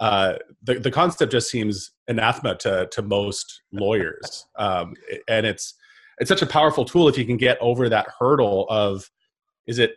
uh, 0.00 0.34
the, 0.64 0.80
the 0.80 0.90
concept 0.90 1.30
just 1.30 1.48
seems 1.48 1.92
anathema 2.08 2.56
to, 2.56 2.88
to 2.90 3.00
most 3.02 3.62
lawyers 3.72 4.46
um, 4.58 4.94
and 5.28 5.46
it's 5.46 5.74
it's 6.18 6.28
such 6.28 6.42
a 6.42 6.46
powerful 6.46 6.84
tool 6.84 7.08
if 7.08 7.18
you 7.18 7.24
can 7.24 7.36
get 7.36 7.58
over 7.60 7.88
that 7.88 8.06
hurdle 8.18 8.66
of 8.68 9.10
is 9.66 9.78
it 9.78 9.96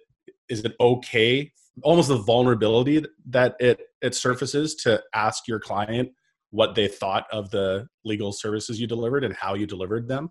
is 0.49 0.63
it 0.63 0.73
okay 0.79 1.51
almost 1.83 2.09
the 2.09 2.17
vulnerability 2.17 3.05
that 3.25 3.55
it 3.59 3.81
it 4.01 4.15
surfaces 4.15 4.75
to 4.75 5.01
ask 5.13 5.47
your 5.47 5.59
client 5.59 6.09
what 6.51 6.75
they 6.75 6.87
thought 6.87 7.25
of 7.31 7.49
the 7.49 7.87
legal 8.05 8.31
services 8.31 8.79
you 8.79 8.87
delivered 8.87 9.23
and 9.23 9.33
how 9.33 9.53
you 9.53 9.65
delivered 9.65 10.07
them. 10.07 10.29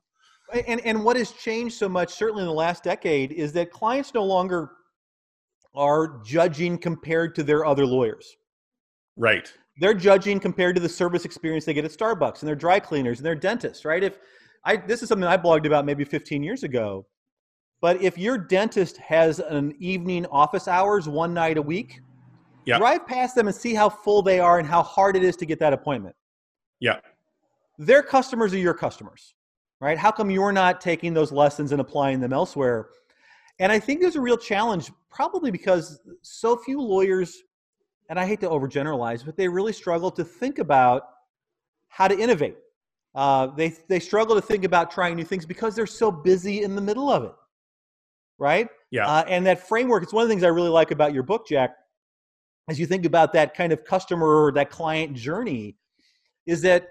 And 0.66 0.80
and 0.80 1.04
what 1.04 1.16
has 1.16 1.32
changed 1.32 1.76
so 1.76 1.88
much 1.88 2.10
certainly 2.10 2.42
in 2.42 2.48
the 2.48 2.54
last 2.54 2.84
decade 2.84 3.32
is 3.32 3.52
that 3.52 3.70
clients 3.70 4.14
no 4.14 4.24
longer 4.24 4.70
are 5.74 6.22
judging 6.24 6.78
compared 6.78 7.34
to 7.34 7.42
their 7.42 7.66
other 7.66 7.84
lawyers. 7.84 8.36
Right. 9.16 9.52
They're 9.78 9.94
judging 9.94 10.40
compared 10.40 10.74
to 10.76 10.80
the 10.80 10.88
service 10.88 11.24
experience 11.26 11.64
they 11.66 11.74
get 11.74 11.84
at 11.84 11.90
starbucks 11.90 12.40
and 12.40 12.48
their 12.48 12.56
dry 12.56 12.80
cleaners 12.80 13.18
and 13.18 13.26
their 13.26 13.34
dentists 13.34 13.84
right? 13.84 14.02
If 14.02 14.18
i 14.66 14.76
this 14.76 15.02
is 15.02 15.08
something 15.08 15.26
i 15.26 15.36
blogged 15.36 15.66
about 15.66 15.86
maybe 15.86 16.04
15 16.04 16.42
years 16.42 16.62
ago 16.62 17.06
but 17.80 18.00
if 18.00 18.16
your 18.16 18.38
dentist 18.38 18.96
has 18.98 19.38
an 19.38 19.74
evening 19.78 20.26
office 20.26 20.66
hours 20.66 21.08
one 21.08 21.34
night 21.34 21.58
a 21.58 21.62
week, 21.62 22.00
yep. 22.64 22.78
drive 22.78 23.06
past 23.06 23.34
them 23.34 23.48
and 23.48 23.56
see 23.56 23.74
how 23.74 23.88
full 23.88 24.22
they 24.22 24.40
are 24.40 24.58
and 24.58 24.66
how 24.66 24.82
hard 24.82 25.16
it 25.16 25.22
is 25.22 25.36
to 25.36 25.46
get 25.46 25.58
that 25.60 25.72
appointment. 25.72 26.16
Yeah. 26.80 27.00
Their 27.78 28.02
customers 28.02 28.54
are 28.54 28.58
your 28.58 28.74
customers, 28.74 29.34
right? 29.80 29.98
How 29.98 30.10
come 30.10 30.30
you're 30.30 30.52
not 30.52 30.80
taking 30.80 31.12
those 31.12 31.32
lessons 31.32 31.72
and 31.72 31.80
applying 31.80 32.20
them 32.20 32.32
elsewhere? 32.32 32.88
And 33.58 33.70
I 33.70 33.78
think 33.78 34.00
there's 34.00 34.16
a 34.16 34.20
real 34.20 34.38
challenge, 34.38 34.90
probably 35.10 35.50
because 35.50 36.00
so 36.22 36.56
few 36.56 36.80
lawyers, 36.80 37.42
and 38.08 38.18
I 38.18 38.26
hate 38.26 38.40
to 38.40 38.48
overgeneralize, 38.48 39.24
but 39.24 39.36
they 39.36 39.48
really 39.48 39.72
struggle 39.72 40.10
to 40.12 40.24
think 40.24 40.58
about 40.58 41.02
how 41.88 42.08
to 42.08 42.18
innovate. 42.18 42.56
Uh, 43.16 43.48
they, 43.56 43.74
they 43.88 43.98
struggle 43.98 44.36
to 44.36 44.42
think 44.42 44.62
about 44.62 44.90
trying 44.90 45.16
new 45.16 45.24
things 45.24 45.44
because 45.44 45.74
they're 45.74 45.86
so 45.86 46.12
busy 46.12 46.62
in 46.62 46.76
the 46.76 46.82
middle 46.82 47.10
of 47.10 47.24
it 47.24 47.32
right? 48.38 48.68
Yeah. 48.90 49.06
Uh, 49.06 49.24
and 49.28 49.46
that 49.46 49.66
framework, 49.66 50.02
it's 50.02 50.12
one 50.12 50.22
of 50.22 50.28
the 50.28 50.32
things 50.32 50.44
I 50.44 50.48
really 50.48 50.68
like 50.68 50.90
about 50.90 51.12
your 51.12 51.22
book, 51.22 51.46
Jack, 51.46 51.74
as 52.68 52.78
you 52.78 52.86
think 52.86 53.04
about 53.04 53.32
that 53.32 53.54
kind 53.54 53.72
of 53.72 53.84
customer 53.84 54.44
or 54.44 54.52
that 54.52 54.70
client 54.70 55.14
journey, 55.14 55.76
is 56.46 56.62
that 56.62 56.88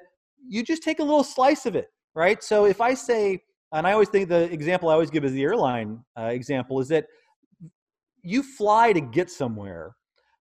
you 0.47 0.63
just 0.63 0.83
take 0.83 0.99
a 0.99 1.03
little 1.03 1.23
slice 1.23 1.65
of 1.65 1.75
it, 1.75 1.87
right? 2.13 2.43
So 2.43 2.65
if 2.65 2.81
I 2.81 2.93
say, 2.93 3.43
and 3.71 3.85
I 3.85 3.91
always 3.91 4.09
think 4.09 4.29
the 4.29 4.51
example 4.51 4.89
I 4.89 4.93
always 4.93 5.09
give 5.09 5.25
is 5.25 5.33
the 5.33 5.43
airline 5.43 6.03
uh, 6.17 6.25
example, 6.25 6.79
is 6.79 6.87
that 6.89 7.07
you 8.21 8.41
fly 8.41 8.93
to 8.93 9.01
get 9.01 9.29
somewhere, 9.29 9.95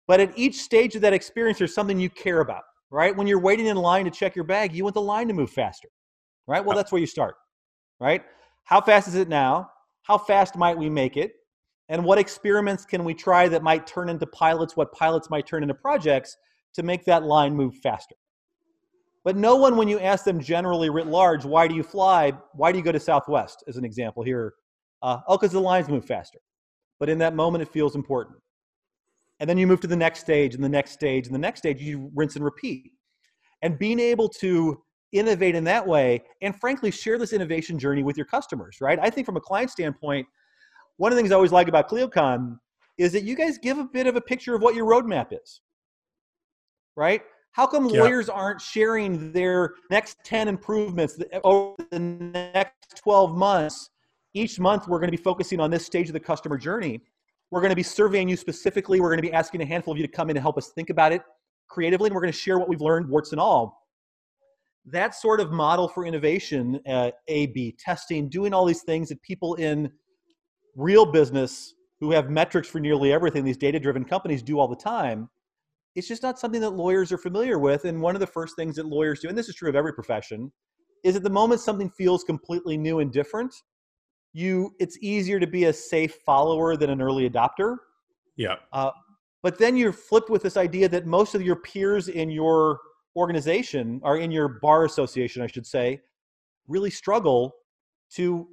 but 0.08 0.20
at 0.20 0.38
each 0.38 0.62
stage 0.62 0.96
of 0.96 1.02
that 1.02 1.14
experience, 1.14 1.58
there's 1.58 1.74
something 1.74 2.00
you 2.00 2.10
care 2.10 2.42
about, 2.42 2.64
right? 2.94 3.16
When 3.16 3.28
you're 3.28 3.40
waiting 3.40 3.66
in 3.66 3.76
line 3.76 4.06
to 4.06 4.12
check 4.12 4.36
your 4.36 4.46
bag, 4.46 4.74
you 4.74 4.84
want 4.84 4.94
the 4.94 5.02
line 5.02 5.28
to 5.28 5.34
move 5.34 5.50
faster, 5.50 5.90
right? 6.48 6.64
Well, 6.64 6.78
that's 6.78 6.92
where 6.92 7.02
you 7.02 7.08
start, 7.08 7.36
right? 8.00 8.24
How 8.64 8.80
fast 8.80 9.10
is 9.10 9.16
it 9.16 9.28
now? 9.28 9.70
how 10.04 10.18
fast 10.18 10.56
might 10.56 10.78
we 10.78 10.90
make 10.90 11.18
it? 11.18 11.34
And 11.90 12.06
what 12.06 12.18
experiments 12.18 12.86
can 12.86 13.04
we 13.04 13.14
try 13.14 13.48
that 13.50 13.64
might 13.64 13.88
turn 13.88 14.10
into 14.10 14.28
pilots, 14.28 14.78
what 14.78 14.92
pilots 14.94 15.30
might 15.30 15.48
turn 15.48 15.64
into 15.64 15.74
projects 15.74 16.38
to 16.76 16.84
make 16.84 17.04
that 17.06 17.24
line 17.24 17.56
move 17.56 17.76
faster? 17.78 18.16
But 19.24 19.38
no 19.38 19.56
one, 19.56 19.78
when 19.78 19.88
you 19.88 20.00
ask 20.00 20.26
them 20.26 20.40
generally 20.40 20.90
writ 20.90 21.08
large, 21.08 21.46
why 21.46 21.68
do 21.68 21.76
you 21.76 21.84
fly? 21.84 22.34
Why 22.54 22.72
do 22.72 22.78
you 22.78 22.84
go 22.84 22.92
to 22.92 23.00
Southwest, 23.00 23.64
as 23.68 23.78
an 23.78 23.86
example 23.86 24.24
here? 24.24 24.54
Uh, 25.02 25.20
oh, 25.28 25.38
because 25.38 25.54
the 25.54 25.60
lines 25.60 25.88
move 25.88 26.06
faster. 26.06 26.40
But 27.00 27.10
in 27.10 27.18
that 27.20 27.36
moment, 27.36 27.62
it 27.62 27.70
feels 27.70 27.96
important. 27.96 28.38
And 29.44 29.50
then 29.50 29.58
you 29.58 29.68
move 29.68 29.82
to 29.82 29.88
the 29.88 29.98
next 29.98 30.22
stage, 30.22 30.56
and 30.56 30.64
the 30.64 30.70
next 30.70 30.92
stage, 30.92 31.26
and 31.26 31.36
the 31.36 31.40
next 31.40 31.60
stage, 31.60 31.82
you 31.82 32.10
rinse 32.16 32.38
and 32.38 32.46
repeat. 32.46 32.94
And 33.62 33.78
being 33.78 34.00
able 34.00 34.30
to 34.40 34.82
innovate 35.12 35.54
in 35.54 35.66
that 35.66 35.86
way 35.86 36.24
and 36.42 36.58
frankly 36.62 36.90
share 36.90 37.18
this 37.18 37.34
innovation 37.34 37.78
journey 37.78 38.04
with 38.04 38.18
your 38.18 38.26
customers 38.26 38.78
right 38.82 38.98
i 39.00 39.12
think 39.12 39.28
from 39.28 39.38
a 39.38 39.40
client 39.40 39.70
standpoint 39.70 40.26
one 40.98 41.12
of 41.12 41.16
the 41.16 41.22
things 41.22 41.32
i 41.32 41.36
always 41.36 41.52
like 41.52 41.68
about 41.68 41.88
ClioCon 41.88 42.58
is 42.98 43.12
that 43.12 43.24
you 43.24 43.36
guys 43.36 43.60
give 43.60 43.78
a 43.78 43.84
bit 43.84 44.08
of 44.08 44.16
a 44.16 44.22
picture 44.22 44.56
of 44.56 44.64
what 44.64 44.74
your 44.74 44.90
roadmap 44.90 45.28
is 45.32 45.62
right 46.96 47.22
how 47.52 47.68
come 47.68 47.86
yeah. 47.90 48.02
lawyers 48.02 48.28
aren't 48.28 48.60
sharing 48.60 49.32
their 49.32 49.76
next 49.92 50.18
10 50.24 50.48
improvements 50.48 51.20
over 51.44 51.76
the 51.92 52.00
next 52.00 52.98
12 52.98 53.38
months 53.38 53.92
each 54.34 54.60
month 54.60 54.88
we're 54.88 54.98
going 54.98 55.12
to 55.12 55.16
be 55.16 55.24
focusing 55.24 55.60
on 55.60 55.70
this 55.70 55.86
stage 55.86 56.08
of 56.08 56.14
the 56.14 56.20
customer 56.20 56.58
journey 56.58 57.00
we're 57.54 57.62
going 57.62 57.70
to 57.70 57.76
be 57.76 57.84
surveying 57.84 58.28
you 58.28 58.36
specifically 58.36 59.00
we're 59.00 59.10
going 59.10 59.22
to 59.22 59.28
be 59.28 59.34
asking 59.34 59.62
a 59.62 59.66
handful 59.66 59.92
of 59.92 59.98
you 59.98 60.06
to 60.06 60.12
come 60.12 60.30
in 60.30 60.36
and 60.36 60.42
help 60.42 60.58
us 60.58 60.72
think 60.76 60.90
about 60.90 61.12
it 61.12 61.22
creatively 61.70 62.08
and 62.08 62.16
we're 62.16 62.22
going 62.22 62.34
to 62.34 62.38
share 62.38 62.58
what 62.58 62.68
we've 62.68 62.82
learned 62.82 63.08
warts 63.08 63.32
and 63.32 63.40
all 63.40 63.84
that 64.86 65.16
sort 65.16 65.40
of 65.40 65.52
model 65.52 65.88
for 65.88 66.06
innovation, 66.06 66.80
uh, 66.88 67.12
A 67.28 67.48
B 67.48 67.76
testing, 67.80 68.30
doing 68.30 68.54
all 68.54 68.66
these 68.66 68.84
things 68.84 69.10
that 69.10 69.22
people 69.22 69.56
in 69.56 69.90
real 70.76 71.06
business 71.06 71.76
who 72.00 72.12
have 72.12 72.30
metrics 72.30 72.68
for 72.68 72.80
nearly 72.80 73.14
everything, 73.14 73.46
these 73.46 73.58
data 73.58 73.80
driven 73.80 74.04
companies 74.04 74.44
do 74.44 74.60
all 74.60 74.68
the 74.68 74.76
time, 74.76 75.30
it's 75.96 76.08
just 76.08 76.24
not 76.24 76.40
something 76.40 76.60
that 76.60 76.72
lawyers 76.72 77.12
are 77.12 77.18
familiar 77.18 77.60
with. 77.60 77.86
And 77.86 78.02
one 78.02 78.16
of 78.16 78.20
the 78.20 78.28
first 78.28 78.56
things 78.56 78.76
that 78.76 78.88
lawyers 78.88 79.20
do, 79.20 79.30
and 79.30 79.38
this 79.38 79.48
is 79.48 79.56
true 79.56 79.70
of 79.70 79.76
every 79.76 79.94
profession, 79.94 80.52
is 81.04 81.16
at 81.16 81.24
the 81.24 81.30
moment 81.30 81.62
something 81.62 81.90
feels 81.90 82.24
completely 82.24 82.78
new 82.78 83.00
and 83.00 83.12
different, 83.12 83.54
you 84.34 84.74
it's 84.80 84.98
easier 85.02 85.40
to 85.40 85.48
be 85.48 85.66
a 85.66 85.74
safe 85.74 86.16
follower 86.26 86.76
than 86.76 86.90
an 86.90 87.02
early 87.02 87.30
adopter. 87.30 87.78
Yeah. 88.36 88.56
Uh, 88.72 88.92
but 89.44 89.60
then 89.60 89.78
you're 89.78 89.94
flipped 89.94 90.30
with 90.30 90.42
this 90.42 90.58
idea 90.58 90.90
that 90.90 91.06
most 91.06 91.36
of 91.36 91.42
your 91.42 91.56
peers 91.58 92.08
in 92.10 92.32
your 92.32 92.80
organization 93.16 94.00
or 94.04 94.18
in 94.18 94.32
your 94.32 94.48
bar 94.62 94.86
association, 94.86 95.42
I 95.44 95.48
should 95.48 95.68
say, 95.68 96.02
really 96.68 96.90
struggle 96.90 97.54
to 98.14 98.48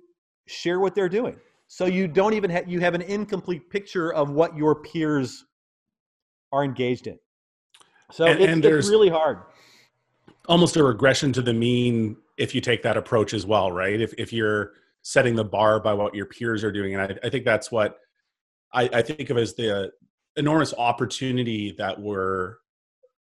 share 0.46 0.80
what 0.80 0.94
they're 0.94 1.08
doing. 1.08 1.36
So 1.68 1.86
you 1.86 2.08
don't 2.08 2.34
even 2.34 2.50
have 2.50 2.68
you 2.68 2.80
have 2.80 2.94
an 2.94 3.02
incomplete 3.02 3.70
picture 3.70 4.12
of 4.12 4.30
what 4.30 4.56
your 4.56 4.74
peers 4.82 5.46
are 6.52 6.64
engaged 6.64 7.06
in. 7.06 7.18
So 8.10 8.26
And- 8.26 8.40
it's, 8.40 8.52
and 8.52 8.64
it's 8.64 8.88
really 8.90 9.08
hard. 9.08 9.38
almost 10.48 10.76
a 10.76 10.82
regression 10.82 11.32
to 11.34 11.42
the 11.42 11.52
mean 11.54 12.16
if 12.36 12.54
you 12.54 12.60
take 12.60 12.82
that 12.82 12.96
approach 12.96 13.32
as 13.32 13.46
well, 13.46 13.70
right? 13.70 14.00
If 14.00 14.12
if 14.18 14.32
you're 14.32 14.72
setting 15.02 15.34
the 15.34 15.44
bar 15.44 15.80
by 15.80 15.92
what 15.92 16.14
your 16.14 16.26
peers 16.26 16.62
are 16.64 16.72
doing, 16.72 16.94
and 16.94 17.02
I, 17.02 17.26
I 17.26 17.30
think 17.30 17.44
that's 17.44 17.70
what 17.70 17.96
I, 18.72 18.88
I 18.92 19.02
think 19.02 19.30
of 19.30 19.38
as 19.38 19.54
the 19.54 19.90
enormous 20.36 20.74
opportunity 20.74 21.74
that 21.78 22.00
we're 22.00 22.56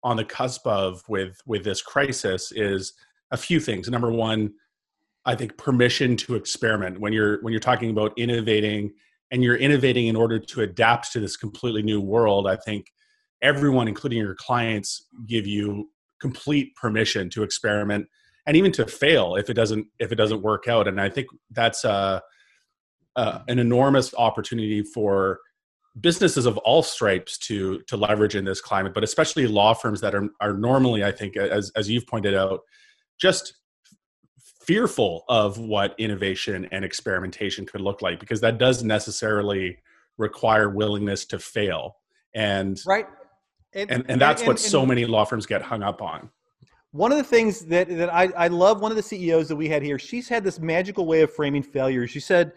on 0.04 0.18
the 0.18 0.26
cusp 0.26 0.66
of 0.66 1.04
with 1.08 1.38
with 1.46 1.64
this 1.64 1.82
crisis 1.82 2.52
is 2.52 2.94
a 3.32 3.38
few 3.38 3.60
things. 3.60 3.90
Number 3.90 4.12
one, 4.12 4.54
I 5.26 5.36
think 5.36 5.58
permission 5.58 6.18
to 6.18 6.36
experiment 6.36 7.00
when 7.00 7.14
you're 7.14 7.42
when 7.42 7.54
you're 7.54 7.60
talking 7.60 7.92
about 7.92 8.14
innovating 8.18 8.92
and 9.32 9.44
you're 9.44 9.56
innovating 9.56 10.08
in 10.08 10.16
order 10.16 10.40
to 10.40 10.62
adapt 10.62 11.12
to 11.14 11.20
this 11.20 11.38
completely 11.38 11.82
new 11.84 12.02
world. 12.02 12.48
I 12.48 12.58
think 12.58 12.92
everyone, 13.42 13.88
including 13.88 14.20
your 14.20 14.36
clients, 14.36 15.08
give 15.28 15.48
you 15.48 15.90
complete 16.20 16.76
permission 16.76 17.30
to 17.32 17.44
experiment 17.44 18.08
and 18.48 18.58
even 18.58 18.72
to 18.72 18.86
fail 18.86 19.36
if 19.36 19.50
it 19.50 19.54
doesn't 19.54 19.88
if 20.00 20.12
it 20.12 20.16
doesn't 20.16 20.42
work 20.42 20.68
out. 20.68 20.88
And 20.88 21.00
i 21.00 21.10
think 21.10 21.28
that's 21.52 21.84
a, 21.84 22.22
a 23.16 23.42
an 23.48 23.60
enormous 23.60 24.14
opportunity 24.16 24.84
for 24.84 25.40
businesses 26.00 26.46
of 26.46 26.58
all 26.60 26.82
stripes 26.84 27.38
to 27.38 27.82
to 27.88 27.98
leverage 27.98 28.36
in 28.36 28.46
this 28.46 28.62
climate 28.62 28.94
but 28.94 29.04
especially 29.04 29.46
law 29.46 29.74
firms 29.74 30.00
that 30.00 30.16
are 30.16 30.30
are 30.40 30.54
normally 30.54 31.04
i 31.04 31.12
think 31.12 31.36
as 31.36 31.70
as 31.76 31.90
you've 31.90 32.08
pointed 32.08 32.34
out 32.34 32.62
just 33.20 33.56
fearful 34.66 35.24
of 35.28 35.58
what 35.58 35.96
innovation 35.98 36.68
and 36.72 36.86
experimentation 36.86 37.66
could 37.66 37.82
look 37.82 38.02
like 38.02 38.20
because 38.20 38.42
that 38.42 38.58
does 38.58 38.84
necessarily 38.84 39.78
require 40.18 40.70
willingness 40.70 41.26
to 41.26 41.40
fail. 41.40 41.98
And 42.36 42.80
Right. 42.86 43.08
and, 43.74 44.06
and 44.08 44.22
that's 44.22 44.46
what 44.46 44.60
so 44.60 44.86
many 44.86 45.06
law 45.06 45.26
firms 45.26 45.46
get 45.46 45.62
hung 45.62 45.82
up 45.82 46.02
on 46.02 46.30
One 46.92 47.12
of 47.12 47.18
the 47.18 47.24
things 47.24 47.62
that, 47.66 47.88
that 47.88 48.14
I, 48.14 48.26
I 48.38 48.48
love, 48.48 48.82
one 48.82 48.92
of 48.92 48.98
the 48.98 49.04
CEOs 49.04 49.48
that 49.48 49.56
we 49.56 49.70
had 49.70 49.82
here, 49.82 49.98
she's 49.98 50.28
had 50.28 50.44
this 50.44 50.60
magical 50.60 51.06
way 51.06 51.22
of 51.22 51.34
framing 51.34 51.64
failure. 51.64 52.06
She 52.06 52.20
said, 52.20 52.52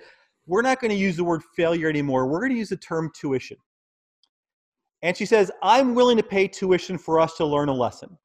We're 0.47 0.63
not 0.63 0.81
going 0.81 0.91
to 0.91 0.97
use 0.97 1.17
the 1.17 1.25
word 1.25 1.43
failure 1.57 1.89
anymore. 1.89 2.27
We're 2.27 2.41
going 2.41 2.53
to 2.53 2.59
use 2.59 2.71
the 2.71 2.77
term 2.77 3.13
tuition. 3.15 3.57
And 5.03 5.17
she 5.17 5.27
says, 5.27 5.53
I'm 5.63 5.95
willing 5.95 6.17
to 6.17 6.23
pay 6.23 6.49
tuition 6.49 6.99
for 6.99 7.21
us 7.21 7.37
to 7.37 7.45
learn 7.45 7.69
a 7.69 7.75
lesson, 7.75 8.17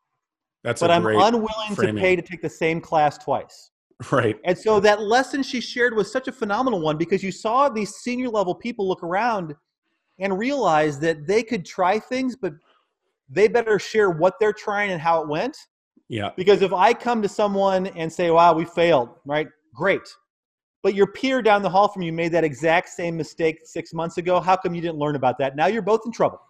that's 0.63 0.81
great. 0.81 0.87
but 0.87 0.93
I'm 0.93 1.33
unwilling 1.35 1.75
framing. 1.75 1.95
to 1.95 2.01
pay 2.01 2.15
to 2.15 2.21
take 2.21 2.41
the 2.41 2.49
same 2.49 2.81
class 2.81 3.17
twice. 3.17 3.71
right 4.11 4.37
And 4.45 4.57
so 4.57 4.79
that 4.79 5.01
lesson 5.01 5.43
she 5.43 5.59
shared 5.59 5.93
was 5.93 6.11
such 6.11 6.27
a 6.27 6.31
phenomenal 6.31 6.79
one 6.79 6.97
because 6.97 7.21
you 7.21 7.33
saw 7.33 7.69
these 7.69 7.95
senior 7.95 8.29
level 8.29 8.55
people 8.55 8.87
look 8.87 9.03
around 9.03 9.55
and 10.19 10.37
realize 10.39 10.99
that 10.99 11.27
they 11.27 11.43
could 11.43 11.65
try 11.65 11.99
things, 11.99 12.35
but 12.35 12.53
they 13.29 13.47
better 13.47 13.77
share 13.77 14.09
what 14.09 14.35
they're 14.39 14.53
trying 14.53 14.91
and 14.91 15.01
how 15.01 15.21
it 15.21 15.27
went. 15.27 15.55
Yeah 16.09 16.31
Because 16.35 16.61
if 16.61 16.73
I 16.73 16.93
come 16.93 17.21
to 17.21 17.29
someone 17.29 17.87
and 17.87 18.11
say, 18.11 18.29
wow, 18.31 18.53
we 18.53 18.65
failed, 18.65 19.09
right? 19.25 19.47
Great. 19.73 20.01
But 20.81 20.95
your 20.95 21.07
peer 21.07 21.41
down 21.41 21.61
the 21.61 21.69
hall 21.69 21.87
from 21.87 22.01
you 22.01 22.11
made 22.11 22.31
that 22.31 22.43
exact 22.43 22.89
same 22.89 23.15
mistake 23.15 23.59
six 23.63 23.93
months 23.93 24.17
ago. 24.17 24.39
How 24.39 24.55
come 24.57 24.73
you 24.73 24.81
didn't 24.81 24.97
learn 24.97 25.15
about 25.15 25.37
that? 25.37 25.55
Now 25.55 25.67
you're 25.67 25.81
both 25.81 26.01
in 26.05 26.11
trouble. 26.11 26.41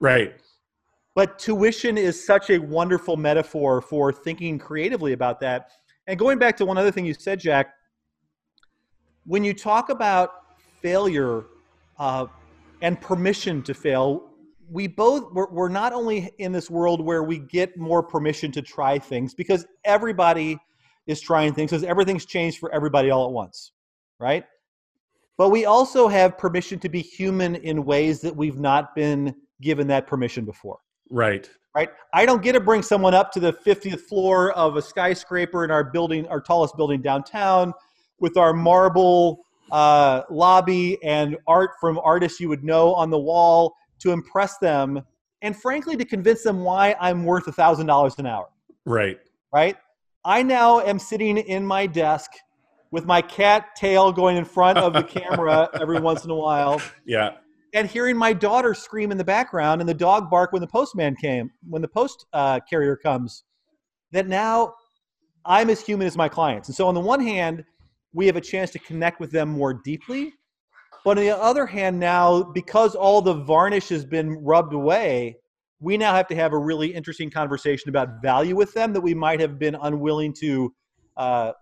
right 0.00 0.34
But 1.14 1.38
tuition 1.38 1.96
is 1.98 2.24
such 2.24 2.50
a 2.50 2.58
wonderful 2.58 3.16
metaphor 3.16 3.80
for 3.80 4.12
thinking 4.12 4.58
creatively 4.58 5.12
about 5.12 5.40
that. 5.40 5.70
And 6.06 6.18
going 6.18 6.38
back 6.38 6.56
to 6.58 6.66
one 6.66 6.78
other 6.78 6.90
thing 6.90 7.04
you 7.04 7.14
said, 7.14 7.38
Jack, 7.40 7.74
when 9.26 9.44
you 9.44 9.52
talk 9.52 9.90
about 9.90 10.30
failure 10.80 11.44
uh, 11.98 12.26
and 12.80 12.98
permission 13.00 13.62
to 13.62 13.74
fail, 13.74 14.27
we 14.70 14.86
both 14.86 15.32
we're, 15.32 15.50
we're 15.50 15.68
not 15.68 15.92
only 15.92 16.30
in 16.38 16.52
this 16.52 16.70
world 16.70 17.00
where 17.00 17.22
we 17.22 17.38
get 17.38 17.76
more 17.76 18.02
permission 18.02 18.52
to 18.52 18.62
try 18.62 18.98
things 18.98 19.34
because 19.34 19.66
everybody 19.84 20.58
is 21.06 21.20
trying 21.20 21.54
things 21.54 21.70
because 21.70 21.84
everything's 21.84 22.26
changed 22.26 22.58
for 22.58 22.72
everybody 22.72 23.10
all 23.10 23.26
at 23.26 23.32
once, 23.32 23.72
right? 24.18 24.44
But 25.36 25.50
we 25.50 25.64
also 25.64 26.08
have 26.08 26.36
permission 26.36 26.78
to 26.80 26.88
be 26.88 27.00
human 27.00 27.56
in 27.56 27.84
ways 27.84 28.20
that 28.22 28.34
we've 28.34 28.58
not 28.58 28.94
been 28.94 29.34
given 29.60 29.86
that 29.88 30.06
permission 30.06 30.44
before 30.44 30.78
right 31.10 31.48
right? 31.74 31.90
I 32.12 32.26
don't 32.26 32.42
get 32.42 32.52
to 32.52 32.60
bring 32.60 32.82
someone 32.82 33.14
up 33.14 33.30
to 33.32 33.40
the 33.40 33.52
50th 33.52 34.00
floor 34.00 34.50
of 34.52 34.76
a 34.76 34.82
skyscraper 34.82 35.64
in 35.64 35.70
our 35.70 35.84
building, 35.84 36.26
our 36.26 36.40
tallest 36.40 36.76
building 36.76 37.00
downtown, 37.00 37.72
with 38.18 38.36
our 38.36 38.52
marble 38.52 39.44
uh, 39.70 40.22
lobby 40.28 41.00
and 41.04 41.36
art 41.46 41.72
from 41.80 41.98
artists 42.02 42.40
you 42.40 42.48
would 42.48 42.64
know 42.64 42.94
on 42.94 43.10
the 43.10 43.18
wall 43.18 43.74
to 44.00 44.12
impress 44.12 44.58
them, 44.58 45.02
and 45.42 45.56
frankly, 45.56 45.96
to 45.96 46.04
convince 46.04 46.42
them 46.42 46.60
why 46.60 46.96
I'm 47.00 47.24
worth 47.24 47.46
a 47.46 47.52
thousand 47.52 47.86
dollars 47.86 48.14
an 48.18 48.26
hour, 48.26 48.48
right. 48.84 49.18
Right? 49.52 49.76
I 50.24 50.42
now 50.42 50.80
am 50.80 50.98
sitting 50.98 51.38
in 51.38 51.64
my 51.64 51.86
desk 51.86 52.30
with 52.90 53.06
my 53.06 53.20
cat 53.22 53.76
tail 53.76 54.12
going 54.12 54.36
in 54.36 54.44
front 54.44 54.78
of 54.78 54.92
the 54.92 55.02
camera 55.02 55.68
every 55.80 56.00
once 56.00 56.24
in 56.24 56.30
a 56.30 56.34
while. 56.34 56.80
Yeah. 57.04 57.32
And 57.74 57.88
hearing 57.88 58.16
my 58.16 58.32
daughter 58.32 58.74
scream 58.74 59.12
in 59.12 59.18
the 59.18 59.24
background 59.24 59.80
and 59.80 59.88
the 59.88 59.94
dog 59.94 60.30
bark 60.30 60.52
when 60.52 60.60
the 60.60 60.66
postman 60.66 61.16
came 61.16 61.50
when 61.68 61.82
the 61.82 61.88
post 61.88 62.26
uh, 62.32 62.60
carrier 62.68 62.96
comes 62.96 63.44
that 64.10 64.26
now 64.26 64.74
i'm 65.44 65.68
as 65.68 65.80
human 65.80 66.06
as 66.06 66.16
my 66.16 66.28
clients. 66.28 66.68
And 66.68 66.74
so 66.74 66.88
on 66.88 66.94
the 66.94 67.00
one 67.00 67.20
hand 67.20 67.64
we 68.12 68.26
have 68.26 68.36
a 68.36 68.40
chance 68.40 68.70
to 68.70 68.78
connect 68.78 69.20
with 69.20 69.30
them 69.30 69.50
more 69.50 69.74
deeply 69.74 70.32
but 71.04 71.18
on 71.18 71.24
the 71.24 71.36
other 71.36 71.66
hand 71.66 71.98
now 71.98 72.42
because 72.42 72.94
all 72.94 73.20
the 73.20 73.34
varnish 73.34 73.88
has 73.88 74.04
been 74.04 74.32
rubbed 74.44 74.72
away 74.72 75.36
we 75.80 75.96
now 75.96 76.14
have 76.14 76.26
to 76.26 76.34
have 76.34 76.52
a 76.52 76.58
really 76.58 76.92
interesting 76.92 77.30
conversation 77.30 77.88
about 77.88 78.20
value 78.20 78.56
with 78.56 78.72
them 78.74 78.92
that 78.92 79.00
we 79.00 79.14
might 79.14 79.40
have 79.40 79.58
been 79.58 79.76
unwilling 79.82 80.32
to 80.32 80.74
uh, 81.16 81.52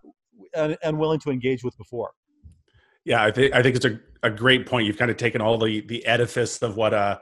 unwilling 0.83 1.18
to 1.20 1.31
engage 1.31 1.62
with 1.62 1.77
before. 1.77 2.11
Yeah 3.05 3.22
i 3.22 3.31
think 3.31 3.55
i 3.55 3.62
think 3.62 3.77
it's 3.77 3.85
a, 3.85 4.01
a 4.22 4.31
great 4.31 4.66
point. 4.66 4.87
You've 4.87 4.99
kind 4.99 5.11
of 5.11 5.16
taken 5.16 5.40
all 5.40 5.59
the 5.59 5.81
the 5.83 6.05
edifice 6.05 6.61
of 6.62 6.77
what 6.77 6.92
a 6.92 7.20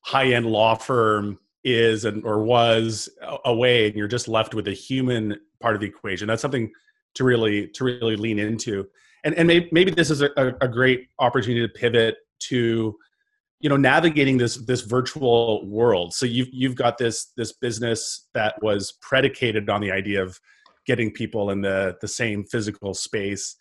high-end 0.00 0.46
law 0.46 0.74
firm 0.74 1.38
is 1.62 2.04
and 2.04 2.24
or 2.24 2.42
was 2.42 3.08
away 3.44 3.86
and 3.86 3.96
you're 3.96 4.08
just 4.08 4.28
left 4.28 4.54
with 4.54 4.66
the 4.66 4.72
human 4.72 5.36
part 5.60 5.74
of 5.74 5.80
the 5.80 5.86
equation. 5.86 6.28
That's 6.28 6.42
something 6.42 6.70
to 7.14 7.24
really 7.24 7.68
to 7.68 7.84
really 7.84 8.16
lean 8.16 8.38
into 8.38 8.88
and 9.24 9.34
and 9.34 9.48
maybe, 9.48 9.68
maybe 9.72 9.90
this 9.90 10.10
is 10.10 10.22
a, 10.22 10.30
a 10.60 10.68
great 10.68 11.08
opportunity 11.18 11.66
to 11.66 11.72
pivot 11.72 12.16
to 12.40 12.96
you 13.60 13.68
know 13.68 13.76
navigating 13.76 14.36
this 14.36 14.56
this 14.66 14.82
virtual 14.82 15.66
world. 15.66 16.12
So 16.14 16.26
you've 16.26 16.48
you've 16.52 16.76
got 16.76 16.98
this 16.98 17.32
this 17.36 17.52
business 17.52 18.28
that 18.34 18.62
was 18.62 18.92
predicated 19.00 19.68
on 19.70 19.80
the 19.80 19.90
idea 19.90 20.22
of 20.22 20.38
getting 20.86 21.10
people 21.10 21.50
in 21.50 21.62
the 21.62 21.96
the 22.00 22.08
same 22.08 22.44
physical 22.44 22.92
space 22.92 23.56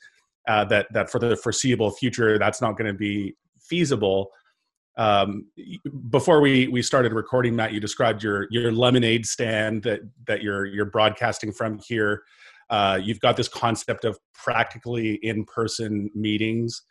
uh, 0.47 0.65
that 0.65 0.87
that 0.91 1.09
for 1.09 1.19
the 1.19 1.37
foreseeable 1.37 1.91
future 1.91 2.37
that's 2.37 2.61
not 2.61 2.77
going 2.77 2.91
to 2.91 2.97
be 2.97 3.35
feasible. 3.59 4.29
Um, 4.95 5.47
before 6.09 6.39
we 6.41 6.67
we 6.67 6.83
started 6.83 7.13
recording 7.13 7.55
matt 7.55 7.73
you 7.73 7.79
described 7.79 8.21
your 8.21 8.47
your 8.51 8.71
lemonade 8.71 9.25
stand 9.25 9.81
that 9.83 10.01
that 10.27 10.43
you're 10.43 10.67
you're 10.67 10.85
broadcasting 10.85 11.51
from 11.51 11.79
here 11.79 12.21
uh, 12.73 12.99
you've 13.01 13.19
got 13.19 13.37
this 13.37 13.47
concept 13.47 14.03
of 14.03 14.17
practically 14.33 15.19
in-person 15.21 16.09
meetings 16.15 16.81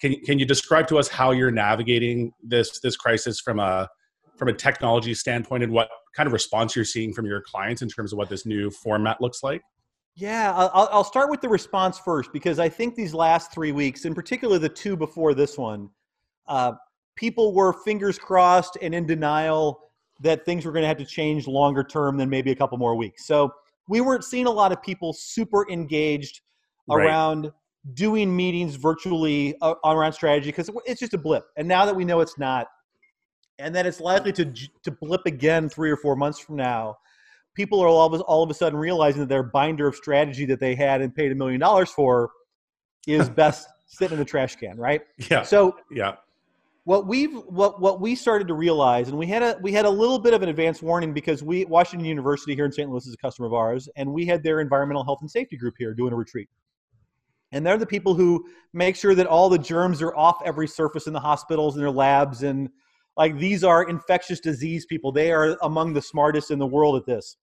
can, 0.00 0.14
can 0.24 0.38
you 0.38 0.44
describe 0.44 0.88
to 0.88 0.98
us 0.98 1.06
how 1.08 1.30
you're 1.30 1.52
navigating 1.52 2.32
this 2.42 2.80
this 2.80 2.96
crisis 2.96 3.38
from 3.40 3.60
a 3.60 3.88
from 4.36 4.48
a 4.48 4.52
technology 4.52 5.14
standpoint 5.14 5.62
and 5.62 5.72
what 5.72 5.88
kind 6.16 6.26
of 6.26 6.32
response 6.32 6.74
you're 6.74 6.84
seeing 6.84 7.12
from 7.12 7.26
your 7.26 7.42
clients 7.42 7.80
in 7.80 7.88
terms 7.88 8.12
of 8.12 8.18
what 8.18 8.28
this 8.28 8.44
new 8.44 8.70
format 8.70 9.20
looks 9.20 9.42
like 9.42 9.62
Yeah, 10.16 10.52
I'll, 10.52 10.88
I'll 10.90 11.04
start 11.04 11.30
with 11.30 11.40
the 11.40 11.48
response 11.48 11.98
first 11.98 12.32
because 12.32 12.58
I 12.58 12.68
think 12.68 12.94
these 12.96 13.14
last 13.14 13.52
three 13.52 13.72
weeks, 13.72 14.04
in 14.04 14.14
particular 14.14 14.58
the 14.58 14.68
two 14.68 14.96
before 14.96 15.34
this 15.34 15.56
one, 15.56 15.88
uh, 16.48 16.72
people 17.14 17.54
were 17.54 17.72
fingers 17.72 18.18
crossed 18.18 18.76
and 18.82 18.94
in 18.94 19.06
denial 19.06 19.80
that 20.20 20.44
things 20.44 20.64
were 20.66 20.72
going 20.72 20.82
to 20.82 20.88
have 20.88 20.98
to 20.98 21.06
change 21.06 21.46
longer 21.46 21.84
term 21.84 22.18
than 22.18 22.28
maybe 22.28 22.50
a 22.50 22.56
couple 22.56 22.76
more 22.76 22.96
weeks. 22.96 23.26
So 23.26 23.52
we 23.90 24.00
weren't 24.00 24.24
seeing 24.24 24.46
a 24.46 24.50
lot 24.50 24.72
of 24.72 24.80
people 24.82 25.12
super 25.12 25.68
engaged 25.70 26.40
Right. 26.88 27.06
around 27.06 27.52
doing 27.94 28.34
meetings 28.34 28.74
virtually 28.74 29.54
uh, 29.62 29.74
around 29.84 30.12
strategy 30.12 30.48
because 30.50 30.70
it's 30.86 31.00
just 31.00 31.14
a 31.14 31.18
blip. 31.18 31.44
And 31.56 31.68
now 31.68 31.86
that 31.86 31.94
we 31.94 32.04
know 32.04 32.20
it's 32.20 32.38
not, 32.38 32.66
and 33.58 33.74
that 33.74 33.86
it's 33.86 34.00
likely 34.00 34.32
to 34.32 34.52
to 34.82 34.90
blip 34.90 35.22
again 35.26 35.68
three 35.68 35.90
or 35.90 35.96
four 35.96 36.16
months 36.16 36.38
from 36.38 36.56
now, 36.56 36.96
people 37.54 37.80
are 37.80 37.86
all 37.86 38.12
of, 38.12 38.20
all 38.22 38.42
of 38.42 38.50
a 38.50 38.54
sudden 38.54 38.78
realizing 38.78 39.20
that 39.20 39.28
their 39.28 39.42
binder 39.42 39.86
of 39.86 39.94
strategy 39.94 40.44
that 40.46 40.60
they 40.60 40.74
had 40.74 41.00
and 41.00 41.14
paid 41.14 41.30
a 41.30 41.34
million 41.34 41.60
dollars 41.60 41.90
for 41.90 42.30
is 43.06 43.28
best 43.42 43.68
sitting 43.86 44.14
in 44.14 44.18
the 44.18 44.24
trash 44.24 44.56
can, 44.56 44.76
right? 44.76 45.02
Yeah. 45.30 45.42
So 45.42 45.76
yeah. 45.92 46.16
What 46.84 47.06
we've 47.06 47.34
what 47.34 47.80
what 47.80 48.00
we 48.00 48.14
started 48.14 48.48
to 48.48 48.54
realize, 48.54 49.08
and 49.08 49.18
we 49.18 49.26
had 49.26 49.42
a 49.42 49.58
we 49.60 49.72
had 49.72 49.84
a 49.84 49.90
little 49.90 50.18
bit 50.18 50.32
of 50.32 50.42
an 50.42 50.48
advance 50.48 50.80
warning 50.80 51.12
because 51.12 51.42
we 51.42 51.64
Washington 51.66 52.06
University 52.06 52.54
here 52.54 52.64
in 52.64 52.72
St. 52.72 52.88
Louis 52.88 53.06
is 53.06 53.14
a 53.14 53.18
customer 53.18 53.46
of 53.46 53.52
ours, 53.52 53.88
and 53.96 54.12
we 54.12 54.24
had 54.24 54.42
their 54.42 54.60
environmental 54.60 55.04
health 55.04 55.18
and 55.20 55.30
safety 55.30 55.56
group 55.56 55.74
here 55.78 55.92
doing 55.92 56.12
a 56.12 56.16
retreat. 56.16 56.48
And 57.52 57.66
they're 57.66 57.78
the 57.78 57.86
people 57.86 58.14
who 58.14 58.46
make 58.72 58.96
sure 58.96 59.14
that 59.14 59.26
all 59.26 59.48
the 59.48 59.58
germs 59.58 60.00
are 60.00 60.16
off 60.16 60.40
every 60.44 60.68
surface 60.68 61.06
in 61.06 61.12
the 61.12 61.20
hospitals 61.20 61.74
and 61.74 61.82
their 61.82 61.90
labs 61.90 62.42
and 62.42 62.70
like 63.16 63.36
these 63.38 63.64
are 63.64 63.82
infectious 63.82 64.40
disease 64.40 64.86
people. 64.86 65.12
They 65.12 65.32
are 65.32 65.58
among 65.62 65.92
the 65.92 66.00
smartest 66.00 66.50
in 66.50 66.58
the 66.58 66.66
world 66.66 66.96
at 66.96 67.06
this. 67.06 67.36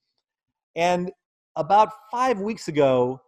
And 0.76 1.12
about 1.56 1.92
five 2.10 2.40
weeks 2.40 2.68
ago, 2.68 3.22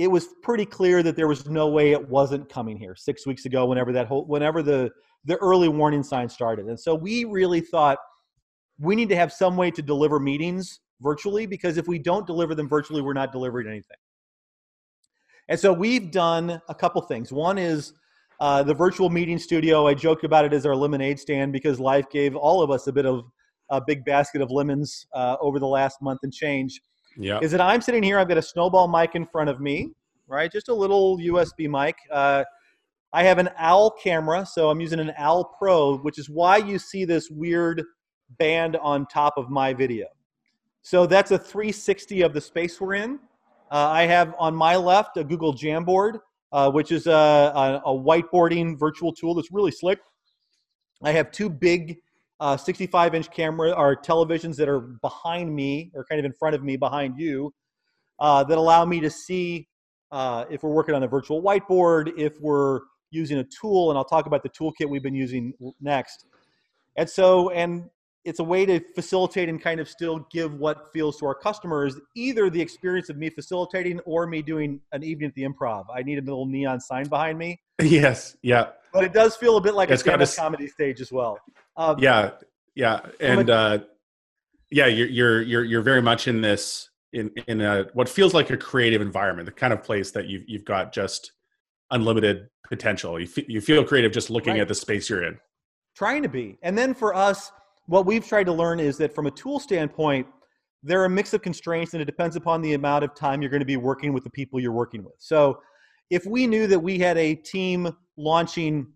it 0.00 0.10
was 0.10 0.28
pretty 0.42 0.64
clear 0.64 1.02
that 1.02 1.14
there 1.14 1.28
was 1.28 1.46
no 1.46 1.68
way 1.68 1.92
it 1.92 2.08
wasn't 2.08 2.48
coming 2.48 2.78
here. 2.78 2.96
Six 2.96 3.26
weeks 3.26 3.44
ago, 3.44 3.66
whenever 3.66 3.92
that 3.92 4.06
whole, 4.06 4.24
whenever 4.24 4.62
the 4.62 4.90
the 5.26 5.36
early 5.36 5.68
warning 5.68 6.02
signs 6.02 6.32
started, 6.32 6.66
and 6.66 6.80
so 6.80 6.94
we 6.94 7.24
really 7.24 7.60
thought 7.60 7.98
we 8.78 8.96
need 8.96 9.10
to 9.10 9.16
have 9.16 9.30
some 9.30 9.58
way 9.58 9.70
to 9.70 9.82
deliver 9.82 10.18
meetings 10.18 10.80
virtually 11.02 11.44
because 11.44 11.76
if 11.76 11.86
we 11.86 11.98
don't 11.98 12.26
deliver 12.26 12.54
them 12.54 12.66
virtually, 12.66 13.02
we're 13.02 13.12
not 13.12 13.30
delivering 13.30 13.68
anything. 13.68 13.98
And 15.50 15.60
so 15.60 15.70
we've 15.70 16.10
done 16.10 16.62
a 16.70 16.74
couple 16.74 17.02
things. 17.02 17.30
One 17.30 17.58
is 17.58 17.92
uh, 18.40 18.62
the 18.62 18.72
virtual 18.72 19.10
meeting 19.10 19.38
studio. 19.38 19.86
I 19.86 19.92
joke 19.92 20.24
about 20.24 20.46
it 20.46 20.54
as 20.54 20.64
our 20.64 20.74
lemonade 20.74 21.20
stand 21.20 21.52
because 21.52 21.78
life 21.78 22.08
gave 22.08 22.34
all 22.36 22.62
of 22.62 22.70
us 22.70 22.86
a 22.86 22.92
bit 22.92 23.04
of 23.04 23.24
a 23.68 23.82
big 23.86 24.02
basket 24.06 24.40
of 24.40 24.50
lemons 24.50 25.06
uh, 25.12 25.36
over 25.42 25.58
the 25.58 25.66
last 25.66 26.00
month 26.00 26.20
and 26.22 26.32
change. 26.32 26.80
Is 27.40 27.50
that 27.52 27.60
I'm 27.60 27.82
sitting 27.82 28.02
here, 28.02 28.18
I've 28.18 28.28
got 28.28 28.38
a 28.38 28.42
snowball 28.42 28.88
mic 28.88 29.14
in 29.14 29.26
front 29.26 29.50
of 29.50 29.60
me, 29.60 29.90
right? 30.26 30.50
Just 30.50 30.68
a 30.68 30.74
little 30.74 31.18
USB 31.18 31.68
mic. 31.68 31.96
Uh, 32.10 32.44
I 33.12 33.24
have 33.24 33.38
an 33.38 33.50
OWL 33.60 33.90
camera, 34.02 34.46
so 34.46 34.70
I'm 34.70 34.80
using 34.80 35.00
an 35.00 35.12
OWL 35.18 35.44
Pro, 35.58 35.98
which 35.98 36.18
is 36.18 36.30
why 36.30 36.56
you 36.56 36.78
see 36.78 37.04
this 37.04 37.28
weird 37.28 37.84
band 38.38 38.76
on 38.76 39.06
top 39.06 39.34
of 39.36 39.50
my 39.50 39.74
video. 39.74 40.06
So 40.82 41.06
that's 41.06 41.30
a 41.30 41.38
360 41.38 42.22
of 42.22 42.32
the 42.32 42.40
space 42.40 42.80
we're 42.80 42.94
in. 42.94 43.18
Uh, 43.70 43.88
I 43.88 44.06
have 44.06 44.34
on 44.38 44.54
my 44.54 44.76
left 44.76 45.16
a 45.16 45.24
Google 45.24 45.52
Jamboard, 45.52 46.20
uh, 46.52 46.70
which 46.70 46.90
is 46.90 47.06
a, 47.06 47.12
a, 47.12 47.82
a, 47.84 47.92
whiteboarding 47.92 48.78
virtual 48.78 49.12
tool 49.12 49.34
that's 49.34 49.52
really 49.52 49.70
slick. 49.70 49.98
I 51.02 51.12
have 51.12 51.30
two 51.30 51.48
big 51.48 51.98
uh, 52.40 52.56
65 52.56 53.14
inch 53.14 53.30
camera 53.30 53.70
or 53.72 53.94
televisions 53.94 54.56
that 54.56 54.68
are 54.68 54.80
behind 54.80 55.54
me 55.54 55.90
or 55.94 56.04
kind 56.04 56.18
of 56.18 56.24
in 56.24 56.32
front 56.32 56.54
of 56.54 56.62
me 56.62 56.76
behind 56.76 57.18
you 57.18 57.52
uh, 58.18 58.42
that 58.44 58.58
allow 58.58 58.84
me 58.84 59.00
to 59.00 59.10
see 59.10 59.68
uh, 60.10 60.44
if 60.50 60.62
we're 60.62 60.72
working 60.72 60.94
on 60.94 61.02
a 61.02 61.08
virtual 61.08 61.42
whiteboard, 61.42 62.12
if 62.18 62.40
we're 62.40 62.80
using 63.10 63.38
a 63.38 63.44
tool, 63.44 63.90
and 63.90 63.98
I'll 63.98 64.04
talk 64.04 64.26
about 64.26 64.42
the 64.42 64.48
toolkit 64.48 64.88
we've 64.88 65.02
been 65.02 65.14
using 65.14 65.52
next. 65.80 66.26
And 66.96 67.08
so, 67.08 67.50
and 67.50 67.88
it's 68.24 68.38
a 68.38 68.44
way 68.44 68.66
to 68.66 68.80
facilitate 68.94 69.48
and 69.48 69.60
kind 69.60 69.80
of 69.80 69.88
still 69.88 70.26
give 70.30 70.54
what 70.54 70.92
feels 70.92 71.18
to 71.18 71.26
our 71.26 71.34
customers 71.34 71.96
either 72.14 72.50
the 72.50 72.60
experience 72.60 73.08
of 73.08 73.16
me 73.16 73.30
facilitating 73.30 73.98
or 74.00 74.26
me 74.26 74.42
doing 74.42 74.80
an 74.92 75.02
evening 75.02 75.28
at 75.28 75.34
the 75.34 75.42
improv. 75.42 75.84
I 75.94 76.02
need 76.02 76.18
a 76.18 76.22
little 76.22 76.46
neon 76.46 76.80
sign 76.80 77.08
behind 77.08 77.38
me. 77.38 77.60
Yes, 77.82 78.36
yeah. 78.42 78.72
But 78.92 79.04
it 79.04 79.12
does 79.12 79.36
feel 79.36 79.56
a 79.56 79.60
bit 79.60 79.74
like 79.74 79.90
it's 79.90 80.02
a 80.02 80.04
stand-up 80.04 80.34
comedy 80.34 80.66
stage 80.66 81.00
as 81.00 81.12
well. 81.12 81.38
Um, 81.76 81.98
yeah, 81.98 82.32
yeah, 82.74 83.00
and 83.20 83.48
a, 83.48 83.54
uh, 83.54 83.78
yeah, 84.70 84.86
you're 84.86 85.08
you're 85.08 85.42
you're 85.42 85.64
you're 85.64 85.82
very 85.82 86.02
much 86.02 86.28
in 86.28 86.40
this 86.40 86.90
in 87.12 87.30
in 87.46 87.60
a 87.60 87.86
what 87.94 88.08
feels 88.08 88.34
like 88.34 88.50
a 88.50 88.56
creative 88.56 89.00
environment, 89.00 89.46
the 89.46 89.52
kind 89.52 89.72
of 89.72 89.82
place 89.82 90.10
that 90.12 90.26
you've 90.26 90.44
you've 90.48 90.64
got 90.64 90.92
just 90.92 91.32
unlimited 91.90 92.48
potential. 92.68 93.18
You 93.18 93.26
f- 93.26 93.48
you 93.48 93.60
feel 93.60 93.84
creative 93.84 94.12
just 94.12 94.30
looking 94.30 94.54
right. 94.54 94.62
at 94.62 94.68
the 94.68 94.74
space 94.74 95.08
you're 95.08 95.24
in. 95.24 95.38
Trying 95.96 96.22
to 96.22 96.28
be, 96.28 96.58
and 96.62 96.76
then 96.76 96.94
for 96.94 97.14
us 97.14 97.50
what 97.90 98.06
we've 98.06 98.24
tried 98.24 98.44
to 98.44 98.52
learn 98.52 98.78
is 98.78 98.96
that 98.98 99.12
from 99.12 99.26
a 99.26 99.30
tool 99.32 99.58
standpoint, 99.58 100.24
there 100.82 101.00
are 101.00 101.06
a 101.06 101.10
mix 101.10 101.34
of 101.34 101.42
constraints 101.42 101.92
and 101.92 102.00
it 102.00 102.04
depends 102.04 102.36
upon 102.36 102.62
the 102.62 102.74
amount 102.74 103.02
of 103.02 103.14
time 103.16 103.42
you're 103.42 103.50
going 103.50 103.60
to 103.60 103.66
be 103.66 103.76
working 103.76 104.12
with 104.12 104.22
the 104.22 104.30
people 104.30 104.60
you're 104.60 104.70
working 104.70 105.02
with. 105.02 105.14
So 105.18 105.58
if 106.10 106.26
we 106.26 106.46
knew 106.46 106.66
that 106.66 106.80
we 106.80 106.98
had 106.98 107.16
a 107.16 107.34
team 107.34 107.96
launching 108.16 108.92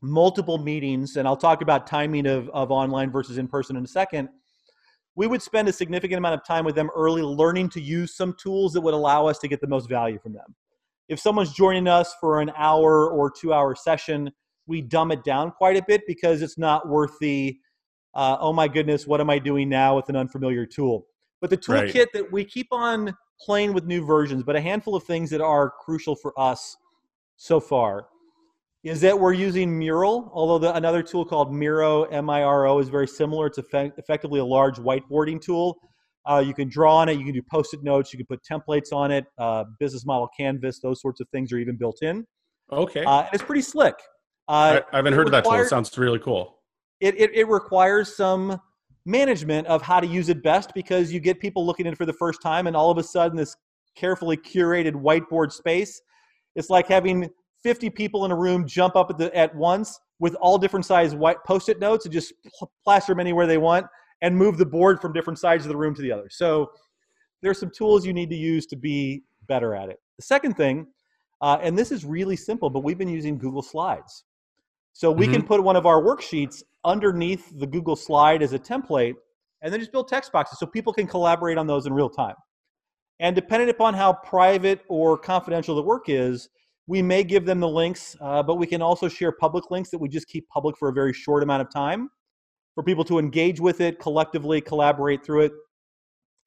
multiple 0.00 0.58
meetings, 0.58 1.16
and 1.16 1.26
I'll 1.26 1.36
talk 1.36 1.60
about 1.60 1.86
timing 1.86 2.26
of, 2.26 2.48
of 2.50 2.70
online 2.70 3.10
versus 3.10 3.38
in 3.38 3.48
person 3.48 3.76
in 3.76 3.84
a 3.84 3.88
second, 3.88 4.28
we 5.16 5.26
would 5.26 5.42
spend 5.42 5.68
a 5.68 5.72
significant 5.72 6.18
amount 6.18 6.34
of 6.34 6.46
time 6.46 6.64
with 6.64 6.76
them 6.76 6.90
early 6.94 7.22
learning 7.22 7.70
to 7.70 7.80
use 7.80 8.16
some 8.16 8.34
tools 8.40 8.72
that 8.72 8.80
would 8.80 8.94
allow 8.94 9.26
us 9.26 9.38
to 9.40 9.48
get 9.48 9.60
the 9.60 9.66
most 9.66 9.88
value 9.88 10.18
from 10.20 10.32
them. 10.32 10.54
If 11.08 11.18
someone's 11.18 11.52
joining 11.52 11.88
us 11.88 12.14
for 12.20 12.40
an 12.40 12.52
hour 12.56 13.10
or 13.10 13.30
two 13.30 13.52
hour 13.52 13.74
session, 13.74 14.30
we 14.66 14.80
dumb 14.80 15.10
it 15.10 15.24
down 15.24 15.50
quite 15.50 15.76
a 15.76 15.82
bit 15.82 16.02
because 16.06 16.40
it's 16.40 16.58
not 16.58 16.88
worth 16.88 17.18
the 17.20 17.58
uh, 18.14 18.36
oh 18.40 18.52
my 18.52 18.66
goodness, 18.66 19.06
what 19.06 19.20
am 19.20 19.30
I 19.30 19.38
doing 19.38 19.68
now 19.68 19.94
with 19.96 20.08
an 20.08 20.16
unfamiliar 20.16 20.66
tool? 20.66 21.06
But 21.40 21.50
the 21.50 21.56
toolkit 21.56 21.94
right. 21.94 22.12
that 22.14 22.32
we 22.32 22.44
keep 22.44 22.68
on 22.72 23.14
playing 23.40 23.72
with 23.72 23.84
new 23.86 24.04
versions, 24.04 24.42
but 24.42 24.56
a 24.56 24.60
handful 24.60 24.94
of 24.94 25.04
things 25.04 25.30
that 25.30 25.40
are 25.40 25.70
crucial 25.70 26.14
for 26.14 26.38
us 26.38 26.76
so 27.36 27.60
far 27.60 28.08
is 28.84 29.00
that 29.00 29.18
we're 29.18 29.32
using 29.32 29.76
Mural, 29.76 30.30
although 30.32 30.58
the, 30.58 30.74
another 30.74 31.02
tool 31.02 31.24
called 31.24 31.52
Miro, 31.52 32.04
M-I-R-O, 32.04 32.78
is 32.78 32.88
very 32.88 33.08
similar. 33.08 33.46
It's 33.46 33.58
effect, 33.58 33.98
effectively 33.98 34.40
a 34.40 34.44
large 34.44 34.76
whiteboarding 34.76 35.40
tool. 35.40 35.78
Uh, 36.28 36.42
you 36.44 36.54
can 36.54 36.68
draw 36.68 36.96
on 36.96 37.08
it. 37.08 37.18
You 37.18 37.24
can 37.24 37.34
do 37.34 37.42
post-it 37.50 37.82
notes. 37.82 38.12
You 38.12 38.18
can 38.18 38.26
put 38.26 38.40
templates 38.48 38.92
on 38.92 39.10
it. 39.10 39.24
Uh, 39.36 39.64
business 39.80 40.06
model 40.06 40.28
canvas. 40.38 40.78
Those 40.80 41.00
sorts 41.00 41.20
of 41.20 41.28
things 41.30 41.52
are 41.52 41.58
even 41.58 41.76
built 41.76 42.02
in. 42.02 42.24
Okay. 42.70 43.04
Uh, 43.04 43.20
and 43.20 43.28
it's 43.32 43.42
pretty 43.42 43.62
slick. 43.62 43.94
I, 44.46 44.82
I, 44.92 44.96
haven't 44.96 45.14
heard 45.14 45.26
of 45.26 45.32
that 45.32 45.44
tool. 45.44 45.54
It 45.54 45.68
sounds 45.68 45.96
really 45.98 46.18
cool 46.18 46.58
it, 47.00 47.18
it, 47.18 47.30
it 47.34 47.48
requires 47.48 48.16
some 48.16 48.60
management 49.08 49.66
of 49.66 49.80
how 49.80 49.98
to 49.98 50.06
use 50.06 50.28
it 50.28 50.42
best 50.42 50.72
because 50.74 51.10
you 51.12 51.18
get 51.18 51.40
people 51.40 51.64
looking 51.64 51.86
in 51.86 51.94
for 51.94 52.04
the 52.04 52.12
first 52.12 52.42
time 52.42 52.66
and 52.66 52.76
all 52.76 52.90
of 52.90 52.98
a 52.98 53.02
sudden 53.02 53.36
this 53.36 53.56
carefully 53.96 54.36
curated 54.36 54.92
whiteboard 54.92 55.50
space 55.50 56.00
it's 56.54 56.68
like 56.68 56.86
having 56.86 57.28
50 57.62 57.88
people 57.90 58.24
in 58.26 58.30
a 58.30 58.36
room 58.36 58.66
jump 58.66 58.96
up 58.96 59.10
at, 59.10 59.16
the, 59.16 59.34
at 59.34 59.54
once 59.54 59.98
with 60.20 60.34
all 60.36 60.58
different 60.58 60.84
size 60.84 61.14
white 61.14 61.38
post-it 61.46 61.80
notes 61.80 62.04
and 62.04 62.12
just 62.12 62.34
plaster 62.84 63.12
them 63.12 63.20
anywhere 63.20 63.46
they 63.46 63.58
want 63.58 63.86
and 64.20 64.36
move 64.36 64.58
the 64.58 64.66
board 64.66 65.00
from 65.00 65.12
different 65.12 65.38
sides 65.38 65.64
of 65.64 65.70
the 65.70 65.76
room 65.76 65.94
to 65.94 66.02
the 66.02 66.12
other. 66.12 66.28
So 66.28 66.70
there's 67.40 67.58
some 67.58 67.70
tools 67.70 68.04
you 68.04 68.12
need 68.12 68.30
to 68.30 68.36
use 68.36 68.66
to 68.66 68.76
be 68.76 69.22
better 69.46 69.74
at 69.74 69.88
it. 69.88 69.98
The 70.18 70.24
second 70.24 70.54
thing 70.56 70.86
uh, 71.40 71.58
and 71.62 71.78
this 71.78 71.92
is 71.92 72.04
really 72.04 72.36
simple 72.36 72.68
but 72.68 72.80
we've 72.80 72.98
been 72.98 73.08
using 73.08 73.38
google 73.38 73.62
slides 73.62 74.24
so 74.98 75.12
we 75.12 75.26
mm-hmm. 75.26 75.34
can 75.34 75.42
put 75.44 75.62
one 75.62 75.76
of 75.76 75.86
our 75.86 76.02
worksheets 76.02 76.64
underneath 76.84 77.56
the 77.56 77.68
Google 77.68 77.94
slide 77.94 78.42
as 78.42 78.52
a 78.52 78.58
template 78.58 79.14
and 79.62 79.72
then 79.72 79.78
just 79.78 79.92
build 79.92 80.08
text 80.08 80.32
boxes 80.32 80.58
so 80.58 80.66
people 80.66 80.92
can 80.92 81.06
collaborate 81.06 81.56
on 81.56 81.68
those 81.68 81.86
in 81.86 81.92
real 81.92 82.10
time. 82.10 82.34
And 83.20 83.36
depending 83.36 83.68
upon 83.68 83.94
how 83.94 84.12
private 84.12 84.80
or 84.88 85.16
confidential 85.16 85.76
the 85.76 85.82
work 85.82 86.08
is, 86.08 86.48
we 86.88 87.00
may 87.00 87.22
give 87.22 87.46
them 87.46 87.60
the 87.60 87.68
links, 87.68 88.16
uh, 88.20 88.42
but 88.42 88.56
we 88.56 88.66
can 88.66 88.82
also 88.82 89.06
share 89.06 89.30
public 89.30 89.70
links 89.70 89.88
that 89.90 89.98
we 89.98 90.08
just 90.08 90.26
keep 90.26 90.48
public 90.48 90.76
for 90.76 90.88
a 90.88 90.92
very 90.92 91.12
short 91.12 91.44
amount 91.44 91.62
of 91.62 91.70
time 91.72 92.10
for 92.74 92.82
people 92.82 93.04
to 93.04 93.20
engage 93.20 93.60
with 93.60 93.80
it, 93.80 94.00
collectively 94.00 94.60
collaborate 94.60 95.24
through 95.24 95.42
it, 95.42 95.52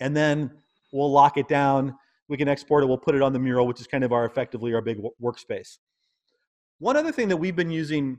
and 0.02 0.14
then 0.14 0.52
we'll 0.92 1.10
lock 1.10 1.38
it 1.38 1.48
down. 1.48 1.96
We 2.28 2.36
can 2.36 2.50
export 2.50 2.84
it. 2.84 2.88
We'll 2.88 2.98
put 2.98 3.16
it 3.16 3.22
on 3.22 3.32
the 3.32 3.40
mural, 3.40 3.66
which 3.66 3.80
is 3.80 3.88
kind 3.88 4.04
of 4.04 4.12
our 4.12 4.26
effectively 4.26 4.74
our 4.74 4.82
big 4.82 5.00
workspace. 5.24 5.78
One 6.80 6.98
other 6.98 7.14
thing 7.14 7.30
that 7.30 7.38
we've 7.38 7.56
been 7.56 7.72
using 7.72 8.18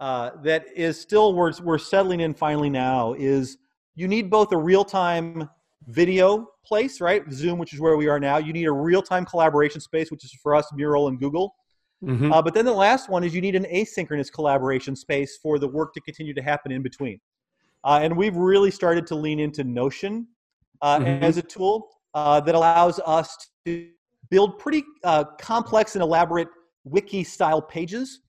uh, 0.00 0.30
that 0.42 0.66
is 0.74 1.00
still 1.00 1.34
we're, 1.34 1.52
we're 1.62 1.78
settling 1.78 2.20
in 2.20 2.34
finally 2.34 2.70
now 2.70 3.14
is 3.14 3.58
you 3.94 4.08
need 4.08 4.30
both 4.30 4.52
a 4.52 4.56
real-time 4.56 5.48
video 5.88 6.48
place 6.64 7.00
right? 7.00 7.22
Zoom 7.32 7.58
which 7.58 7.72
is 7.74 7.80
where 7.80 7.96
we 7.96 8.08
are 8.08 8.18
now. 8.18 8.38
You 8.38 8.52
need 8.52 8.66
a 8.66 8.72
real-time 8.72 9.24
collaboration 9.24 9.80
space 9.80 10.10
which 10.10 10.24
is 10.24 10.32
for 10.42 10.54
us 10.54 10.70
mural 10.74 11.08
and 11.08 11.18
google. 11.18 11.54
Mm-hmm. 12.02 12.32
uh, 12.32 12.42
but 12.42 12.52
then 12.52 12.66
the 12.66 12.72
last 12.72 13.08
one 13.08 13.24
is 13.24 13.34
you 13.34 13.40
need 13.40 13.54
an 13.54 13.64
asynchronous 13.64 14.30
collaboration 14.30 14.94
space 14.94 15.38
for 15.42 15.58
the 15.58 15.68
work 15.68 15.94
to 15.94 16.00
continue 16.02 16.34
to 16.34 16.42
happen 16.42 16.70
in 16.70 16.82
between. 16.82 17.18
Uh, 17.82 18.00
and 18.02 18.14
we've 18.14 18.36
really 18.36 18.70
started 18.70 19.06
to 19.06 19.14
lean 19.14 19.40
into 19.40 19.64
notion 19.64 20.26
uh, 20.82 20.98
mm-hmm. 20.98 21.24
as 21.24 21.38
a 21.38 21.42
tool 21.42 21.88
uh, 22.14 22.40
that 22.40 22.54
allows 22.54 23.00
us 23.06 23.36
to 23.64 23.88
build 24.30 24.58
pretty 24.58 24.84
uh, 25.04 25.24
complex 25.40 25.94
and 25.94 26.02
elaborate 26.02 26.48
wiki 26.84 27.24
style 27.24 27.62
pages 27.62 28.20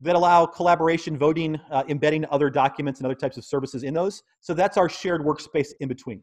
that 0.00 0.14
allow 0.14 0.46
collaboration, 0.46 1.18
voting, 1.18 1.58
uh, 1.70 1.82
embedding 1.88 2.24
other 2.30 2.50
documents 2.50 3.00
and 3.00 3.06
other 3.06 3.14
types 3.14 3.36
of 3.36 3.44
services 3.44 3.82
in 3.82 3.94
those. 3.94 4.22
So 4.40 4.54
that's 4.54 4.76
our 4.76 4.88
shared 4.88 5.22
workspace 5.22 5.70
in 5.80 5.88
between. 5.88 6.22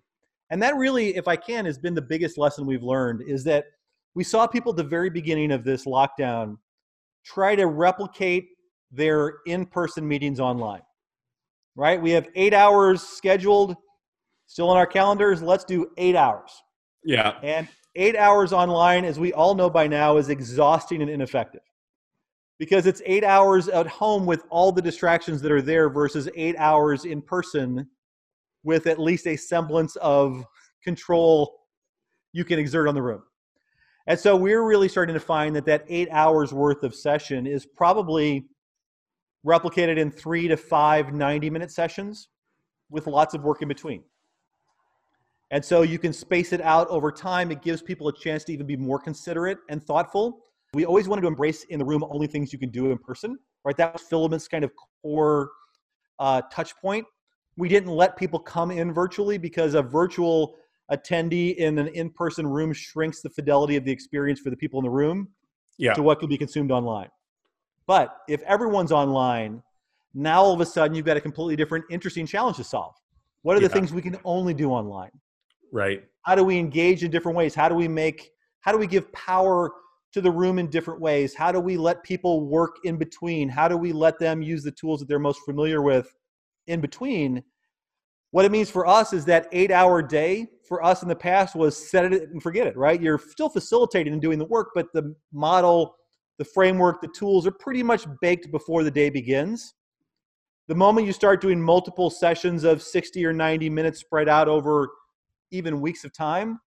And 0.50 0.62
that 0.62 0.76
really, 0.76 1.16
if 1.16 1.28
I 1.28 1.36
can, 1.36 1.66
has 1.66 1.78
been 1.78 1.94
the 1.94 2.02
biggest 2.02 2.38
lesson 2.38 2.66
we've 2.66 2.84
learned 2.84 3.22
is 3.28 3.44
that 3.46 3.66
we 4.14 4.24
saw 4.24 4.48
people 4.48 4.72
at 4.72 4.78
the 4.78 4.84
very 4.84 5.10
beginning 5.10 5.52
of 5.52 5.64
this 5.64 5.86
lockdown 5.86 6.58
try 7.26 7.56
to 7.56 7.66
replicate 7.68 8.50
their 8.92 9.38
in 9.46 9.66
person 9.66 10.08
meetings 10.08 10.40
online. 10.40 10.82
Right? 11.76 12.02
We 12.02 12.12
have 12.12 12.30
eight 12.36 12.54
hours 12.54 13.02
scheduled. 13.02 13.76
Still 14.48 14.70
on 14.70 14.78
our 14.78 14.86
calendars, 14.86 15.42
let's 15.42 15.66
do 15.66 15.88
eight 15.98 16.16
hours. 16.16 16.52
Yeah. 17.04 17.34
And 17.42 17.68
eight 17.96 18.16
hours 18.16 18.54
online, 18.54 19.04
as 19.04 19.20
we 19.20 19.34
all 19.34 19.56
know 19.56 19.72
by 19.72 19.88
now, 19.88 20.18
is 20.18 20.30
exhausting 20.30 21.02
and 21.02 21.10
ineffective 21.10 21.62
because 22.58 22.86
it's 22.86 23.02
eight 23.06 23.24
hours 23.24 23.68
at 23.68 23.88
home 23.88 24.26
with 24.26 24.44
all 24.50 24.72
the 24.72 24.82
distractions 24.82 25.42
that 25.42 25.52
are 25.52 25.62
there 25.62 25.90
versus 25.90 26.30
eight 26.36 26.56
hours 26.58 27.06
in 27.06 27.22
person 27.22 27.88
with 28.64 28.88
at 28.88 29.00
least 29.00 29.28
a 29.28 29.36
semblance 29.36 29.96
of 29.98 30.44
control 30.84 31.62
you 32.32 32.46
can 32.46 32.60
exert 32.60 32.88
on 32.88 32.96
the 32.96 33.02
room. 33.02 33.24
And 34.08 34.20
so 34.20 34.36
we're 34.36 34.64
really 34.64 34.88
starting 34.88 35.14
to 35.14 35.20
find 35.20 35.56
that 35.56 35.66
that 35.66 35.86
eight 35.88 36.10
hours 36.12 36.54
worth 36.54 36.84
of 36.84 36.94
session 36.94 37.48
is 37.48 37.66
probably 37.66 38.46
replicated 39.46 39.98
in 39.98 40.12
three 40.12 40.48
to 40.48 40.58
five 40.58 41.14
90 41.14 41.50
minute 41.50 41.72
sessions 41.72 42.30
with 42.90 43.08
lots 43.08 43.34
of 43.34 43.44
work 43.44 43.62
in 43.62 43.68
between. 43.68 44.04
And 45.52 45.64
so 45.64 45.84
you 45.84 46.00
can 46.00 46.14
space 46.14 46.54
it 46.54 46.62
out 46.62 46.88
over 46.90 47.12
time. 47.12 47.52
It 47.52 47.62
gives 47.62 47.82
people 47.82 48.08
a 48.08 48.14
chance 48.14 48.44
to 48.46 48.54
even 48.54 48.66
be 48.66 48.76
more 48.76 49.00
considerate 49.00 49.60
and 49.70 49.84
thoughtful. 49.84 50.40
We 50.76 50.84
always 50.84 51.08
wanted 51.08 51.22
to 51.22 51.28
embrace 51.28 51.64
in 51.64 51.80
the 51.80 51.86
room 51.86 52.04
only 52.10 52.28
things 52.28 52.52
you 52.52 52.60
can 52.60 52.68
do 52.70 52.92
in 52.92 52.98
person, 52.98 53.40
right? 53.64 53.78
That 53.78 53.94
was 53.94 54.02
Filament's 54.02 54.46
kind 54.50 54.66
of 54.66 54.72
core 55.02 55.52
uh, 56.20 56.42
touch 56.52 56.76
point. 56.76 57.06
We 57.56 57.70
didn't 57.70 57.92
let 57.92 58.18
people 58.18 58.40
come 58.40 58.72
in 58.72 58.94
virtually 58.94 59.38
because 59.38 59.74
a 59.74 59.82
virtual 59.82 60.58
attendee 60.92 61.56
in 61.56 61.78
an 61.78 61.88
in 61.88 62.10
person 62.10 62.46
room 62.46 62.74
shrinks 62.74 63.22
the 63.22 63.30
fidelity 63.30 63.78
of 63.78 63.86
the 63.86 63.92
experience 63.92 64.42
for 64.42 64.50
the 64.50 64.58
people 64.58 64.78
in 64.82 64.84
the 64.84 64.90
room 64.90 65.30
Yeah. 65.78 65.94
to 65.94 66.04
what 66.04 66.20
can 66.20 66.28
be 66.28 66.38
consumed 66.38 66.72
online. 66.72 67.08
But 67.88 68.18
if 68.28 68.42
everyone's 68.42 68.92
online, 68.92 69.64
now 70.14 70.42
all 70.42 70.54
of 70.54 70.60
a 70.60 70.66
sudden 70.66 70.94
you've 70.94 71.06
got 71.06 71.16
a 71.16 71.22
completely 71.22 71.56
different, 71.56 71.86
interesting 71.90 72.26
challenge 72.26 72.58
to 72.58 72.66
solve. 72.66 72.96
What 73.44 73.56
are 73.56 73.62
the 73.62 73.68
Yeah. 73.68 73.72
things 73.72 73.94
we 73.94 74.02
can 74.02 74.18
only 74.26 74.54
do 74.54 74.72
online? 74.72 75.12
Right. 75.72 76.04
How 76.24 76.36
do 76.36 76.44
we 76.44 76.58
engage 76.60 77.06
in 77.06 77.12
different 77.12 77.38
ways? 77.38 77.56
How 77.56 77.70
do 77.70 77.76
we 77.76 77.88
make, 77.88 78.34
how 78.60 78.74
do 78.74 78.78
we 78.78 78.88
give 78.88 79.10
power 79.14 79.72
to 80.16 80.22
the 80.22 80.32
room 80.32 80.60
in 80.60 80.70
different 80.70 81.02
ways? 81.02 81.36
How 81.36 81.52
do 81.52 81.60
we 81.60 81.76
let 81.76 82.02
people 82.02 82.48
work 82.48 82.78
in 82.86 82.96
between? 82.96 83.50
How 83.50 83.68
do 83.68 83.76
we 83.76 83.92
let 83.92 84.18
them 84.18 84.42
use 84.42 84.64
the 84.64 84.72
tools 84.72 85.02
that 85.02 85.10
they're 85.10 85.20
most 85.20 85.42
familiar 85.42 85.82
with 85.82 86.08
in 86.68 86.80
between? 86.80 87.44
What 88.32 88.46
it 88.46 88.52
means 88.52 88.70
for 88.70 88.88
us 88.88 89.12
is 89.12 89.26
that 89.26 89.50
eight 89.52 89.72
hour 89.72 90.02
day 90.02 90.48
for 90.70 90.82
us 90.82 91.04
in 91.04 91.10
the 91.10 91.18
past 91.18 91.54
was 91.54 91.76
set 91.92 92.14
it 92.14 92.30
and 92.32 92.42
forget 92.42 92.66
it, 92.66 92.78
right? 92.78 93.02
You're 93.02 93.20
still 93.20 93.50
facilitating 93.50 94.14
and 94.14 94.22
doing 94.22 94.40
the 94.40 94.46
work, 94.46 94.70
but 94.74 94.88
the 94.94 95.14
model, 95.34 95.98
the 96.38 96.46
framework, 96.46 97.02
the 97.02 97.10
tools 97.10 97.46
are 97.46 97.52
pretty 97.52 97.84
much 97.84 98.06
baked 98.22 98.50
before 98.52 98.86
the 98.86 98.92
day 98.92 99.10
begins. 99.10 99.74
The 100.70 100.76
moment 100.76 101.08
you 101.08 101.12
start 101.14 101.42
doing 101.42 101.62
multiple 101.62 102.10
sessions 102.10 102.64
of 102.64 102.82
60 102.82 103.26
or 103.26 103.34
90 103.34 103.70
minutes 103.70 104.00
spread 104.00 104.30
out 104.30 104.48
over 104.48 104.88
even 105.52 105.82
weeks 105.82 106.06
of 106.06 106.14
time, 106.14 106.62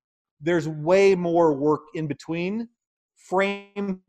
there's 0.41 0.67
way 0.67 1.13
more 1.13 1.53
work 1.53 1.81
in 1.93 2.07
between. 2.07 2.69
Frame 3.29 4.01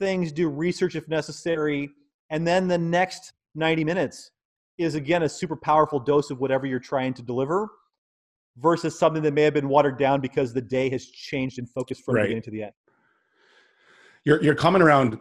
things, 0.00 0.32
do 0.32 0.48
research 0.48 0.96
if 0.96 1.06
necessary, 1.08 1.90
and 2.30 2.44
then 2.44 2.66
the 2.66 2.78
next 2.78 3.32
90 3.54 3.84
minutes 3.84 4.32
is 4.78 4.96
again 4.96 5.22
a 5.22 5.28
super 5.28 5.56
powerful 5.56 6.00
dose 6.00 6.30
of 6.30 6.40
whatever 6.40 6.66
you're 6.66 6.80
trying 6.80 7.14
to 7.14 7.22
deliver 7.22 7.68
versus 8.56 8.98
something 8.98 9.22
that 9.22 9.32
may 9.32 9.42
have 9.42 9.54
been 9.54 9.68
watered 9.68 9.96
down 9.96 10.20
because 10.20 10.52
the 10.52 10.60
day 10.60 10.90
has 10.90 11.06
changed 11.06 11.60
in 11.60 11.66
focus 11.66 12.00
from 12.00 12.16
Right. 12.16 12.22
the 12.22 12.26
beginning 12.26 12.42
to 12.42 12.50
the 12.50 12.62
end. 12.64 12.72
Your 14.24 14.42
your 14.42 14.56
comment 14.56 14.82
around 14.82 15.20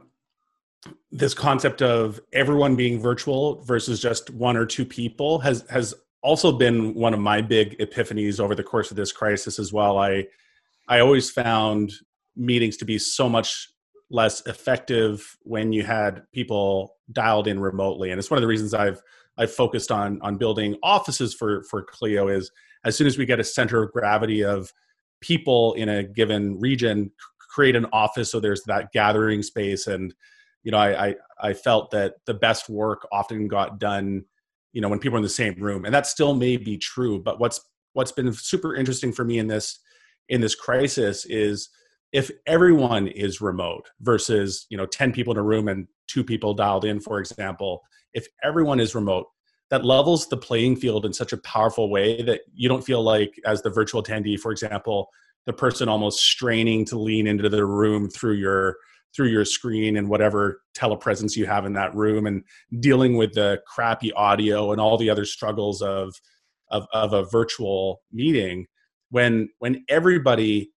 this 1.11 1.35
concept 1.35 1.83
of 1.83 2.19
everyone 2.33 2.75
being 2.75 2.99
virtual 2.99 3.61
versus 3.63 3.99
just 3.99 4.31
one 4.31 4.57
or 4.57 4.65
two 4.65 4.85
people 4.85 5.39
has 5.39 5.63
has 5.69 5.93
also 6.23 6.51
been 6.51 6.95
one 6.95 7.13
of 7.13 7.19
my 7.19 7.41
big 7.41 7.77
epiphanies 7.77 8.39
over 8.39 8.55
the 8.55 8.63
course 8.63 8.89
of 8.89 8.97
this 8.97 9.11
crisis 9.11 9.59
as 9.59 9.71
well. 9.71 9.99
I 9.99 10.25
I 10.87 10.99
always 10.99 11.29
found 11.29 11.93
meetings 12.37 12.77
to 12.77 12.85
be 12.85 12.97
so 12.97 13.27
much 13.27 13.69
less 14.09 14.45
effective 14.45 15.35
when 15.41 15.73
you 15.73 15.83
had 15.83 16.23
people 16.31 16.95
dialed 17.11 17.47
in 17.47 17.59
remotely, 17.59 18.11
and 18.11 18.19
it's 18.19 18.31
one 18.31 18.37
of 18.37 18.41
the 18.41 18.47
reasons 18.47 18.73
I've 18.73 19.01
I've 19.37 19.53
focused 19.53 19.91
on 19.91 20.19
on 20.21 20.37
building 20.37 20.75
offices 20.83 21.33
for 21.33 21.63
for 21.63 21.83
Clio. 21.83 22.27
Is 22.27 22.51
as 22.85 22.95
soon 22.95 23.07
as 23.07 23.17
we 23.17 23.25
get 23.25 23.39
a 23.39 23.43
center 23.43 23.83
of 23.83 23.91
gravity 23.91 24.43
of 24.43 24.71
people 25.19 25.73
in 25.73 25.89
a 25.89 26.03
given 26.03 26.59
region, 26.59 27.11
create 27.57 27.75
an 27.75 27.87
office 27.91 28.29
so 28.31 28.39
there's 28.39 28.61
that 28.67 28.91
gathering 28.91 29.41
space 29.41 29.87
and 29.87 30.13
you 30.63 30.71
know 30.71 30.77
I, 30.77 31.07
I 31.07 31.15
i 31.41 31.53
felt 31.53 31.89
that 31.89 32.13
the 32.27 32.35
best 32.35 32.69
work 32.69 33.07
often 33.11 33.47
got 33.47 33.79
done 33.79 34.25
you 34.73 34.81
know 34.81 34.89
when 34.89 34.99
people 34.99 35.15
are 35.15 35.19
in 35.19 35.23
the 35.23 35.29
same 35.29 35.55
room 35.55 35.83
and 35.83 35.91
that 35.91 36.05
still 36.05 36.35
may 36.35 36.57
be 36.57 36.77
true 36.77 37.19
but 37.19 37.39
what's 37.39 37.59
what's 37.93 38.11
been 38.11 38.31
super 38.31 38.75
interesting 38.75 39.11
for 39.11 39.25
me 39.25 39.39
in 39.39 39.47
this 39.47 39.79
in 40.29 40.39
this 40.39 40.53
crisis 40.53 41.25
is 41.25 41.69
if 42.11 42.31
everyone 42.45 43.07
is 43.07 43.41
remote 43.41 43.89
versus 44.01 44.65
you 44.69 44.77
know 44.77 44.85
10 44.85 45.11
people 45.11 45.33
in 45.33 45.37
a 45.37 45.43
room 45.43 45.67
and 45.67 45.87
two 46.07 46.23
people 46.23 46.53
dialed 46.53 46.85
in 46.85 46.99
for 46.99 47.19
example 47.19 47.81
if 48.13 48.27
everyone 48.43 48.79
is 48.79 48.95
remote 48.95 49.27
that 49.69 49.83
levels 49.83 50.27
the 50.27 50.37
playing 50.37 50.75
field 50.75 51.05
in 51.05 51.11
such 51.11 51.33
a 51.33 51.37
powerful 51.37 51.89
way 51.89 52.21
that 52.21 52.41
you 52.53 52.69
don't 52.69 52.85
feel 52.85 53.03
like 53.03 53.33
as 53.45 53.61
the 53.61 53.69
virtual 53.69 54.01
attendee 54.01 54.39
for 54.39 54.51
example 54.51 55.09
the 55.45 55.53
person 55.53 55.89
almost 55.89 56.19
straining 56.19 56.85
to 56.85 56.97
lean 56.97 57.27
into 57.27 57.49
the 57.49 57.65
room 57.65 58.09
through 58.09 58.33
your 58.33 58.77
through 59.15 59.27
your 59.27 59.45
screen 59.45 59.97
and 59.97 60.09
whatever 60.09 60.61
telepresence 60.77 61.35
you 61.35 61.45
have 61.45 61.65
in 61.65 61.73
that 61.73 61.93
room 61.95 62.27
and 62.27 62.43
dealing 62.79 63.17
with 63.17 63.33
the 63.33 63.59
crappy 63.65 64.11
audio 64.13 64.71
and 64.71 64.79
all 64.79 64.97
the 64.97 65.09
other 65.09 65.25
struggles 65.25 65.81
of 65.81 66.13
of, 66.69 66.85
of 66.93 67.13
a 67.13 67.25
virtual 67.25 68.01
meeting 68.11 68.65
when 69.09 69.49
when 69.59 69.83
everybody 69.89 70.69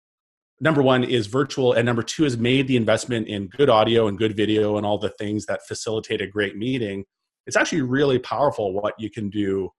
number 0.61 0.83
one 0.83 1.03
is 1.03 1.27
virtual 1.27 1.73
and 1.73 1.87
number 1.87 2.03
two 2.03 2.25
is 2.25 2.37
made 2.37 2.69
the 2.69 2.77
investment 2.77 3.29
in 3.29 3.49
good 3.49 3.71
audio 3.71 4.09
and 4.09 4.19
good 4.19 4.37
video 4.37 4.77
and 4.77 4.85
all 4.85 4.99
the 4.99 5.09
things 5.11 5.47
that 5.47 5.67
facilitate 5.67 6.21
a 6.21 6.27
great 6.27 6.57
meeting. 6.57 7.05
It's 7.47 7.57
actually 7.57 7.83
really 7.83 8.19
powerful 8.19 8.75
what 8.75 8.95
you 8.99 9.11
can 9.11 9.31
do 9.31 9.71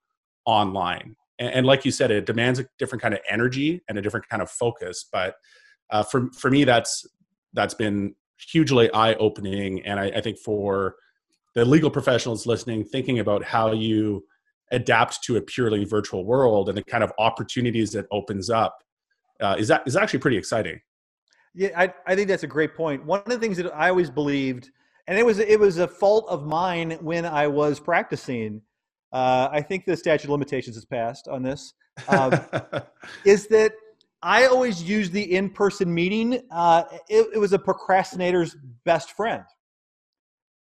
online. 0.45 1.15
And, 1.39 1.53
and 1.53 1.65
like 1.65 1.86
you 1.86 1.91
said 1.91 2.11
it 2.11 2.25
demands 2.25 2.59
a 2.59 2.65
different 2.79 3.01
kind 3.01 3.13
of 3.13 3.19
energy 3.29 3.82
and 3.88 3.97
a 3.97 4.01
different 4.01 4.27
kind 4.27 4.41
of 4.41 4.49
focus 4.49 5.05
but 5.11 5.36
uh, 5.91 6.03
for 6.03 6.32
for 6.32 6.49
me 6.49 6.63
that's 6.63 7.05
that's 7.53 7.73
been 7.73 8.15
hugely 8.51 8.91
eye 8.93 9.13
opening 9.15 9.86
and 9.86 9.99
I, 9.99 10.05
I 10.05 10.21
think 10.21 10.39
for 10.39 10.95
the 11.53 11.65
legal 11.65 11.91
professionals 11.91 12.47
listening 12.47 12.86
thinking 12.86 13.19
about 13.19 13.43
how 13.43 13.73
you 13.73 14.23
adapt 14.71 15.21
to 15.23 15.36
a 15.36 15.41
purely 15.41 15.84
virtual 15.84 16.25
world 16.25 16.69
and 16.69 16.77
the 16.77 16.84
kind 16.84 17.03
of 17.03 17.11
opportunities 17.19 17.91
that 17.91 18.05
opens 18.09 18.49
up 18.49 18.79
uh, 19.41 19.55
is 19.57 19.67
that 19.67 19.83
is 19.85 19.95
actually 19.95 20.19
pretty 20.19 20.37
exciting 20.37 20.79
Yeah, 21.53 21.69
I, 21.75 21.93
I 22.07 22.15
think 22.15 22.27
that's 22.27 22.43
a 22.43 22.47
great 22.47 22.75
point. 22.75 23.03
One 23.05 23.19
of 23.19 23.25
the 23.25 23.39
things 23.39 23.57
that 23.57 23.73
I 23.75 23.89
always 23.89 24.09
believed, 24.09 24.69
and 25.07 25.17
it 25.17 25.25
was 25.25 25.39
it 25.39 25.59
was 25.59 25.77
a 25.77 25.87
fault 25.87 26.25
of 26.29 26.45
mine 26.45 26.97
when 27.01 27.25
I 27.25 27.47
was 27.47 27.79
practicing. 27.79 28.61
Uh, 29.11 29.49
I 29.51 29.61
think 29.61 29.85
the 29.85 29.97
statute 29.97 30.25
of 30.25 30.29
limitations 30.29 30.75
has 30.77 30.85
passed 30.85 31.27
on 31.27 31.43
this. 31.43 31.73
Um, 32.07 32.39
is 33.25 33.47
that 33.47 33.73
I 34.23 34.45
always 34.45 34.81
used 34.81 35.11
the 35.11 35.35
in-person 35.35 35.93
meeting. 35.93 36.41
Uh, 36.51 36.83
it, 37.09 37.27
it 37.33 37.37
was 37.37 37.53
a 37.53 37.59
procrastinator's 37.59 38.55
best 38.85 39.11
friend, 39.13 39.43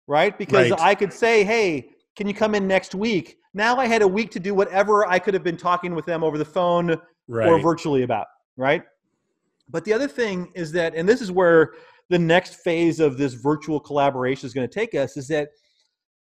right? 0.06 0.36
Because 0.36 0.70
Right. 0.70 0.80
I 0.80 0.94
could 0.94 1.12
say, 1.12 1.44
"Hey, 1.44 1.90
can 2.16 2.26
you 2.26 2.34
come 2.34 2.54
in 2.54 2.66
next 2.66 2.94
week?" 2.94 3.36
Now 3.52 3.76
I 3.76 3.86
had 3.86 4.02
a 4.02 4.08
week 4.08 4.30
to 4.32 4.40
do 4.40 4.54
whatever 4.54 5.06
I 5.06 5.18
could 5.18 5.34
have 5.34 5.42
been 5.42 5.56
talking 5.56 5.94
with 5.94 6.06
them 6.06 6.22
over 6.22 6.38
the 6.38 6.44
phone 6.44 6.96
right 7.28 7.48
or 7.48 7.60
virtually 7.60 8.02
about, 8.02 8.26
right? 8.60 8.82
But 9.70 9.84
the 9.84 9.92
other 9.92 10.06
thing 10.06 10.52
is 10.54 10.70
that, 10.72 10.94
and 10.94 11.08
this 11.08 11.22
is 11.22 11.32
where 11.32 11.72
the 12.10 12.18
next 12.18 12.56
phase 12.56 13.00
of 13.00 13.16
this 13.16 13.34
virtual 13.34 13.80
collaboration 13.80 14.46
is 14.46 14.52
going 14.52 14.68
to 14.68 14.72
take 14.72 14.94
us, 14.94 15.16
is 15.16 15.26
that 15.28 15.48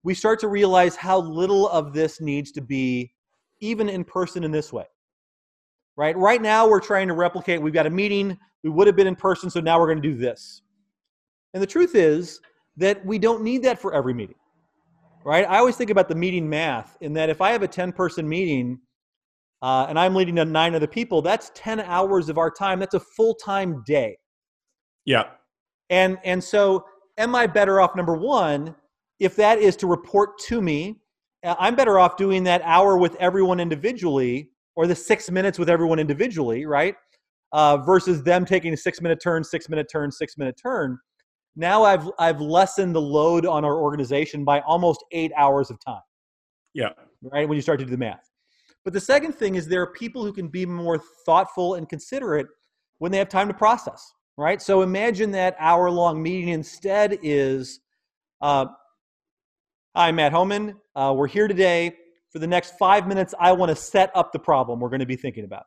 we 0.03 0.15
start 0.15 0.39
to 0.41 0.49
realize 0.49 0.95
how 0.95 1.21
little 1.21 1.69
of 1.71 1.93
this 1.93 2.21
needs 2.21 2.53
to 2.53 2.61
be 2.61 3.13
even 3.61 3.89
in 3.89 4.05
person 4.05 4.45
in 4.45 4.51
this 4.51 4.73
way. 4.73 4.85
Right? 5.97 6.17
Right 6.17 6.43
now, 6.43 6.69
we're 6.69 6.81
trying 6.81 7.09
to 7.09 7.15
replicate, 7.15 7.61
we've 7.61 7.73
got 7.73 7.87
a 7.87 7.91
meeting, 7.91 8.37
we 8.63 8.71
would 8.71 8.87
have 8.87 8.95
been 8.95 9.07
in 9.07 9.17
person, 9.17 9.51
so 9.51 9.61
now 9.61 9.81
we're 9.81 9.87
going 9.87 10.03
to 10.03 10.09
do 10.09 10.17
this. 10.17 10.63
And 11.55 11.63
the 11.63 11.67
truth 11.67 11.95
is 11.95 12.41
that 12.77 13.05
we 13.05 13.19
don't 13.19 13.43
need 13.43 13.63
that 13.63 13.81
for 13.81 13.95
every 13.95 14.15
meeting. 14.15 14.37
Right? 15.25 15.47
I 15.49 15.59
always 15.59 15.77
think 15.77 15.91
about 15.91 16.09
the 16.09 16.15
meeting 16.15 16.49
math 16.49 16.97
in 17.01 17.13
that 17.15 17.31
if 17.31 17.41
I 17.41 17.51
have 17.51 17.63
a 17.63 17.69
10 17.69 17.93
person 17.93 18.29
meeting, 18.29 18.79
uh, 19.63 19.87
and 19.89 19.99
I'm 19.99 20.15
leading 20.15 20.37
to 20.37 20.45
nine 20.45 20.75
other 20.75 20.87
people, 20.87 21.23
that's 21.23 21.51
10 21.55 21.81
hours 21.81 22.29
of 22.29 22.39
our 22.39 22.51
time. 22.51 22.79
That's 22.79 22.95
a 22.95 23.01
full 23.01 23.35
time 23.35 23.83
day. 23.87 24.19
yeah 25.05 25.25
And, 25.91 26.19
and 26.25 26.43
so, 26.43 26.85
am 27.17 27.35
I 27.35 27.47
better 27.47 27.81
off, 27.81 27.97
number 27.97 28.17
one, 28.17 28.75
if 29.19 29.35
that 29.37 29.59
is 29.59 29.77
to 29.77 29.87
report 29.87 30.39
to 30.47 30.61
me? 30.61 31.01
uh, 31.45 31.55
I'm 31.59 31.75
better 31.75 31.99
off 31.99 32.17
doing 32.17 32.45
that 32.45 32.63
hour 32.65 32.97
with 32.97 33.15
everyone 33.17 33.61
individually 33.61 34.51
or 34.77 34.87
the 34.87 34.95
six 34.95 35.31
minutes 35.31 35.59
with 35.59 35.69
everyone 35.69 35.99
individually, 35.99 36.67
right? 36.67 36.95
Uh, 37.53 37.79
versus 37.79 38.23
them 38.23 38.45
taking 38.45 38.73
a 38.73 38.77
six 38.77 39.01
minute 39.01 39.21
turn, 39.23 39.43
six 39.43 39.69
minute 39.69 39.89
turn, 39.91 40.11
six 40.13 40.37
minute 40.37 40.57
turn. 40.61 40.99
Now 41.57 41.83
I've, 41.83 42.09
I've 42.19 42.41
lessened 42.41 42.95
the 42.95 43.01
load 43.01 43.47
on 43.47 43.65
our 43.65 43.77
organization 43.77 44.45
by 44.45 44.61
almost 44.61 45.05
eight 45.13 45.33
hours 45.37 45.71
of 45.71 45.79
time 45.81 46.03
yeah 46.75 46.91
right? 47.23 47.49
When 47.49 47.57
you 47.57 47.63
start 47.63 47.79
to 47.81 47.85
do 47.85 47.91
the 47.91 47.97
math. 47.97 48.31
But 48.89 48.95
the 48.95 49.01
second 49.01 49.33
thing 49.33 49.57
is 49.57 49.69
there 49.69 49.83
are 49.83 49.93
people 49.93 50.25
who 50.25 50.33
can 50.33 50.49
be 50.49 50.65
more 50.65 50.99
thoughtful 51.27 51.75
and 51.75 51.87
considerate 51.87 52.47
when 53.01 53.13
they 53.13 53.19
have 53.19 53.29
time 53.29 53.47
to 53.49 53.53
process, 53.53 54.15
right? 54.39 54.63
So 54.63 54.81
imagine 54.81 55.31
that 55.33 55.57
hour 55.59 55.91
long 55.91 56.23
meeting 56.23 56.49
instead 56.49 57.19
is 57.23 57.81
uh, 58.41 58.65
Hi, 59.95 60.11
Matt 60.11 60.33
Homan. 60.33 60.75
Uh, 60.97 61.13
we're 61.15 61.27
here 61.27 61.47
today. 61.49 61.99
For 62.31 62.39
the 62.39 62.47
next 62.47 62.79
five 62.79 63.07
minutes, 63.07 63.35
I 63.39 63.53
want 63.53 63.69
to 63.69 63.77
set 63.77 64.11
up 64.15 64.33
the 64.33 64.39
problem 64.39 64.81
we're 64.81 64.89
going 64.89 65.01
to 65.01 65.07
be 65.07 65.17
thinking 65.17 65.45
about. 65.45 65.65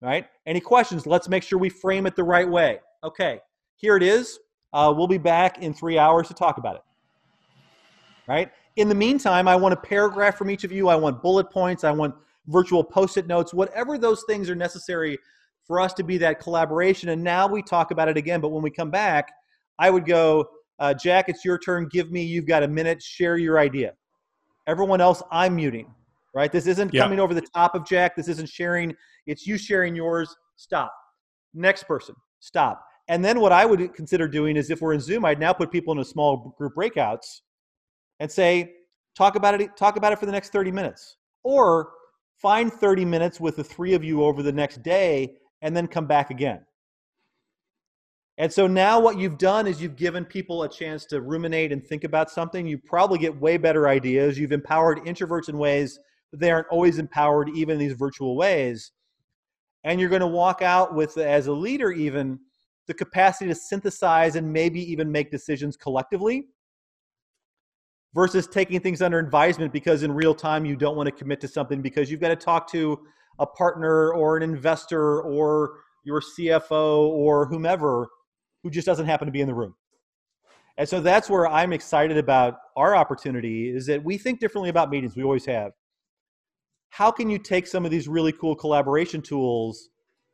Right? 0.00 0.26
Any 0.46 0.60
questions? 0.60 1.08
Let's 1.08 1.28
make 1.28 1.42
sure 1.42 1.58
we 1.58 1.70
frame 1.70 2.06
it 2.06 2.14
the 2.14 2.22
right 2.22 2.48
way. 2.48 2.78
Okay, 3.02 3.40
here 3.74 3.96
it 3.96 4.04
is. 4.04 4.38
Uh, 4.72 4.94
we'll 4.96 5.08
be 5.08 5.18
back 5.18 5.58
in 5.58 5.74
three 5.74 5.98
hours 5.98 6.28
to 6.28 6.34
talk 6.34 6.58
about 6.58 6.76
it. 6.76 6.82
Right? 8.28 8.52
In 8.76 8.88
the 8.88 8.94
meantime, 8.94 9.48
I 9.48 9.56
want 9.56 9.74
a 9.74 9.76
paragraph 9.76 10.38
from 10.38 10.52
each 10.52 10.62
of 10.62 10.70
you. 10.70 10.86
I 10.86 10.94
want 10.94 11.20
bullet 11.20 11.50
points. 11.50 11.82
I 11.82 11.90
want 11.90 12.14
virtual 12.46 12.84
post 12.84 13.16
it 13.16 13.26
notes, 13.26 13.54
whatever 13.54 13.98
those 13.98 14.24
things 14.26 14.50
are 14.50 14.54
necessary 14.54 15.18
for 15.66 15.80
us 15.80 15.92
to 15.94 16.04
be 16.04 16.18
that 16.18 16.40
collaboration. 16.40 17.10
And 17.10 17.22
now 17.22 17.46
we 17.46 17.62
talk 17.62 17.90
about 17.90 18.08
it 18.08 18.16
again. 18.16 18.40
But 18.40 18.50
when 18.50 18.62
we 18.62 18.70
come 18.70 18.90
back, 18.90 19.32
I 19.78 19.90
would 19.90 20.04
go, 20.04 20.46
uh, 20.78 20.94
Jack, 20.94 21.28
it's 21.28 21.44
your 21.44 21.58
turn. 21.58 21.88
Give 21.90 22.10
me, 22.10 22.22
you've 22.22 22.46
got 22.46 22.62
a 22.62 22.68
minute. 22.68 23.02
Share 23.02 23.36
your 23.36 23.58
idea. 23.58 23.92
Everyone 24.66 25.00
else, 25.00 25.22
I'm 25.30 25.56
muting, 25.56 25.92
right? 26.34 26.50
This 26.50 26.66
isn't 26.66 26.92
yeah. 26.92 27.02
coming 27.02 27.20
over 27.20 27.34
the 27.34 27.46
top 27.54 27.74
of 27.74 27.86
Jack. 27.86 28.16
This 28.16 28.28
isn't 28.28 28.48
sharing. 28.48 28.94
It's 29.26 29.46
you 29.46 29.56
sharing 29.56 29.94
yours. 29.94 30.34
Stop. 30.56 30.92
Next 31.54 31.84
person, 31.84 32.14
stop. 32.40 32.84
And 33.08 33.24
then 33.24 33.40
what 33.40 33.52
I 33.52 33.66
would 33.66 33.94
consider 33.94 34.26
doing 34.26 34.56
is 34.56 34.70
if 34.70 34.80
we're 34.80 34.94
in 34.94 35.00
Zoom, 35.00 35.24
I'd 35.24 35.38
now 35.38 35.52
put 35.52 35.70
people 35.70 35.92
in 35.92 35.98
a 35.98 36.04
small 36.04 36.54
group 36.56 36.74
breakouts 36.74 37.40
and 38.20 38.30
say, 38.30 38.72
talk 39.14 39.36
about 39.36 39.60
it, 39.60 39.76
talk 39.76 39.96
about 39.96 40.12
it 40.12 40.18
for 40.18 40.26
the 40.26 40.32
next 40.32 40.50
30 40.50 40.72
minutes. 40.72 41.16
Or 41.42 41.90
find 42.40 42.72
30 42.72 43.04
minutes 43.04 43.40
with 43.40 43.56
the 43.56 43.64
three 43.64 43.94
of 43.94 44.04
you 44.04 44.22
over 44.22 44.42
the 44.42 44.52
next 44.52 44.82
day 44.82 45.36
and 45.62 45.76
then 45.76 45.86
come 45.86 46.06
back 46.06 46.30
again. 46.30 46.60
And 48.36 48.52
so 48.52 48.66
now 48.66 48.98
what 48.98 49.18
you've 49.18 49.38
done 49.38 49.66
is 49.66 49.80
you've 49.80 49.96
given 49.96 50.24
people 50.24 50.64
a 50.64 50.68
chance 50.68 51.04
to 51.06 51.20
ruminate 51.20 51.70
and 51.70 51.86
think 51.86 52.02
about 52.02 52.30
something. 52.30 52.66
You 52.66 52.78
probably 52.78 53.18
get 53.18 53.40
way 53.40 53.56
better 53.56 53.88
ideas. 53.88 54.38
You've 54.38 54.52
empowered 54.52 54.98
introverts 55.04 55.48
in 55.48 55.56
ways 55.56 55.98
that 56.32 56.40
they 56.40 56.50
aren't 56.50 56.66
always 56.68 56.98
empowered, 56.98 57.48
even 57.54 57.74
in 57.74 57.78
these 57.78 57.96
virtual 57.96 58.36
ways. 58.36 58.90
And 59.84 60.00
you're 60.00 60.10
going 60.10 60.20
to 60.20 60.26
walk 60.26 60.62
out 60.62 60.94
with, 60.94 61.16
as 61.16 61.46
a 61.46 61.52
leader, 61.52 61.92
even 61.92 62.40
the 62.88 62.94
capacity 62.94 63.48
to 63.48 63.54
synthesize 63.54 64.34
and 64.34 64.52
maybe 64.52 64.80
even 64.80 65.12
make 65.12 65.30
decisions 65.30 65.76
collectively 65.76 66.48
versus 68.14 68.46
taking 68.46 68.80
things 68.80 69.02
under 69.02 69.18
advisement 69.18 69.72
because 69.72 70.02
in 70.02 70.12
real 70.12 70.34
time 70.34 70.64
you 70.64 70.76
don't 70.76 70.96
want 70.96 71.06
to 71.06 71.12
commit 71.12 71.40
to 71.40 71.48
something 71.48 71.82
because 71.82 72.10
you've 72.10 72.20
got 72.20 72.28
to 72.28 72.36
talk 72.36 72.70
to 72.70 72.98
a 73.40 73.46
partner 73.46 74.12
or 74.12 74.36
an 74.36 74.42
investor 74.42 75.20
or 75.22 75.80
your 76.04 76.20
CFO 76.20 77.08
or 77.08 77.46
whomever 77.46 78.06
who 78.62 78.70
just 78.70 78.86
doesn't 78.86 79.06
happen 79.06 79.26
to 79.26 79.32
be 79.32 79.40
in 79.40 79.48
the 79.48 79.54
room. 79.54 79.74
And 80.76 80.88
so 80.88 81.00
that's 81.00 81.28
where 81.28 81.46
I'm 81.46 81.72
excited 81.72 82.16
about 82.16 82.58
our 82.76 82.96
opportunity 82.96 83.68
is 83.68 83.86
that 83.86 84.02
we 84.02 84.18
think 84.18 84.40
differently 84.40 84.70
about 84.70 84.90
meetings. 84.90 85.16
We 85.16 85.22
always 85.22 85.46
have. 85.46 85.72
How 86.90 87.10
can 87.10 87.28
you 87.28 87.38
take 87.38 87.66
some 87.66 87.84
of 87.84 87.90
these 87.90 88.06
really 88.06 88.32
cool 88.32 88.54
collaboration 88.54 89.22
tools 89.22 89.88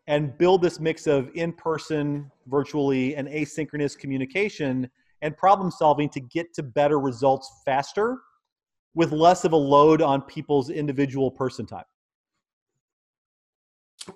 and 0.07 0.37
build 0.37 0.63
this 0.63 0.81
mix 0.81 1.07
of 1.07 1.31
in 1.35 1.53
person, 1.53 2.31
virtually, 2.47 3.17
and 3.17 3.29
asynchronous 3.29 3.97
communication 3.97 4.91
and 5.23 5.37
problem 5.37 5.71
solving 5.71 6.09
to 6.11 6.21
get 6.21 6.55
to 6.55 6.63
better 6.63 6.99
results 6.99 7.51
faster 7.65 8.19
with 8.95 9.13
less 9.13 9.45
of 9.45 9.53
a 9.53 9.57
load 9.57 10.03
on 10.03 10.23
people's 10.23 10.71
individual 10.71 11.31
person 11.31 11.67
time? 11.67 11.85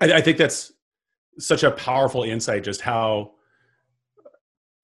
I, 0.01 0.15
I 0.15 0.21
think 0.21 0.39
that's 0.39 0.73
such 1.39 1.63
a 1.63 1.71
powerful 1.71 2.23
insight, 2.23 2.65
just 2.65 2.81
how 2.81 3.33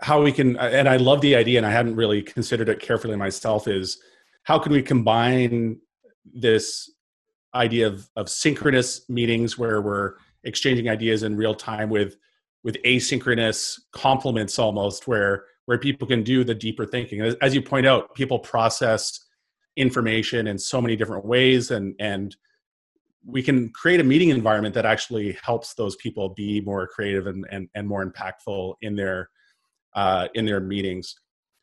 how 0.02 0.22
we 0.22 0.32
can 0.32 0.56
and 0.56 0.88
i 0.88 0.96
love 0.96 1.20
the 1.20 1.36
idea 1.36 1.58
and 1.58 1.66
i 1.66 1.70
hadn't 1.70 1.94
really 1.94 2.22
considered 2.22 2.68
it 2.68 2.80
carefully 2.80 3.16
myself 3.16 3.68
is 3.68 4.00
how 4.44 4.58
can 4.58 4.72
we 4.72 4.82
combine 4.82 5.78
this 6.24 6.90
idea 7.54 7.86
of, 7.86 8.08
of 8.16 8.28
synchronous 8.28 9.08
meetings 9.08 9.58
where 9.58 9.82
we're 9.82 10.14
exchanging 10.44 10.88
ideas 10.88 11.22
in 11.22 11.36
real 11.36 11.54
time 11.54 11.90
with 11.90 12.16
with 12.62 12.76
asynchronous 12.84 13.78
complements 13.92 14.58
almost 14.58 15.06
where 15.06 15.44
where 15.70 15.78
people 15.78 16.08
can 16.08 16.24
do 16.24 16.42
the 16.42 16.52
deeper 16.52 16.84
thinking 16.84 17.20
as, 17.20 17.54
you 17.54 17.62
point 17.62 17.86
out 17.86 18.12
people 18.16 18.40
process 18.40 19.20
information 19.76 20.48
in 20.48 20.58
so 20.58 20.82
many 20.82 20.96
different 20.96 21.24
ways 21.24 21.70
and 21.70 21.94
and 22.00 22.34
we 23.24 23.40
can 23.40 23.68
create 23.68 24.00
a 24.00 24.02
meeting 24.02 24.30
environment 24.30 24.74
that 24.74 24.84
actually 24.84 25.38
helps 25.44 25.74
those 25.74 25.94
people 25.96 26.30
be 26.30 26.60
more 26.62 26.88
creative 26.88 27.28
and, 27.28 27.46
and, 27.52 27.68
and 27.76 27.86
more 27.86 28.04
impactful 28.04 28.74
in 28.82 28.96
their 28.96 29.30
uh, 29.94 30.26
in 30.34 30.44
their 30.44 30.58
meetings. 30.58 31.14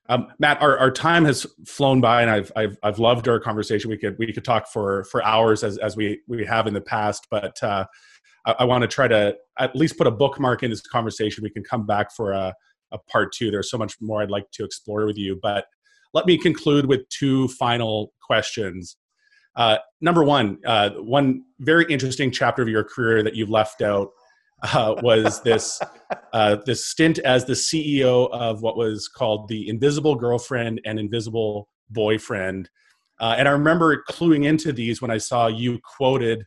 Um, 0.07 0.27
Matt, 0.39 0.61
our, 0.61 0.77
our 0.77 0.91
time 0.91 1.25
has 1.25 1.45
flown 1.65 1.99
by, 1.99 2.21
and 2.21 2.31
I've, 2.31 2.49
I've 2.55 2.77
I've 2.83 2.99
loved 2.99 3.27
our 3.27 3.41
conversation. 3.41 3.89
We 3.89 3.97
could 3.97 4.15
we 4.17 4.31
could 4.31 4.45
talk 4.45 4.69
for 4.69 5.03
for 5.05 5.21
hours 5.25 5.65
as 5.65 5.77
as 5.79 5.97
we 5.97 6.21
we 6.29 6.45
have 6.45 6.65
in 6.65 6.73
the 6.73 6.79
past, 6.79 7.27
but 7.29 7.61
uh, 7.61 7.85
I, 8.45 8.55
I 8.59 8.63
want 8.63 8.83
to 8.83 8.87
try 8.87 9.09
to 9.09 9.35
at 9.59 9.75
least 9.75 9.97
put 9.97 10.07
a 10.07 10.11
bookmark 10.11 10.63
in 10.63 10.69
this 10.69 10.81
conversation. 10.81 11.43
We 11.43 11.49
can 11.49 11.65
come 11.65 11.85
back 11.85 12.15
for 12.15 12.31
a, 12.31 12.53
a 12.91 12.97
part 12.97 13.31
two. 13.31 13.51
There's 13.51 13.69
so 13.69 13.77
much 13.77 13.95
more 14.01 14.21
I'd 14.21 14.31
like 14.31 14.49
to 14.51 14.63
explore 14.63 15.05
with 15.05 15.17
you, 15.17 15.39
but 15.41 15.65
let 16.13 16.25
me 16.25 16.37
conclude 16.37 16.85
with 16.85 17.07
two 17.09 17.47
final 17.49 18.13
questions. 18.21 18.97
Uh, 19.55 19.77
number 20.01 20.23
one, 20.23 20.59
uh, 20.65 20.91
one 20.91 21.43
very 21.59 21.85
interesting 21.89 22.31
chapter 22.31 22.61
of 22.61 22.69
your 22.69 22.83
career 22.83 23.23
that 23.23 23.35
you've 23.35 23.49
left 23.49 23.81
out 23.81 24.09
uh, 24.63 24.95
was 25.01 25.41
this 25.43 25.81
uh, 26.33 26.57
this 26.65 26.85
stint 26.85 27.19
as 27.19 27.45
the 27.45 27.53
CEO 27.53 28.29
of 28.31 28.61
what 28.61 28.77
was 28.77 29.07
called 29.07 29.47
the 29.47 29.67
Invisible 29.67 30.15
Girlfriend 30.15 30.79
and 30.85 30.99
Invisible 30.99 31.67
Boyfriend. 31.89 32.69
Uh, 33.19 33.35
and 33.37 33.47
I 33.47 33.51
remember 33.51 34.03
cluing 34.09 34.45
into 34.45 34.71
these 34.71 35.01
when 35.01 35.09
I 35.09 35.17
saw 35.17 35.47
you 35.47 35.79
quoted 35.97 36.45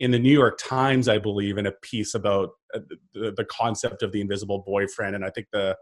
in 0.00 0.10
the 0.10 0.18
New 0.18 0.32
York 0.32 0.58
Times, 0.58 1.08
I 1.08 1.18
believe, 1.18 1.58
in 1.58 1.66
a 1.66 1.72
piece 1.82 2.14
about 2.14 2.50
uh, 2.74 2.80
the, 3.14 3.32
the 3.36 3.44
concept 3.44 4.02
of 4.02 4.12
the 4.12 4.20
invisible 4.20 4.64
boyfriend. 4.66 5.14
And 5.14 5.24
I 5.24 5.30
think 5.30 5.46
the 5.52 5.76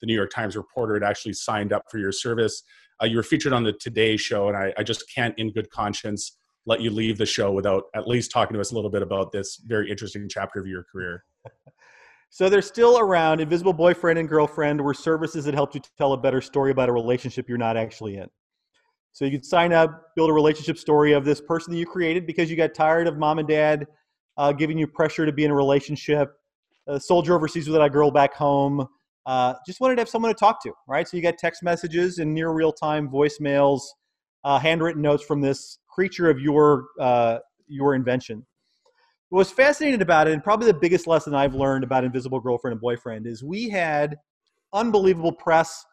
the 0.00 0.06
New 0.06 0.14
York 0.14 0.30
Times 0.30 0.56
reporter 0.56 0.94
had 0.94 1.02
actually 1.02 1.32
signed 1.32 1.72
up 1.72 1.84
for 1.90 1.98
your 1.98 2.12
service. 2.12 2.62
Uh, 3.02 3.06
you 3.06 3.16
were 3.16 3.22
featured 3.22 3.52
on 3.52 3.62
the 3.62 3.72
Today 3.72 4.16
Show, 4.16 4.48
and 4.48 4.56
I, 4.56 4.72
I 4.76 4.82
just 4.82 5.04
can't, 5.14 5.34
in 5.38 5.50
good 5.52 5.70
conscience, 5.70 6.36
let 6.66 6.80
you 6.80 6.90
leave 6.90 7.16
the 7.16 7.26
show 7.26 7.52
without 7.52 7.84
at 7.94 8.06
least 8.06 8.30
talking 8.30 8.54
to 8.54 8.60
us 8.60 8.72
a 8.72 8.74
little 8.74 8.90
bit 8.90 9.02
about 9.02 9.32
this 9.32 9.60
very 9.64 9.90
interesting 9.90 10.28
chapter 10.28 10.60
of 10.60 10.66
your 10.66 10.84
career. 10.90 11.24
So 12.30 12.48
they're 12.48 12.62
still 12.62 12.98
around. 12.98 13.40
Invisible 13.40 13.72
boyfriend 13.72 14.18
and 14.18 14.28
girlfriend 14.28 14.80
were 14.80 14.92
services 14.92 15.44
that 15.44 15.54
helped 15.54 15.76
you 15.76 15.80
tell 15.96 16.14
a 16.14 16.16
better 16.16 16.40
story 16.40 16.72
about 16.72 16.88
a 16.88 16.92
relationship 16.92 17.48
you're 17.48 17.58
not 17.58 17.76
actually 17.76 18.16
in. 18.16 18.28
So 19.14 19.24
you 19.24 19.30
could 19.30 19.46
sign 19.46 19.72
up, 19.72 20.12
build 20.16 20.28
a 20.28 20.32
relationship 20.32 20.76
story 20.76 21.12
of 21.12 21.24
this 21.24 21.40
person 21.40 21.72
that 21.72 21.78
you 21.78 21.86
created 21.86 22.26
because 22.26 22.50
you 22.50 22.56
got 22.56 22.74
tired 22.74 23.06
of 23.06 23.16
mom 23.16 23.38
and 23.38 23.46
dad 23.46 23.86
uh, 24.36 24.52
giving 24.52 24.76
you 24.76 24.88
pressure 24.88 25.24
to 25.24 25.30
be 25.30 25.44
in 25.44 25.52
a 25.52 25.54
relationship. 25.54 26.32
A 26.88 26.98
soldier 26.98 27.34
overseas 27.34 27.68
with 27.68 27.80
a 27.80 27.88
girl 27.88 28.10
back 28.10 28.34
home. 28.34 28.86
Uh, 29.24 29.54
just 29.64 29.80
wanted 29.80 29.94
to 29.94 30.00
have 30.00 30.08
someone 30.08 30.34
to 30.34 30.38
talk 30.38 30.60
to, 30.64 30.72
right? 30.88 31.06
So 31.06 31.16
you 31.16 31.22
got 31.22 31.38
text 31.38 31.62
messages 31.62 32.18
and 32.18 32.34
near 32.34 32.50
real 32.50 32.72
time 32.72 33.08
voicemails, 33.08 33.82
uh, 34.42 34.58
handwritten 34.58 35.00
notes 35.00 35.22
from 35.22 35.40
this 35.40 35.78
creature 35.88 36.28
of 36.28 36.40
your 36.40 36.86
uh, 37.00 37.38
your 37.68 37.94
invention. 37.94 38.44
What 39.28 39.38
was 39.38 39.52
fascinating 39.52 40.02
about 40.02 40.26
it, 40.26 40.32
and 40.32 40.42
probably 40.42 40.66
the 40.66 40.78
biggest 40.78 41.06
lesson 41.06 41.34
I've 41.34 41.54
learned 41.54 41.84
about 41.84 42.02
Invisible 42.04 42.40
Girlfriend 42.40 42.72
and 42.72 42.80
Boyfriend, 42.80 43.28
is 43.28 43.44
we 43.44 43.68
had 43.68 44.16
unbelievable 44.72 45.32
press. 45.32 45.84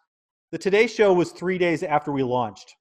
The 0.52 0.58
Today 0.58 0.88
Show 0.88 1.14
was 1.14 1.32
three 1.32 1.60
days 1.60 1.84
after 1.84 2.12
we 2.12 2.24
launched. 2.24 2.76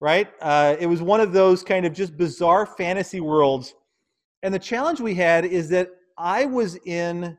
Right? 0.00 0.28
Uh, 0.40 0.76
it 0.78 0.86
was 0.86 1.00
one 1.00 1.20
of 1.20 1.32
those 1.32 1.62
kind 1.62 1.86
of 1.86 1.92
just 1.92 2.16
bizarre 2.16 2.66
fantasy 2.66 3.20
worlds. 3.20 3.74
And 4.42 4.52
the 4.52 4.58
challenge 4.58 5.00
we 5.00 5.14
had 5.14 5.44
is 5.44 5.68
that 5.70 5.88
I 6.18 6.44
was 6.44 6.76
in, 6.84 7.38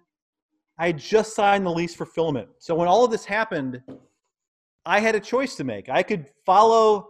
I 0.80 0.92
just 0.92 1.36
signed 1.36 1.66
the 1.66 1.72
lease 1.72 1.94
for 1.94 2.06
Filament. 2.06 2.50
So 2.58 2.74
when 2.74 2.88
all 2.88 3.06
of 3.06 3.12
this 3.12 3.26
happened, 3.26 3.82
I 4.86 5.00
had 5.00 5.16
a 5.16 5.20
choice 5.20 5.56
to 5.56 5.64
make. 5.64 5.90
I 5.90 6.02
could 6.02 6.28
follow 6.46 7.08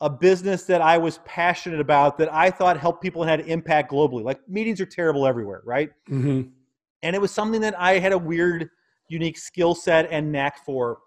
a 0.00 0.08
business 0.08 0.64
that 0.64 0.80
I 0.80 0.96
was 0.96 1.18
passionate 1.26 1.80
about 1.80 2.16
that 2.18 2.32
I 2.32 2.50
thought 2.50 2.78
helped 2.78 3.02
people 3.02 3.22
and 3.22 3.30
had 3.30 3.40
impact 3.40 3.92
globally. 3.92 4.22
Like 4.22 4.40
meetings 4.48 4.80
are 4.80 4.86
terrible 4.86 5.26
everywhere, 5.26 5.62
right? 5.64 5.90
Mm-hmm. 6.08 6.48
And 7.02 7.16
it 7.16 7.20
was 7.20 7.30
something 7.30 7.60
that 7.60 7.78
I 7.78 7.98
had 7.98 8.12
a 8.12 8.18
weird, 8.18 8.70
unique 9.08 9.38
skill 9.38 9.74
set 9.74 10.08
and 10.10 10.32
knack 10.32 10.64
for. 10.64 10.98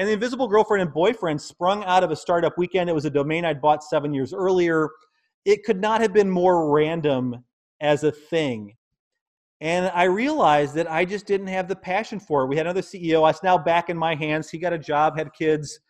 And 0.00 0.08
the 0.08 0.14
Invisible 0.14 0.48
Girlfriend 0.48 0.80
and 0.80 0.94
Boyfriend 0.94 1.42
sprung 1.42 1.84
out 1.84 2.02
of 2.02 2.10
a 2.10 2.16
startup 2.16 2.56
weekend. 2.56 2.88
It 2.88 2.94
was 2.94 3.04
a 3.04 3.10
domain 3.10 3.44
I'd 3.44 3.60
bought 3.60 3.84
seven 3.84 4.14
years 4.14 4.32
earlier. 4.32 4.88
It 5.44 5.62
could 5.62 5.78
not 5.78 6.00
have 6.00 6.14
been 6.14 6.30
more 6.30 6.72
random 6.72 7.44
as 7.82 8.02
a 8.02 8.10
thing. 8.10 8.76
And 9.60 9.92
I 9.94 10.04
realized 10.04 10.74
that 10.76 10.90
I 10.90 11.04
just 11.04 11.26
didn't 11.26 11.48
have 11.48 11.68
the 11.68 11.76
passion 11.76 12.18
for 12.18 12.42
it. 12.44 12.46
We 12.46 12.56
had 12.56 12.64
another 12.64 12.80
CEO. 12.80 13.28
It's 13.28 13.42
now 13.42 13.58
back 13.58 13.90
in 13.90 13.96
my 13.98 14.14
hands. 14.14 14.48
He 14.48 14.56
got 14.56 14.72
a 14.72 14.78
job, 14.78 15.18
had 15.18 15.34
kids 15.34 15.80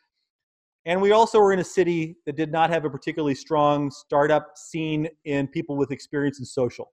And 0.86 1.00
we 1.00 1.12
also 1.12 1.38
were 1.38 1.52
in 1.52 1.60
a 1.60 1.64
city 1.64 2.16
that 2.26 2.34
did 2.34 2.50
not 2.50 2.68
have 2.70 2.84
a 2.84 2.90
particularly 2.90 3.36
strong 3.36 3.92
startup 3.92 4.58
scene 4.58 5.08
in 5.24 5.46
people 5.46 5.76
with 5.76 5.92
experience 5.92 6.40
in 6.40 6.44
social. 6.44 6.90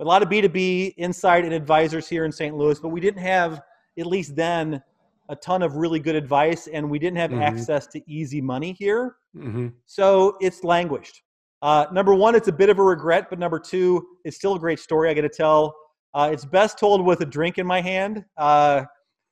A 0.00 0.04
lot 0.04 0.22
of 0.22 0.28
B2B 0.28 0.96
insight 0.98 1.46
and 1.46 1.54
advisors 1.54 2.10
here 2.10 2.26
in 2.26 2.32
St. 2.32 2.54
Louis, 2.54 2.78
but 2.78 2.90
we 2.90 3.00
didn't 3.00 3.22
have, 3.22 3.62
at 3.98 4.04
least 4.04 4.36
then, 4.36 4.82
a 5.28 5.36
ton 5.36 5.62
of 5.62 5.76
really 5.76 5.98
good 5.98 6.14
advice, 6.14 6.66
and 6.66 6.88
we 6.88 6.98
didn't 6.98 7.18
have 7.18 7.30
mm-hmm. 7.30 7.42
access 7.42 7.86
to 7.88 8.10
easy 8.10 8.40
money 8.40 8.72
here. 8.72 9.16
Mm-hmm. 9.36 9.68
So 9.86 10.36
it's 10.40 10.64
languished. 10.64 11.22
Uh, 11.62 11.86
number 11.92 12.14
one, 12.14 12.34
it's 12.34 12.48
a 12.48 12.52
bit 12.52 12.68
of 12.68 12.78
a 12.78 12.82
regret, 12.82 13.28
but 13.30 13.38
number 13.38 13.58
two, 13.58 14.06
it's 14.24 14.36
still 14.36 14.54
a 14.54 14.58
great 14.58 14.78
story 14.78 15.10
I 15.10 15.14
got 15.14 15.22
to 15.22 15.28
tell. 15.28 15.74
Uh, 16.14 16.30
it's 16.32 16.44
best 16.44 16.78
told 16.78 17.04
with 17.04 17.20
a 17.20 17.26
drink 17.26 17.58
in 17.58 17.66
my 17.66 17.80
hand 17.80 18.24
uh, 18.36 18.84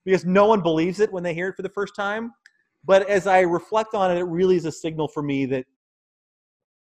because 0.04 0.24
no 0.24 0.46
one 0.46 0.60
believes 0.60 1.00
it 1.00 1.12
when 1.12 1.22
they 1.22 1.32
hear 1.32 1.48
it 1.48 1.56
for 1.56 1.62
the 1.62 1.68
first 1.68 1.94
time. 1.94 2.32
But 2.84 3.08
as 3.08 3.26
I 3.26 3.40
reflect 3.40 3.94
on 3.94 4.10
it, 4.10 4.18
it 4.18 4.24
really 4.24 4.56
is 4.56 4.64
a 4.64 4.72
signal 4.72 5.08
for 5.08 5.22
me 5.22 5.46
that 5.46 5.64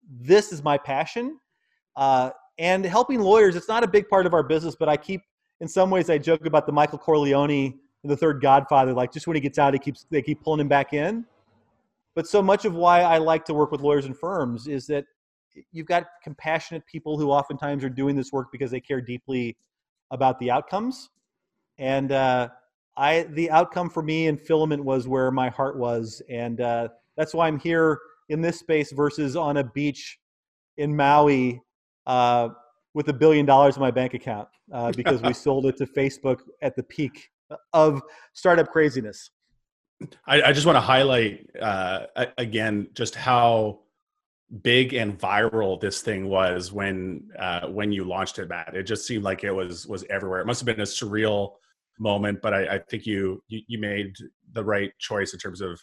this 0.09 0.51
is 0.51 0.63
my 0.63 0.77
passion. 0.77 1.39
Uh, 1.95 2.31
and 2.57 2.85
helping 2.85 3.19
lawyers, 3.19 3.55
it's 3.55 3.67
not 3.67 3.83
a 3.83 3.87
big 3.87 4.07
part 4.09 4.25
of 4.25 4.33
our 4.33 4.43
business, 4.43 4.75
but 4.75 4.89
I 4.89 4.97
keep, 4.97 5.21
in 5.59 5.67
some 5.67 5.89
ways, 5.89 6.09
I 6.09 6.17
joke 6.17 6.45
about 6.45 6.65
the 6.65 6.71
Michael 6.71 6.97
Corleone 6.97 7.79
the 8.03 8.17
third 8.17 8.41
Godfather. 8.41 8.93
Like 8.93 9.11
just 9.11 9.27
when 9.27 9.35
he 9.35 9.41
gets 9.41 9.57
out, 9.57 9.73
he 9.73 9.79
keeps 9.79 10.05
they 10.09 10.21
keep 10.21 10.43
pulling 10.43 10.59
him 10.59 10.67
back 10.67 10.93
in. 10.93 11.25
But 12.15 12.27
so 12.27 12.41
much 12.41 12.65
of 12.65 12.75
why 12.75 13.01
I 13.01 13.17
like 13.17 13.45
to 13.45 13.53
work 13.53 13.71
with 13.71 13.81
lawyers 13.81 14.05
and 14.05 14.17
firms 14.17 14.67
is 14.67 14.85
that 14.87 15.05
you've 15.71 15.87
got 15.87 16.05
compassionate 16.23 16.85
people 16.85 17.17
who 17.17 17.31
oftentimes 17.31 17.83
are 17.83 17.89
doing 17.89 18.15
this 18.15 18.31
work 18.31 18.47
because 18.51 18.71
they 18.71 18.79
care 18.79 19.01
deeply 19.01 19.57
about 20.11 20.39
the 20.39 20.51
outcomes. 20.51 21.09
And 21.79 22.11
uh, 22.11 22.49
I, 22.95 23.23
the 23.31 23.49
outcome 23.49 23.89
for 23.89 24.03
me 24.03 24.27
in 24.27 24.37
filament 24.37 24.83
was 24.83 25.07
where 25.07 25.31
my 25.31 25.49
heart 25.49 25.77
was, 25.77 26.21
and 26.29 26.61
uh, 26.61 26.89
that's 27.17 27.33
why 27.33 27.47
I'm 27.47 27.59
here 27.59 27.99
in 28.29 28.41
this 28.41 28.59
space 28.59 28.91
versus 28.91 29.35
on 29.35 29.57
a 29.57 29.63
beach 29.63 30.19
in 30.77 30.95
Maui 30.95 31.61
uh, 32.05 32.49
with 32.93 33.07
a 33.09 33.13
billion 33.13 33.45
dollars 33.45 33.75
in 33.75 33.81
my 33.81 33.91
bank 33.91 34.13
account 34.13 34.47
uh, 34.71 34.91
because 34.91 35.21
we 35.21 35.33
sold 35.33 35.65
it 35.65 35.77
to 35.77 35.85
Facebook 35.87 36.41
at 36.61 36.75
the 36.75 36.83
peak 36.83 37.29
of 37.73 38.01
startup 38.33 38.69
craziness. 38.69 39.31
I, 40.27 40.41
I 40.41 40.53
just 40.53 40.65
want 40.65 40.75
to 40.75 40.81
highlight 40.81 41.49
uh, 41.61 42.05
again 42.37 42.87
just 42.93 43.15
how 43.15 43.79
big 44.61 44.93
and 44.93 45.17
viral 45.17 45.79
this 45.79 46.01
thing 46.01 46.27
was 46.27 46.71
when 46.71 47.29
uh, 47.39 47.67
when 47.67 47.91
you 47.91 48.03
launched 48.03 48.39
it, 48.39 48.49
Matt. 48.49 48.75
It 48.75 48.83
just 48.83 49.07
seemed 49.07 49.23
like 49.23 49.43
it 49.43 49.51
was 49.51 49.87
was 49.87 50.05
everywhere. 50.09 50.41
It 50.41 50.45
must 50.45 50.59
have 50.59 50.65
been 50.65 50.81
a 50.81 50.83
surreal 50.83 51.53
moment, 51.99 52.41
but 52.41 52.53
I, 52.53 52.75
I 52.75 52.79
think 52.79 53.05
you, 53.05 53.41
you 53.47 53.61
you 53.67 53.79
made 53.79 54.15
the 54.51 54.63
right 54.63 54.91
choice 54.99 55.33
in 55.33 55.39
terms 55.39 55.61
of 55.61 55.79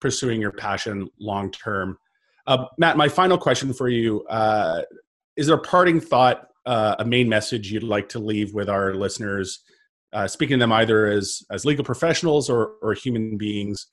pursuing 0.00 0.40
your 0.40 0.52
passion 0.52 1.08
long 1.20 1.50
term. 1.50 1.98
Uh, 2.46 2.66
Matt, 2.78 2.96
my 2.96 3.08
final 3.08 3.38
question 3.38 3.72
for 3.72 3.88
you: 3.88 4.24
uh, 4.26 4.82
Is 5.36 5.46
there 5.46 5.56
a 5.56 5.60
parting 5.60 6.00
thought, 6.00 6.48
uh, 6.66 6.96
a 6.98 7.04
main 7.04 7.28
message 7.28 7.70
you'd 7.70 7.82
like 7.82 8.08
to 8.10 8.18
leave 8.18 8.54
with 8.54 8.68
our 8.68 8.94
listeners 8.94 9.62
uh, 10.12 10.28
speaking 10.28 10.58
to 10.58 10.62
them 10.62 10.72
either 10.72 11.06
as 11.06 11.42
as 11.50 11.64
legal 11.64 11.84
professionals 11.84 12.50
or 12.50 12.72
or 12.82 12.94
human 12.94 13.36
beings 13.36 13.86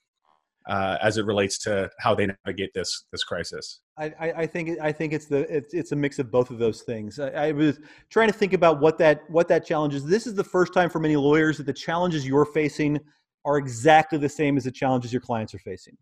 uh, 0.69 0.97
as 1.01 1.17
it 1.17 1.25
relates 1.25 1.57
to 1.57 1.89
how 1.99 2.13
they 2.13 2.27
navigate 2.27 2.71
this 2.73 3.05
this 3.11 3.23
crisis. 3.23 3.81
I, 3.97 4.13
I 4.19 4.45
think 4.45 4.79
I 4.79 4.91
think 4.91 5.13
it's 5.13 5.25
the 5.25 5.39
it's, 5.53 5.73
it's 5.73 5.91
a 5.91 5.95
mix 5.95 6.19
of 6.19 6.31
both 6.31 6.51
of 6.51 6.59
those 6.59 6.83
things. 6.83 7.19
I, 7.19 7.29
I, 7.29 7.51
was 7.51 7.79
trying 8.09 8.27
to 8.27 8.33
think 8.33 8.53
about 8.53 8.79
what 8.79 8.97
that 8.99 9.21
what 9.29 9.47
that 9.49 9.65
challenge 9.65 9.93
is. 9.95 10.05
This 10.05 10.27
is 10.27 10.35
the 10.35 10.43
first 10.43 10.73
time 10.73 10.89
for 10.89 10.99
many 10.99 11.15
lawyers 11.15 11.57
that 11.57 11.65
the 11.65 11.73
challenges 11.73 12.25
you're 12.25 12.45
facing 12.45 12.99
are 13.45 13.57
exactly 13.57 14.17
the 14.17 14.29
same 14.29 14.57
as 14.57 14.65
the 14.65 14.71
challenges 14.71 15.11
your 15.11 15.21
clients 15.21 15.53
are 15.53 15.59
facing. 15.59 15.97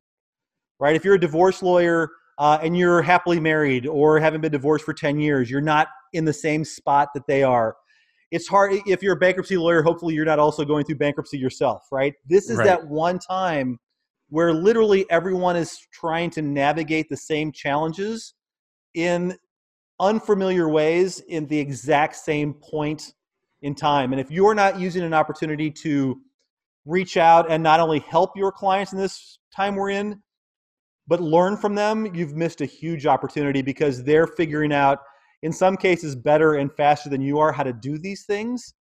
Right? 0.80 0.95
If 0.95 1.05
you're 1.05 1.15
a 1.15 1.20
divorce 1.20 1.63
lawyer 1.63 2.09
uh, 2.38 2.59
and 2.61 2.78
you're 2.78 3.01
happily 3.01 3.39
married 3.39 3.88
or 3.88 4.20
haven't 4.20 4.41
been 4.41 4.51
divorced 4.51 4.86
for 4.86 4.93
ten 4.93 5.20
years, 5.20 5.49
you're 5.49 5.61
not 5.61 5.88
in 6.13 6.26
the 6.26 6.34
same 6.34 6.63
spot 6.65 7.09
that 7.15 7.26
they 7.26 7.41
are 7.41 7.76
it's 8.32 8.47
hard 8.47 8.73
if 8.86 9.01
you're 9.01 9.13
a 9.13 9.19
bankruptcy 9.19 9.57
lawyer 9.57 9.82
hopefully 9.82 10.13
you're 10.13 10.25
not 10.25 10.39
also 10.39 10.65
going 10.65 10.84
through 10.86 10.95
bankruptcy 10.95 11.38
yourself 11.38 11.84
right 11.91 12.13
this 12.25 12.49
is 12.49 12.57
right. 12.57 12.65
that 12.65 12.88
one 12.88 13.19
time 13.19 13.80
where 14.30 14.53
literally 14.53 15.09
everyone 15.09 15.55
is 15.55 15.80
trying 15.93 16.30
to 16.30 16.41
navigate 16.41 17.07
the 17.09 17.17
same 17.17 17.51
challenges 17.51 18.34
in 18.93 19.36
unfamiliar 19.99 20.67
ways 20.67 21.21
in 21.21 21.45
the 21.47 21.57
exact 21.57 22.15
same 22.15 22.53
point 22.53 23.13
in 23.61 23.73
time 23.73 24.11
and 24.11 24.19
if 24.19 24.30
you're 24.30 24.55
not 24.55 24.80
using 24.80 25.03
an 25.03 25.13
opportunity 25.13 25.71
to 25.71 26.19
reach 26.86 27.17
out 27.17 27.49
and 27.49 27.61
not 27.61 27.80
only 27.80 27.99
help 27.99 28.32
your 28.36 28.51
clients 28.51 28.91
in 28.91 28.97
this 28.97 29.39
time 29.55 29.75
we're 29.75 29.89
in 29.89 30.21
but 31.07 31.21
learn 31.21 31.57
from 31.57 31.73
them 31.73 32.13
you've 32.13 32.36
missed 32.36 32.61
a 32.61 32.65
huge 32.65 33.05
opportunity 33.05 33.61
because 33.61 34.03
they're 34.03 34.28
figuring 34.28 34.71
out 34.71 34.99
in 35.44 35.52
some 35.52 35.78
cases 35.78 36.16
better 36.16 36.56
and 36.56 36.72
faster 36.74 37.10
than 37.10 37.22
you 37.22 37.40
are 37.40 37.52
how 37.52 37.64
to 37.64 37.74
do 37.74 37.98
these 37.98 38.26
things. 38.26 38.74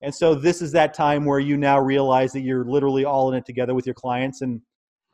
And 0.00 0.14
so 0.14 0.34
this 0.34 0.62
is 0.62 0.72
that 0.72 0.94
time 0.94 1.24
where 1.24 1.40
you 1.40 1.56
now 1.56 1.80
realize 1.80 2.32
that 2.32 2.40
you're 2.40 2.64
literally 2.64 3.04
all 3.04 3.30
in 3.30 3.36
it 3.36 3.44
together 3.44 3.74
with 3.74 3.84
your 3.84 3.94
clients. 3.94 4.42
And 4.42 4.60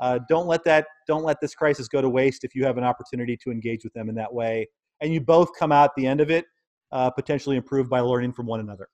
uh, 0.01 0.19
don't 0.29 0.47
let 0.47 0.65
that 0.65 0.87
don't 1.07 1.25
let 1.25 1.41
this 1.41 1.55
crisis 1.55 1.89
go 1.89 2.03
to 2.03 2.09
waste 2.09 2.45
if 2.45 2.55
you 2.55 2.65
have 2.65 2.77
an 2.77 2.85
opportunity 2.85 3.37
to 3.45 3.51
engage 3.51 3.85
with 3.85 3.93
them 3.95 4.09
in 4.09 4.15
that 4.17 4.33
way. 4.33 4.69
And 5.01 5.13
you 5.13 5.21
both 5.21 5.51
come 5.59 5.73
out 5.73 5.91
the 5.97 6.07
end 6.07 6.21
of 6.21 6.31
it 6.31 6.45
uh, 6.93 7.11
potentially 7.11 7.57
improved 7.57 7.91
by 7.91 8.01
learning 8.01 8.33
from 8.33 8.47
one 8.47 8.61
another. 8.61 8.89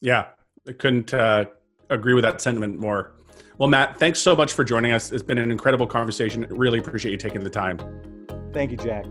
Yeah. 0.00 0.26
I 0.68 0.72
couldn't 0.72 1.14
uh, 1.14 1.46
agree 1.90 2.14
with 2.14 2.24
that 2.24 2.40
sentiment 2.40 2.78
more. 2.78 3.12
Well 3.58 3.68
matt 3.68 3.98
thanks 3.98 4.18
so 4.18 4.36
much 4.36 4.52
for 4.52 4.64
joining 4.64 4.92
us. 4.92 5.12
It's 5.12 5.22
been 5.22 5.38
an 5.38 5.50
incredible 5.50 5.86
conversation. 5.86 6.46
Really 6.50 6.78
appreciate 6.78 7.12
you 7.12 7.18
taking 7.18 7.42
the 7.42 7.50
time. 7.50 7.78
Thank 8.52 8.70
you 8.70 8.76
jack 8.76 9.06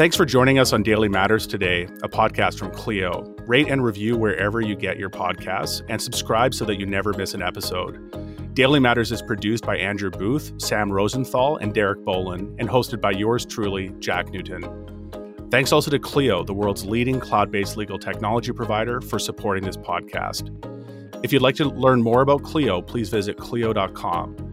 Thanks 0.00 0.16
for 0.16 0.24
joining 0.24 0.58
us 0.58 0.72
on 0.72 0.82
Daily 0.82 1.10
Matters 1.10 1.46
today, 1.46 1.82
a 2.02 2.08
podcast 2.08 2.58
from 2.58 2.70
Clio. 2.70 3.36
Rate 3.46 3.68
and 3.68 3.84
review 3.84 4.16
wherever 4.16 4.58
you 4.62 4.74
get 4.74 4.98
your 4.98 5.10
podcasts 5.10 5.82
and 5.90 6.00
subscribe 6.00 6.54
so 6.54 6.64
that 6.64 6.80
you 6.80 6.86
never 6.86 7.12
miss 7.12 7.34
an 7.34 7.42
episode. 7.42 8.54
Daily 8.54 8.80
Matters 8.80 9.12
is 9.12 9.20
produced 9.20 9.66
by 9.66 9.76
Andrew 9.76 10.10
Booth, 10.10 10.54
Sam 10.56 10.90
Rosenthal, 10.90 11.58
and 11.58 11.74
Derek 11.74 11.98
Bolin, 12.00 12.56
and 12.58 12.66
hosted 12.66 13.02
by 13.02 13.10
yours 13.10 13.44
truly, 13.44 13.92
Jack 13.98 14.30
Newton. 14.30 14.64
Thanks 15.50 15.70
also 15.70 15.90
to 15.90 15.98
Clio, 15.98 16.44
the 16.44 16.54
world's 16.54 16.86
leading 16.86 17.20
cloud 17.20 17.52
based 17.52 17.76
legal 17.76 17.98
technology 17.98 18.52
provider, 18.52 19.02
for 19.02 19.18
supporting 19.18 19.64
this 19.64 19.76
podcast. 19.76 20.48
If 21.22 21.30
you'd 21.30 21.42
like 21.42 21.56
to 21.56 21.66
learn 21.66 22.00
more 22.00 22.22
about 22.22 22.42
Clio, 22.42 22.80
please 22.80 23.10
visit 23.10 23.36
Clio.com. 23.36 24.49